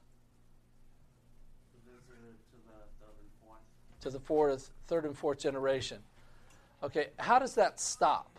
To 4.03 4.11
the 4.11 4.21
fourth, 4.21 4.71
third 4.87 5.05
and 5.05 5.19
fourth 5.19 5.41
generation. 5.41 5.99
Okay, 6.83 7.09
how 7.19 7.39
does 7.39 7.55
that 7.55 7.81
stop? 7.81 8.39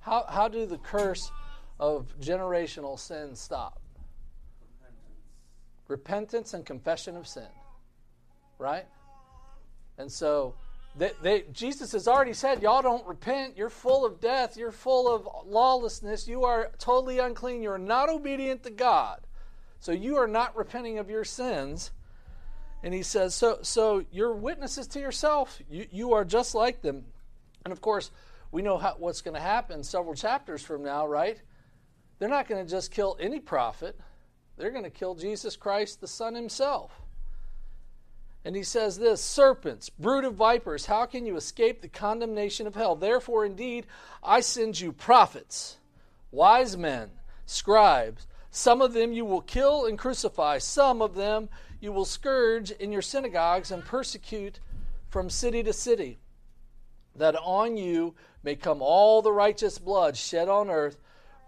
How, 0.00 0.24
how 0.28 0.48
do 0.48 0.66
the 0.66 0.78
curse 0.78 1.30
of 1.78 2.14
generational 2.20 2.98
sin 2.98 3.34
stop? 3.34 3.80
Repentance. 4.70 5.88
Repentance 5.88 6.54
and 6.54 6.66
confession 6.66 7.16
of 7.16 7.26
sin. 7.26 7.48
Right? 8.58 8.86
And 9.98 10.10
so 10.10 10.54
they, 10.96 11.10
they, 11.22 11.44
Jesus 11.52 11.92
has 11.92 12.08
already 12.08 12.32
said, 12.32 12.62
Y'all 12.62 12.82
don't 12.82 13.06
repent. 13.06 13.56
You're 13.56 13.70
full 13.70 14.04
of 14.04 14.20
death. 14.20 14.56
You're 14.56 14.72
full 14.72 15.14
of 15.14 15.28
lawlessness. 15.46 16.26
You 16.26 16.44
are 16.44 16.70
totally 16.78 17.18
unclean. 17.18 17.62
You're 17.62 17.78
not 17.78 18.08
obedient 18.08 18.62
to 18.64 18.70
God. 18.70 19.20
So 19.80 19.92
you 19.92 20.16
are 20.16 20.26
not 20.26 20.56
repenting 20.56 20.98
of 20.98 21.10
your 21.10 21.24
sins. 21.24 21.90
And 22.82 22.94
he 22.94 23.02
says, 23.02 23.34
So, 23.34 23.58
so 23.62 24.04
you're 24.10 24.34
witnesses 24.34 24.86
to 24.88 25.00
yourself. 25.00 25.60
You, 25.70 25.86
you 25.90 26.12
are 26.14 26.24
just 26.24 26.54
like 26.54 26.82
them. 26.82 27.04
And 27.66 27.72
of 27.72 27.80
course, 27.80 28.12
we 28.52 28.62
know 28.62 28.78
how, 28.78 28.94
what's 28.96 29.22
going 29.22 29.34
to 29.34 29.40
happen 29.40 29.82
several 29.82 30.14
chapters 30.14 30.62
from 30.62 30.84
now, 30.84 31.04
right? 31.04 31.42
They're 32.20 32.28
not 32.28 32.46
going 32.46 32.64
to 32.64 32.70
just 32.70 32.92
kill 32.92 33.16
any 33.18 33.40
prophet, 33.40 33.98
they're 34.56 34.70
going 34.70 34.84
to 34.84 34.90
kill 34.90 35.16
Jesus 35.16 35.56
Christ, 35.56 36.00
the 36.00 36.06
Son 36.06 36.36
himself. 36.36 36.92
And 38.44 38.54
he 38.54 38.62
says 38.62 39.00
this 39.00 39.20
Serpents, 39.20 39.88
brood 39.88 40.24
of 40.24 40.34
vipers, 40.34 40.86
how 40.86 41.06
can 41.06 41.26
you 41.26 41.34
escape 41.34 41.82
the 41.82 41.88
condemnation 41.88 42.68
of 42.68 42.76
hell? 42.76 42.94
Therefore, 42.94 43.44
indeed, 43.44 43.88
I 44.22 44.42
send 44.42 44.78
you 44.78 44.92
prophets, 44.92 45.78
wise 46.30 46.76
men, 46.76 47.10
scribes 47.46 48.28
Some 48.52 48.80
of 48.80 48.92
them 48.92 49.12
you 49.12 49.24
will 49.24 49.40
kill 49.40 49.86
and 49.86 49.98
crucify, 49.98 50.58
some 50.58 51.02
of 51.02 51.16
them 51.16 51.48
you 51.80 51.90
will 51.90 52.04
scourge 52.04 52.70
in 52.70 52.92
your 52.92 53.02
synagogues 53.02 53.72
and 53.72 53.84
persecute 53.84 54.60
from 55.08 55.28
city 55.28 55.64
to 55.64 55.72
city, 55.72 56.20
that 57.18 57.36
on 57.36 57.76
you 57.76 58.14
may 58.42 58.56
come 58.56 58.80
all 58.80 59.22
the 59.22 59.32
righteous 59.32 59.78
blood 59.78 60.16
shed 60.16 60.48
on 60.48 60.70
earth, 60.70 60.98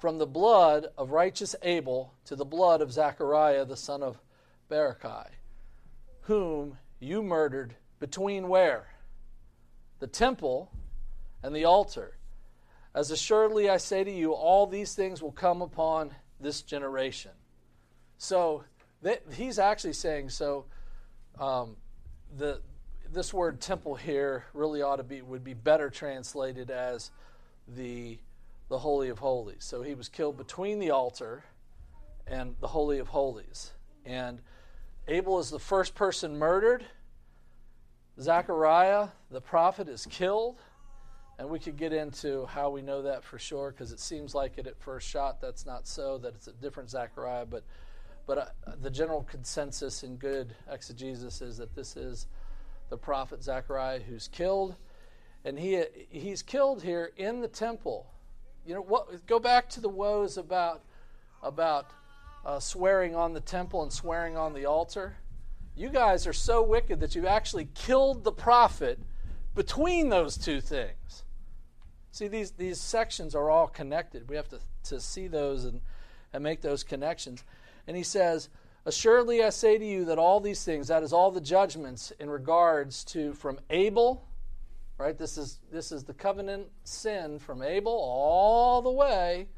from 0.01 0.19
the 0.19 0.27
blood 0.27 0.87
of 0.97 1.11
righteous 1.11 1.57
Abel 1.62 2.14
to 2.25 2.37
the 2.37 2.45
blood 2.45 2.81
of 2.81 2.93
Zechariah 2.93 3.64
the 3.64 3.77
son 3.77 4.03
of 4.03 4.21
Berechiah, 4.71 5.31
whom 6.23 6.79
you 7.01 7.23
murdered 7.23 7.75
between 7.99 8.49
where? 8.49 8.89
The 9.99 10.07
temple 10.07 10.71
and 11.43 11.55
the 11.55 11.64
altar. 11.64 12.16
As 12.95 13.11
assuredly 13.11 13.69
I 13.69 13.77
say 13.77 14.05
to 14.05 14.11
you, 14.11 14.33
all 14.33 14.66
these 14.66 14.95
things 14.95 15.23
will 15.23 15.33
come 15.33 15.62
upon 15.62 16.12
this 16.41 16.62
generation. 16.62 17.33
So 18.19 18.64
that, 19.03 19.23
he's 19.33 19.59
actually 19.59 19.93
saying 19.93 20.31
so. 20.31 20.66
Um, 21.39 21.77
the 22.37 22.61
this 23.13 23.33
word 23.33 23.61
temple 23.61 23.95
here 23.95 24.45
really 24.53 24.83
ought 24.83 24.97
to 24.97 25.03
be 25.03 25.23
would 25.23 25.45
be 25.45 25.55
better 25.55 25.91
translated 25.91 26.71
as 26.71 27.11
the 27.67 28.19
the 28.69 28.79
holy 28.79 29.09
of 29.09 29.19
holies. 29.19 29.65
So 29.65 29.83
he 29.83 29.95
was 29.95 30.09
killed 30.09 30.37
between 30.37 30.79
the 30.79 30.91
altar 30.91 31.45
and 32.27 32.55
the 32.61 32.69
holy 32.69 32.99
of 32.99 33.09
holies. 33.09 33.73
And 34.05 34.41
Abel 35.07 35.39
is 35.39 35.51
the 35.51 35.59
first 35.59 35.95
person 35.95 36.39
murdered. 36.39 36.85
Zechariah, 38.21 39.09
the 39.31 39.41
prophet, 39.41 39.89
is 39.89 40.07
killed. 40.07 40.61
And 41.39 41.49
we 41.49 41.59
could 41.59 41.77
get 41.77 41.93
into 41.93 42.47
how 42.47 42.69
we 42.69 42.83
know 42.83 43.03
that 43.03 43.25
for 43.25 43.39
sure 43.39 43.71
because 43.71 43.93
it 43.93 44.01
seems 44.01 44.35
like 44.35 44.59
it 44.59 44.67
at 44.67 44.79
first 44.79 45.09
shot 45.09 45.41
that's 45.41 45.65
not 45.65 45.87
so, 45.87 46.19
that 46.19 46.35
it's 46.35 46.49
a 46.49 46.53
different 46.53 46.91
Zechariah. 46.91 47.47
But, 47.47 47.65
but 48.27 48.39
uh, 48.39 48.73
the 48.83 48.91
general 48.91 49.23
consensus 49.23 50.03
in 50.03 50.17
good 50.17 50.55
exegesis 50.71 51.41
is 51.41 51.57
that 51.57 51.75
this 51.75 51.97
is 51.97 52.27
the 52.89 52.97
prophet 52.97 53.43
Zechariah 53.43 54.01
who's 54.01 54.28
killed. 54.28 54.76
And 55.45 55.59
he, 55.59 55.82
he's 56.11 56.43
killed 56.43 56.82
here 56.82 57.12
in 57.16 57.41
the 57.41 57.49
temple. 57.49 58.07
You 58.66 58.74
know, 58.74 58.82
what, 58.82 59.26
go 59.26 59.39
back 59.39 59.68
to 59.70 59.80
the 59.80 59.89
woes 59.89 60.36
about, 60.36 60.82
about 61.43 61.86
uh, 62.45 62.61
swearing 62.61 63.14
on 63.14 63.32
the 63.32 63.41
temple 63.41 63.82
and 63.82 63.93
swearing 63.93 64.36
on 64.36 64.53
the 64.53 64.66
altar. 64.66 65.16
You 65.76 65.91
guys 65.91 66.26
are 66.26 66.32
so 66.32 66.62
wicked 66.62 67.01
that 67.01 67.14
you've 67.14 67.24
actually 67.24 67.68
killed 67.74 68.24
the 68.24 68.32
prophet 68.32 68.99
between 69.55 70.09
those 70.09 70.36
two 70.36 70.61
things. 70.61 71.24
See, 72.11 72.28
these, 72.28 72.51
these 72.53 72.80
sections 72.80 73.34
are 73.34 73.49
all 73.49 73.68
connected. 73.68 74.28
We 74.28 74.36
have 74.36 74.49
to, 74.49 74.59
to 74.84 75.01
see 75.01 75.28
those 75.28 75.64
and, 75.64 75.80
and 76.32 76.43
make 76.43 76.62
those 76.62 76.82
connections. 76.82 77.45
And 77.86 77.97
he 77.97 78.03
says, 78.03 78.49
Assuredly 78.89 79.45
I 79.45 79.51
say 79.51 79.76
to 79.76 79.84
you 79.84 80.07
that 80.07 80.16
all 80.16 80.41
these 80.41 80.64
things, 80.64 80.89
that 80.89 81.03
is 81.03 81.12
all 81.12 81.30
the 81.30 81.43
judgments 81.43 82.11
in 82.18 82.30
regards 82.30 83.05
to 83.05 83.34
from 83.34 83.61
Abel, 83.68 84.26
right? 84.97 85.18
This 85.18 85.36
is 85.36 85.59
this 85.70 85.93
is 85.93 86.05
the 86.05 86.14
covenant 86.14 86.68
sin 86.84 87.39
from 87.39 87.61
Abel 87.61 87.93
all 87.93 88.80
the 88.80 88.91
way 88.91 89.49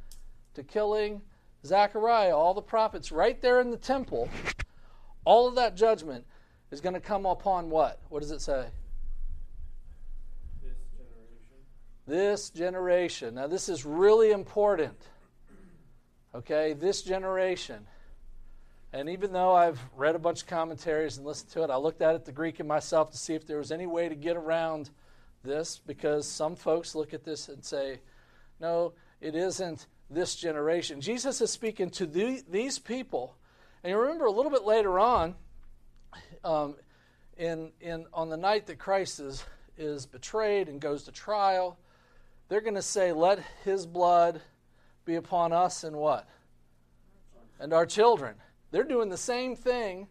to 0.54 0.64
killing 0.64 1.22
Zechariah, 1.64 2.36
all 2.36 2.54
the 2.54 2.60
prophets 2.60 3.12
right 3.12 3.40
there 3.40 3.60
in 3.60 3.70
the 3.70 3.76
temple. 3.76 4.28
All 5.24 5.46
of 5.46 5.54
that 5.54 5.76
judgment 5.76 6.26
is 6.72 6.80
going 6.80 6.94
to 6.94 7.00
come 7.00 7.24
upon 7.24 7.70
what? 7.70 8.00
What 8.08 8.22
does 8.22 8.32
it 8.32 8.40
say? 8.40 8.66
This 10.60 10.72
generation. 10.98 11.54
This 12.08 12.50
generation. 12.50 13.34
Now, 13.36 13.46
this 13.46 13.68
is 13.68 13.86
really 13.86 14.32
important. 14.32 15.00
Okay, 16.34 16.72
this 16.72 17.02
generation. 17.02 17.86
And 18.92 19.08
even 19.08 19.32
though 19.32 19.54
I've 19.54 19.80
read 19.96 20.16
a 20.16 20.18
bunch 20.18 20.42
of 20.42 20.48
commentaries 20.48 21.16
and 21.16 21.24
listened 21.24 21.50
to 21.52 21.62
it, 21.62 21.70
I 21.70 21.76
looked 21.76 22.02
at 22.02 22.16
it, 22.16 22.24
the 22.24 22.32
Greek, 22.32 22.58
and 22.58 22.68
myself 22.68 23.12
to 23.12 23.18
see 23.18 23.34
if 23.34 23.46
there 23.46 23.58
was 23.58 23.70
any 23.70 23.86
way 23.86 24.08
to 24.08 24.16
get 24.16 24.36
around 24.36 24.90
this 25.44 25.80
because 25.86 26.26
some 26.26 26.56
folks 26.56 26.94
look 26.94 27.14
at 27.14 27.24
this 27.24 27.48
and 27.48 27.64
say, 27.64 28.00
no, 28.58 28.92
it 29.20 29.34
isn't 29.36 29.86
this 30.10 30.34
generation. 30.34 31.00
Jesus 31.00 31.40
is 31.40 31.50
speaking 31.50 31.90
to 31.90 32.06
the, 32.06 32.42
these 32.50 32.78
people. 32.78 33.36
And 33.84 33.92
you 33.92 33.98
remember 33.98 34.26
a 34.26 34.32
little 34.32 34.50
bit 34.50 34.64
later 34.64 34.98
on, 34.98 35.36
um, 36.44 36.74
in, 37.36 37.70
in, 37.80 38.06
on 38.12 38.28
the 38.28 38.36
night 38.36 38.66
that 38.66 38.78
Christ 38.78 39.20
is, 39.20 39.44
is 39.78 40.04
betrayed 40.04 40.68
and 40.68 40.80
goes 40.80 41.04
to 41.04 41.12
trial, 41.12 41.78
they're 42.48 42.60
going 42.60 42.74
to 42.74 42.82
say, 42.82 43.12
Let 43.12 43.38
his 43.64 43.86
blood 43.86 44.42
be 45.04 45.14
upon 45.14 45.52
us 45.52 45.84
and 45.84 45.96
what? 45.96 46.28
And 47.58 47.72
our 47.72 47.86
children. 47.86 48.34
They're 48.70 48.84
doing 48.84 49.08
the 49.08 49.16
same 49.16 49.56
thing 49.56 50.08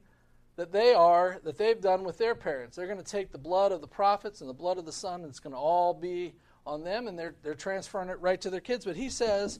that 0.55 0.71
they 0.71 0.93
are, 0.93 1.39
that 1.43 1.57
they've 1.57 1.79
done 1.79 2.03
with 2.03 2.17
their 2.17 2.35
parents. 2.35 2.75
They're 2.75 2.87
going 2.87 2.97
to 2.97 3.03
take 3.03 3.31
the 3.31 3.37
blood 3.37 3.71
of 3.71 3.81
the 3.81 3.87
prophets 3.87 4.41
and 4.41 4.49
the 4.49 4.53
blood 4.53 4.77
of 4.77 4.85
the 4.85 4.91
Son, 4.91 5.21
and 5.21 5.29
it's 5.29 5.39
going 5.39 5.53
to 5.53 5.59
all 5.59 5.93
be 5.93 6.33
on 6.65 6.83
them, 6.83 7.07
and 7.07 7.17
they're, 7.17 7.35
they're 7.43 7.55
transferring 7.55 8.09
it 8.09 8.19
right 8.19 8.39
to 8.41 8.49
their 8.49 8.59
kids. 8.59 8.85
But 8.85 8.97
he 8.97 9.09
says, 9.09 9.59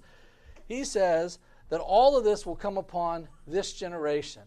he 0.68 0.84
says 0.84 1.40
that 1.70 1.80
all 1.80 2.18
of 2.18 2.24
this 2.24 2.46
will 2.46 2.56
come 2.56 2.78
upon 2.78 3.30
this 3.48 3.74
generation. 3.74 4.44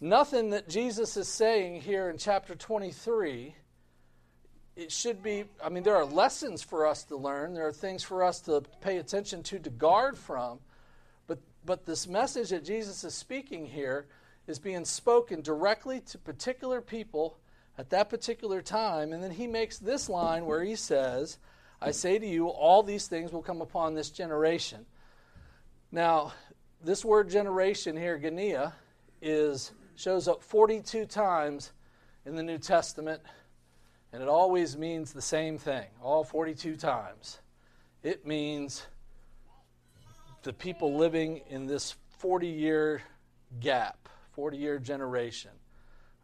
Nothing 0.00 0.50
that 0.50 0.68
Jesus 0.68 1.16
is 1.16 1.28
saying 1.28 1.82
here 1.82 2.10
in 2.10 2.18
chapter 2.18 2.54
23 2.54 3.54
it 4.76 4.92
should 4.92 5.22
be, 5.22 5.44
I 5.64 5.70
mean, 5.70 5.82
there 5.82 5.96
are 5.96 6.04
lessons 6.04 6.62
for 6.62 6.86
us 6.86 7.04
to 7.04 7.16
learn. 7.16 7.54
There 7.54 7.66
are 7.66 7.72
things 7.72 8.04
for 8.04 8.22
us 8.22 8.40
to 8.42 8.62
pay 8.82 8.98
attention 8.98 9.42
to, 9.44 9.58
to 9.58 9.70
guard 9.70 10.18
from. 10.18 10.60
But, 11.66 11.84
this 11.84 12.06
message 12.06 12.50
that 12.50 12.64
Jesus 12.64 13.02
is 13.02 13.12
speaking 13.12 13.66
here 13.66 14.06
is 14.46 14.60
being 14.60 14.84
spoken 14.84 15.42
directly 15.42 16.00
to 16.00 16.18
particular 16.18 16.80
people 16.80 17.36
at 17.76 17.90
that 17.90 18.08
particular 18.08 18.62
time. 18.62 19.12
And 19.12 19.22
then 19.22 19.32
he 19.32 19.48
makes 19.48 19.78
this 19.78 20.08
line 20.08 20.46
where 20.46 20.62
he 20.62 20.76
says, 20.76 21.38
I 21.82 21.90
say 21.90 22.18
to 22.18 22.26
you, 22.26 22.46
all 22.46 22.82
these 22.82 23.08
things 23.08 23.32
will 23.32 23.42
come 23.42 23.60
upon 23.60 23.94
this 23.94 24.10
generation. 24.10 24.86
Now, 25.90 26.32
this 26.82 27.04
word 27.04 27.28
generation 27.28 27.96
here, 27.96 28.18
genea, 28.18 28.72
is 29.20 29.72
shows 29.96 30.28
up 30.28 30.42
42 30.42 31.06
times 31.06 31.72
in 32.24 32.36
the 32.36 32.42
New 32.42 32.58
Testament 32.58 33.22
and 34.12 34.22
it 34.22 34.28
always 34.28 34.76
means 34.76 35.12
the 35.12 35.22
same 35.22 35.58
thing, 35.58 35.86
all 36.02 36.24
42 36.24 36.76
times. 36.76 37.40
It 38.02 38.26
means 38.26 38.86
the 40.46 40.52
people 40.52 40.96
living 40.96 41.42
in 41.50 41.66
this 41.66 41.96
40 42.18 42.46
year 42.46 43.02
gap, 43.58 44.08
40 44.32 44.56
year 44.56 44.78
generation. 44.78 45.50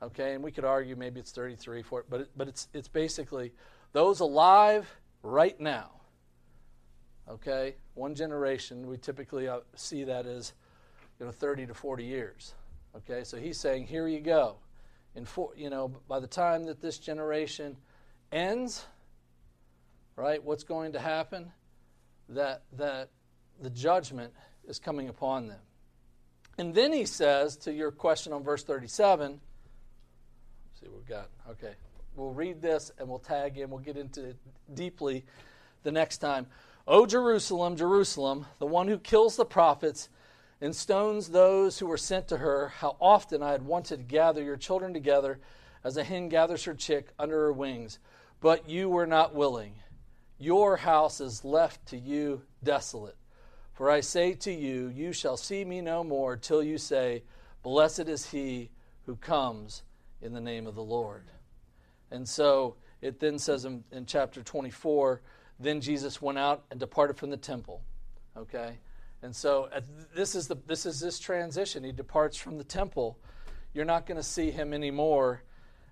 Okay, 0.00 0.34
and 0.34 0.44
we 0.44 0.52
could 0.52 0.64
argue 0.64 0.94
maybe 0.94 1.18
it's 1.18 1.32
33, 1.32 1.82
40, 1.82 2.06
but, 2.08 2.20
it, 2.20 2.30
but 2.36 2.46
it's, 2.48 2.68
it's 2.72 2.86
basically 2.86 3.52
those 3.92 4.20
alive 4.20 4.88
right 5.24 5.58
now. 5.60 5.90
Okay, 7.28 7.74
one 7.94 8.14
generation, 8.14 8.86
we 8.86 8.96
typically 8.96 9.48
uh, 9.48 9.60
see 9.74 10.04
that 10.04 10.24
as 10.24 10.52
you 11.18 11.26
know, 11.26 11.32
30 11.32 11.66
to 11.66 11.74
40 11.74 12.04
years. 12.04 12.54
Okay, 12.96 13.24
so 13.24 13.36
he's 13.36 13.58
saying, 13.58 13.86
here 13.88 14.06
you 14.06 14.20
go 14.20 14.56
in 15.16 15.24
four, 15.24 15.50
you 15.56 15.68
know, 15.68 15.90
by 16.08 16.20
the 16.20 16.28
time 16.28 16.64
that 16.64 16.80
this 16.80 16.98
generation 16.98 17.76
ends, 18.30 18.86
right, 20.14 20.42
what's 20.42 20.64
going 20.64 20.92
to 20.92 21.00
happen? 21.00 21.50
That 22.28 22.62
that 22.76 23.10
the 23.62 23.70
judgment 23.70 24.32
is 24.66 24.78
coming 24.78 25.08
upon 25.08 25.48
them. 25.48 25.60
And 26.58 26.74
then 26.74 26.92
he 26.92 27.06
says 27.06 27.56
to 27.58 27.72
your 27.72 27.90
question 27.90 28.32
on 28.32 28.42
verse 28.42 28.62
37, 28.62 29.40
see 30.78 30.86
what 30.86 30.96
we've 30.96 31.08
got. 31.08 31.28
Okay. 31.50 31.74
We'll 32.14 32.32
read 32.32 32.60
this 32.60 32.92
and 32.98 33.08
we'll 33.08 33.18
tag 33.18 33.56
in. 33.56 33.70
We'll 33.70 33.80
get 33.80 33.96
into 33.96 34.30
it 34.30 34.36
deeply 34.74 35.24
the 35.82 35.92
next 35.92 36.18
time. 36.18 36.46
O 36.86 37.06
Jerusalem, 37.06 37.76
Jerusalem, 37.76 38.46
the 38.58 38.66
one 38.66 38.88
who 38.88 38.98
kills 38.98 39.36
the 39.36 39.44
prophets 39.44 40.08
and 40.60 40.76
stones 40.76 41.28
those 41.28 41.78
who 41.78 41.86
were 41.86 41.96
sent 41.96 42.28
to 42.28 42.36
her, 42.36 42.68
how 42.68 42.96
often 43.00 43.42
I 43.42 43.52
had 43.52 43.62
wanted 43.62 43.96
to 43.96 44.02
gather 44.02 44.42
your 44.42 44.56
children 44.56 44.92
together 44.92 45.40
as 45.84 45.96
a 45.96 46.04
hen 46.04 46.28
gathers 46.28 46.64
her 46.64 46.74
chick 46.74 47.08
under 47.18 47.36
her 47.36 47.52
wings, 47.52 47.98
but 48.40 48.68
you 48.68 48.88
were 48.88 49.06
not 49.06 49.34
willing. 49.34 49.74
Your 50.38 50.76
house 50.76 51.20
is 51.20 51.44
left 51.44 51.86
to 51.86 51.96
you 51.96 52.42
desolate. 52.62 53.16
For 53.72 53.90
I 53.90 54.00
say 54.00 54.34
to 54.34 54.52
you, 54.52 54.88
you 54.88 55.12
shall 55.12 55.36
see 55.36 55.64
me 55.64 55.80
no 55.80 56.04
more 56.04 56.36
till 56.36 56.62
you 56.62 56.78
say, 56.78 57.22
Blessed 57.62 58.08
is 58.08 58.30
he 58.30 58.70
who 59.06 59.16
comes 59.16 59.82
in 60.20 60.32
the 60.32 60.40
name 60.40 60.66
of 60.66 60.74
the 60.74 60.82
Lord. 60.82 61.24
And 62.10 62.28
so 62.28 62.76
it 63.00 63.18
then 63.18 63.38
says 63.38 63.64
in, 63.64 63.84
in 63.90 64.06
chapter 64.06 64.42
24, 64.42 65.22
then 65.58 65.80
Jesus 65.80 66.20
went 66.20 66.38
out 66.38 66.64
and 66.70 66.78
departed 66.78 67.16
from 67.16 67.30
the 67.30 67.36
temple. 67.36 67.82
Okay? 68.36 68.78
And 69.22 69.34
so 69.34 69.68
uh, 69.74 69.80
this 70.14 70.34
is 70.34 70.48
the 70.48 70.56
this 70.66 70.84
is 70.84 71.00
this 71.00 71.18
transition. 71.18 71.84
He 71.84 71.92
departs 71.92 72.36
from 72.36 72.58
the 72.58 72.64
temple. 72.64 73.18
You're 73.72 73.84
not 73.84 74.06
going 74.06 74.16
to 74.16 74.22
see 74.22 74.50
him 74.50 74.74
anymore. 74.74 75.42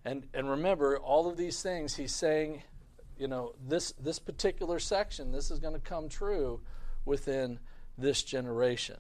And 0.05 0.26
and 0.35 0.51
remember 0.51 0.99
all 0.99 1.28
of 1.28 1.37
these 1.37 1.62
things 1.62 1.95
he's 1.95 2.14
saying, 2.14 2.62
you 3.18 3.28
know, 3.28 3.55
this 3.68 3.93
this 3.93 4.18
particular 4.18 4.81
section, 4.81 5.31
this 5.31 5.51
is 5.51 5.61
going 5.61 5.74
to 5.74 5.81
come 5.81 6.09
true 6.09 6.61
within 7.05 7.61
this 8.01 8.22
generation. 8.22 8.96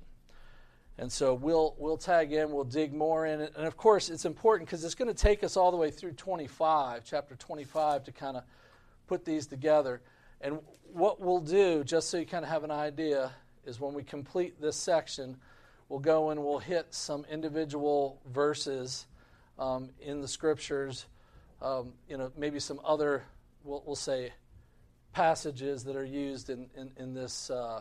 And 1.00 1.10
so 1.10 1.32
we'll 1.32 1.74
we'll 1.78 1.96
tag 1.96 2.32
in, 2.32 2.52
we'll 2.52 2.64
dig 2.64 2.92
more 2.92 3.24
in 3.24 3.40
it, 3.40 3.54
and 3.56 3.66
of 3.66 3.76
course 3.76 4.10
it's 4.10 4.26
important 4.26 4.68
because 4.68 4.84
it's 4.84 4.94
going 4.94 5.08
to 5.08 5.14
take 5.14 5.42
us 5.42 5.56
all 5.56 5.70
the 5.70 5.76
way 5.76 5.90
through 5.90 6.12
25, 6.12 7.04
chapter 7.06 7.34
25, 7.36 8.04
to 8.04 8.12
kind 8.12 8.36
of 8.36 8.42
put 9.06 9.24
these 9.24 9.46
together. 9.46 10.02
And 10.42 10.58
what 10.92 11.18
we'll 11.18 11.40
do, 11.40 11.84
just 11.84 12.10
so 12.10 12.18
you 12.18 12.26
kind 12.26 12.44
of 12.44 12.50
have 12.50 12.64
an 12.64 12.70
idea, 12.70 13.32
is 13.64 13.80
when 13.80 13.94
we 13.94 14.02
complete 14.02 14.60
this 14.60 14.76
section, 14.76 15.38
we'll 15.88 16.00
go 16.00 16.30
and 16.30 16.44
we'll 16.44 16.58
hit 16.58 16.88
some 16.90 17.24
individual 17.30 18.20
verses 18.30 19.06
um, 19.58 19.88
in 20.00 20.20
the 20.20 20.28
scriptures. 20.28 21.06
Um, 21.62 21.92
you 22.08 22.18
know, 22.18 22.30
maybe 22.36 22.60
some 22.60 22.80
other, 22.84 23.24
we'll, 23.64 23.82
we'll, 23.86 23.96
say, 23.96 24.32
passages 25.12 25.84
that 25.84 25.96
are 25.96 26.04
used 26.04 26.50
in 26.50 26.68
in, 26.76 26.90
in 26.96 27.14
this, 27.14 27.50
uh, 27.50 27.80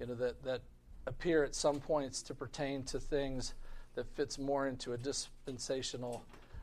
you 0.00 0.06
know, 0.06 0.14
that 0.14 0.42
that 0.44 0.62
appear 1.06 1.42
at 1.42 1.54
some 1.54 1.80
points 1.80 2.22
to 2.22 2.34
pertain 2.34 2.82
to 2.84 3.00
things 3.00 3.54
that 3.94 4.06
fits 4.14 4.38
more 4.38 4.68
into 4.68 4.92
a 4.92 4.98
dispensational 4.98 6.22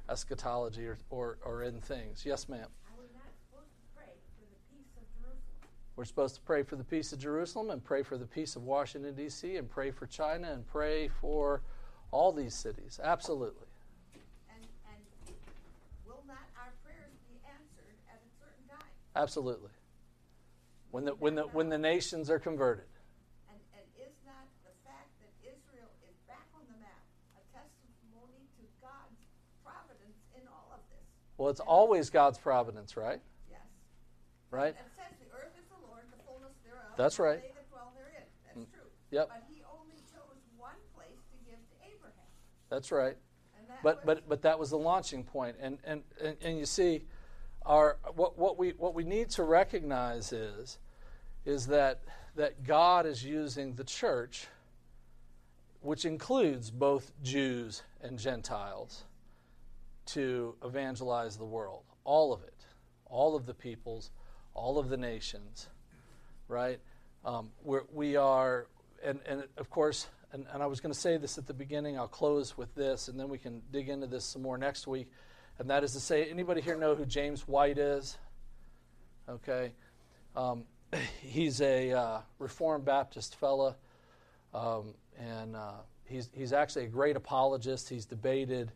eschatology 0.10 0.86
or, 0.86 0.98
or, 1.10 1.38
or 1.44 1.64
in 1.64 1.82
things. 1.82 2.24
Yes, 2.26 2.48
ma'am. 2.48 2.68
We're 5.96 6.04
supposed 6.04 6.36
to 6.36 6.42
pray 6.42 6.64
for 6.64 6.76
the 6.76 6.84
peace 6.84 7.14
of 7.14 7.20
Jerusalem 7.20 7.70
and 7.70 7.82
pray 7.82 8.04
for 8.04 8.18
the 8.18 8.26
peace 8.26 8.58
of 8.58 8.64
Washington, 8.64 9.16
D.C., 9.16 9.56
and 9.56 9.70
pray 9.70 9.92
for 9.92 10.06
China 10.08 10.52
and 10.52 10.68
pray 10.68 11.08
for 11.08 11.62
all 12.12 12.34
these 12.34 12.54
cities. 12.54 13.00
Absolutely. 13.02 13.68
And, 14.54 14.66
and 14.90 15.36
will 16.06 16.24
not 16.28 16.44
our 16.58 16.74
prayers 16.84 17.16
be 17.30 17.40
answered 17.48 17.96
at 18.10 18.20
a 18.20 18.30
certain 18.38 18.68
time? 18.70 18.86
Absolutely. 19.16 19.70
When 20.92 21.06
the, 21.06 21.12
when 21.12 21.36
the, 21.36 21.44
when 21.44 21.70
the 21.70 21.78
nations 21.78 22.30
are 22.30 22.40
converted. 22.40 22.86
Well, 31.38 31.50
it's 31.50 31.60
always 31.60 32.10
God's 32.10 32.38
providence, 32.38 32.96
right? 32.96 33.20
Yes. 33.50 33.60
Right? 34.52 34.70
It 34.70 34.78
says 34.96 35.14
the 35.20 35.36
earth 35.36 35.52
is 35.60 35.66
the 35.68 35.88
Lord, 35.88 36.04
the 36.12 36.24
fullness 36.24 36.54
thereof. 36.64 36.96
That's 36.98 37.20
right. 37.20 37.42
They 37.42 37.52
that 37.56 37.70
dwell 37.70 37.94
therein. 37.96 38.24
That's 38.46 38.66
mm. 38.66 38.72
true. 38.72 38.90
Yep. 39.12 39.30
But 39.30 39.44
he 39.50 39.62
only 39.68 39.98
chose 40.12 40.40
one 40.58 40.80
place 40.96 41.20
to 41.32 41.38
give 41.50 41.60
to 41.60 41.76
Abraham. 41.84 42.30
That's 42.70 42.92
right. 42.92 43.18
That 43.68 43.84
but 43.84 44.06
but 44.06 44.30
but 44.30 44.42
that 44.44 44.60
was 44.60 44.70
the 44.70 44.78
launching 44.78 45.24
point. 45.24 45.58
And 45.60 45.80
and, 45.84 46.04
and, 46.24 46.38
and 46.42 46.58
you 46.60 46.66
see 46.66 47.06
our 47.66 47.98
what, 48.14 48.38
what 48.38 48.58
we 48.58 48.72
what 48.72 48.94
we 48.94 49.04
need 49.04 49.30
to 49.32 49.44
recognize 49.44 50.32
is 50.32 50.78
is 51.46 51.68
that 51.68 52.02
that 52.36 52.64
God 52.64 53.06
is 53.06 53.24
using 53.24 53.74
the 53.74 53.84
church 53.84 54.48
which 55.82 56.06
includes 56.06 56.72
both 56.72 57.12
Jews 57.22 57.84
and 58.02 58.18
Gentiles 58.18 59.04
to 60.08 60.56
evangelize 60.64 61.38
the 61.38 61.46
world. 61.46 61.84
All 62.04 62.34
of 62.34 62.44
it. 62.44 62.54
All 63.06 63.36
of 63.36 63.46
the 63.46 63.54
peoples, 63.54 64.12
all 64.54 64.80
of 64.80 64.90
the 64.90 64.98
nations, 64.98 65.68
right? 66.48 66.80
Um, 67.24 67.52
we're, 67.64 67.84
we 67.94 68.16
are, 68.16 68.68
and, 69.04 69.20
and 69.28 69.44
of 69.58 69.70
course, 69.70 70.08
and, 70.32 70.46
and 70.52 70.62
I 70.62 70.66
was 70.66 70.80
going 70.80 70.94
to 70.94 71.00
say 71.00 71.18
this 71.18 71.38
at 71.38 71.48
the 71.48 71.54
beginning, 71.54 71.98
I'll 71.98 72.08
close 72.08 72.58
with 72.58 72.74
this, 72.76 73.08
and 73.08 73.20
then 73.20 73.30
we 73.30 73.38
can 73.38 73.62
dig 73.72 73.90
into 73.90 74.08
this 74.08 74.26
some 74.26 74.42
more 74.42 74.58
next 74.58 74.88
week. 74.88 75.10
And 75.60 75.70
that 75.70 75.84
is 75.84 75.94
to 75.94 76.00
say, 76.00 76.26
anybody 76.26 76.62
here 76.62 76.78
know 76.78 76.96
who 76.96 77.06
James 77.06 77.48
White 77.48 77.78
is? 77.78 78.18
Okay. 79.30 79.72
Um, 80.36 80.66
he's 81.22 81.62
a 81.62 81.92
uh, 81.92 82.22
Reformed 82.40 82.86
Baptist 82.86 83.36
fella, 83.36 83.76
um, 84.54 84.94
and 85.18 85.56
uh, 85.56 85.72
he's, 86.04 86.30
he's 86.34 86.54
actually 86.54 86.86
a 86.86 86.90
great 86.90 87.16
apologist. 87.16 87.88
He's 87.88 88.06
debated 88.06 88.72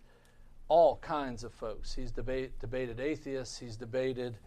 all 0.69 0.97
kinds 0.97 1.43
of 1.43 1.53
folks. 1.53 1.93
He's 1.93 2.11
debate, 2.11 2.57
debated 2.59 2.99
atheists, 2.99 3.57
he's 3.57 3.75
debated 3.75 4.37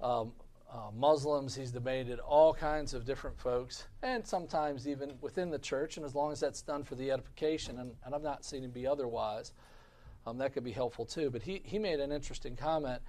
um, 0.00 0.32
uh, 0.72 0.90
Muslims, 0.96 1.54
he's 1.54 1.72
debated 1.72 2.20
all 2.20 2.54
kinds 2.54 2.94
of 2.94 3.04
different 3.04 3.36
folks, 3.38 3.88
and 4.02 4.24
sometimes 4.24 4.86
even 4.86 5.14
within 5.20 5.50
the 5.50 5.58
church. 5.58 5.96
And 5.96 6.06
as 6.06 6.14
long 6.14 6.30
as 6.30 6.38
that's 6.38 6.62
done 6.62 6.84
for 6.84 6.94
the 6.94 7.10
edification, 7.10 7.78
and, 7.80 7.92
and 8.04 8.14
I've 8.14 8.22
not 8.22 8.44
seen 8.44 8.62
him 8.62 8.70
be 8.70 8.86
otherwise, 8.86 9.52
um, 10.26 10.38
that 10.38 10.52
could 10.52 10.64
be 10.64 10.70
helpful 10.70 11.04
too. 11.04 11.30
But 11.30 11.42
he, 11.42 11.62
he 11.64 11.78
made 11.78 11.98
an 11.98 12.12
interesting 12.12 12.54
comment. 12.54 13.02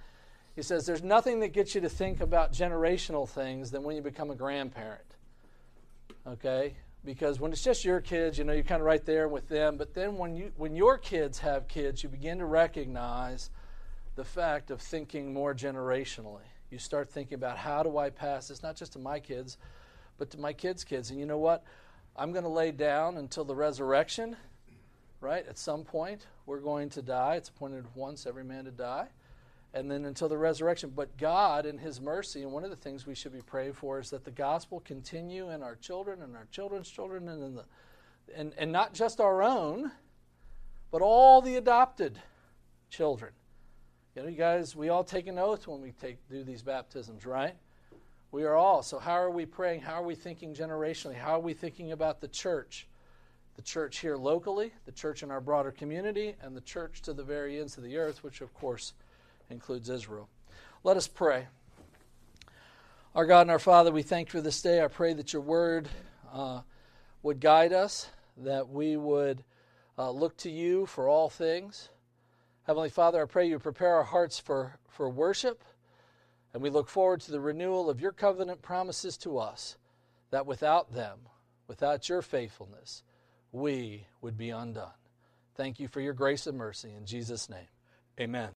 He 0.56 0.62
says, 0.62 0.86
There's 0.86 1.02
nothing 1.02 1.40
that 1.40 1.52
gets 1.52 1.74
you 1.74 1.80
to 1.82 1.88
think 1.88 2.20
about 2.20 2.52
generational 2.52 3.28
things 3.28 3.70
than 3.70 3.82
when 3.84 3.96
you 3.96 4.02
become 4.02 4.30
a 4.30 4.34
grandparent. 4.34 5.16
Okay? 6.26 6.74
Because 7.04 7.40
when 7.40 7.52
it's 7.52 7.62
just 7.62 7.84
your 7.84 8.00
kids, 8.00 8.38
you 8.38 8.44
know, 8.44 8.52
you're 8.52 8.62
kind 8.62 8.80
of 8.80 8.86
right 8.86 9.04
there 9.04 9.28
with 9.28 9.48
them. 9.48 9.76
But 9.76 9.94
then 9.94 10.16
when 10.16 10.36
you 10.36 10.52
when 10.56 10.76
your 10.76 10.98
kids 10.98 11.38
have 11.40 11.68
kids, 11.68 12.02
you 12.02 12.08
begin 12.08 12.38
to 12.38 12.46
recognize 12.46 13.50
the 14.14 14.24
fact 14.24 14.70
of 14.70 14.80
thinking 14.80 15.32
more 15.32 15.54
generationally. 15.54 16.46
You 16.70 16.78
start 16.78 17.10
thinking 17.10 17.34
about 17.34 17.58
how 17.58 17.82
do 17.82 17.98
I 17.98 18.10
pass 18.10 18.48
this 18.48 18.62
not 18.62 18.76
just 18.76 18.92
to 18.94 18.98
my 18.98 19.20
kids, 19.20 19.58
but 20.18 20.30
to 20.30 20.38
my 20.38 20.52
kids' 20.52 20.84
kids. 20.84 21.10
And 21.10 21.18
you 21.18 21.26
know 21.26 21.38
what? 21.38 21.64
I'm 22.16 22.32
going 22.32 22.44
to 22.44 22.50
lay 22.50 22.72
down 22.72 23.16
until 23.16 23.44
the 23.44 23.54
resurrection, 23.54 24.36
right? 25.20 25.46
At 25.46 25.58
some 25.58 25.82
point, 25.84 26.26
we're 26.46 26.60
going 26.60 26.90
to 26.90 27.02
die. 27.02 27.36
It's 27.36 27.48
appointed 27.48 27.86
once 27.94 28.26
every 28.26 28.44
man 28.44 28.64
to 28.64 28.70
die 28.70 29.08
and 29.74 29.90
then 29.90 30.04
until 30.04 30.28
the 30.28 30.36
resurrection. 30.36 30.92
But 30.94 31.16
God, 31.16 31.66
in 31.66 31.78
His 31.78 32.00
mercy, 32.00 32.42
and 32.42 32.52
one 32.52 32.64
of 32.64 32.70
the 32.70 32.76
things 32.76 33.06
we 33.06 33.14
should 33.14 33.32
be 33.32 33.42
praying 33.42 33.74
for 33.74 33.98
is 33.98 34.10
that 34.10 34.24
the 34.24 34.30
gospel 34.30 34.80
continue 34.80 35.50
in 35.50 35.62
our 35.62 35.76
children 35.76 36.22
and 36.22 36.36
our 36.36 36.46
children's 36.50 36.88
children, 36.88 37.28
and 37.28 37.42
in 37.42 37.54
the, 37.54 37.64
and, 38.34 38.52
and 38.58 38.70
not 38.70 38.94
just 38.94 39.20
our 39.20 39.42
own, 39.42 39.90
but 40.90 41.02
all 41.02 41.40
the 41.40 41.56
adopted 41.56 42.20
children. 42.90 43.32
You 44.14 44.22
know, 44.22 44.28
you 44.28 44.36
guys, 44.36 44.76
we 44.76 44.90
all 44.90 45.04
take 45.04 45.26
an 45.26 45.38
oath 45.38 45.66
when 45.66 45.80
we 45.80 45.92
take 45.92 46.18
do 46.28 46.44
these 46.44 46.62
baptisms, 46.62 47.24
right? 47.24 47.54
We 48.30 48.44
are 48.44 48.54
all. 48.54 48.82
So 48.82 48.98
how 48.98 49.14
are 49.14 49.30
we 49.30 49.46
praying? 49.46 49.80
How 49.80 49.94
are 49.94 50.04
we 50.04 50.14
thinking 50.14 50.54
generationally? 50.54 51.14
How 51.14 51.36
are 51.36 51.40
we 51.40 51.54
thinking 51.54 51.92
about 51.92 52.20
the 52.20 52.28
church? 52.28 52.86
The 53.56 53.62
church 53.62 53.98
here 53.98 54.16
locally, 54.16 54.72
the 54.86 54.92
church 54.92 55.22
in 55.22 55.30
our 55.30 55.40
broader 55.40 55.70
community, 55.70 56.34
and 56.42 56.56
the 56.56 56.62
church 56.62 57.02
to 57.02 57.12
the 57.12 57.22
very 57.22 57.58
ends 57.58 57.76
of 57.76 57.84
the 57.84 57.96
earth, 57.96 58.22
which 58.22 58.40
of 58.40 58.52
course 58.54 58.94
includes 59.52 59.88
Israel. 59.88 60.28
Let 60.82 60.96
us 60.96 61.06
pray. 61.06 61.46
Our 63.14 63.26
God 63.26 63.42
and 63.42 63.50
our 63.50 63.58
Father, 63.58 63.92
we 63.92 64.02
thank 64.02 64.28
you 64.28 64.38
for 64.38 64.40
this 64.40 64.62
day. 64.62 64.82
I 64.82 64.88
pray 64.88 65.12
that 65.12 65.32
your 65.32 65.42
word 65.42 65.88
uh, 66.32 66.62
would 67.22 67.40
guide 67.40 67.72
us, 67.72 68.08
that 68.38 68.68
we 68.68 68.96
would 68.96 69.44
uh, 69.98 70.10
look 70.10 70.36
to 70.38 70.50
you 70.50 70.86
for 70.86 71.08
all 71.08 71.28
things. 71.28 71.90
Heavenly 72.66 72.88
Father, 72.88 73.22
I 73.22 73.26
pray 73.26 73.46
you 73.46 73.58
prepare 73.58 73.96
our 73.96 74.04
hearts 74.04 74.38
for, 74.38 74.78
for 74.88 75.08
worship, 75.08 75.62
and 76.54 76.62
we 76.62 76.70
look 76.70 76.88
forward 76.88 77.20
to 77.22 77.32
the 77.32 77.40
renewal 77.40 77.90
of 77.90 78.00
your 78.00 78.12
covenant 78.12 78.62
promises 78.62 79.16
to 79.18 79.38
us, 79.38 79.76
that 80.30 80.46
without 80.46 80.94
them, 80.94 81.18
without 81.68 82.08
your 82.08 82.22
faithfulness, 82.22 83.02
we 83.52 84.06
would 84.20 84.36
be 84.36 84.50
undone. 84.50 84.90
Thank 85.54 85.78
you 85.78 85.86
for 85.86 86.00
your 86.00 86.14
grace 86.14 86.46
and 86.46 86.56
mercy. 86.56 86.92
In 86.96 87.04
Jesus' 87.04 87.50
name, 87.50 87.68
amen. 88.18 88.50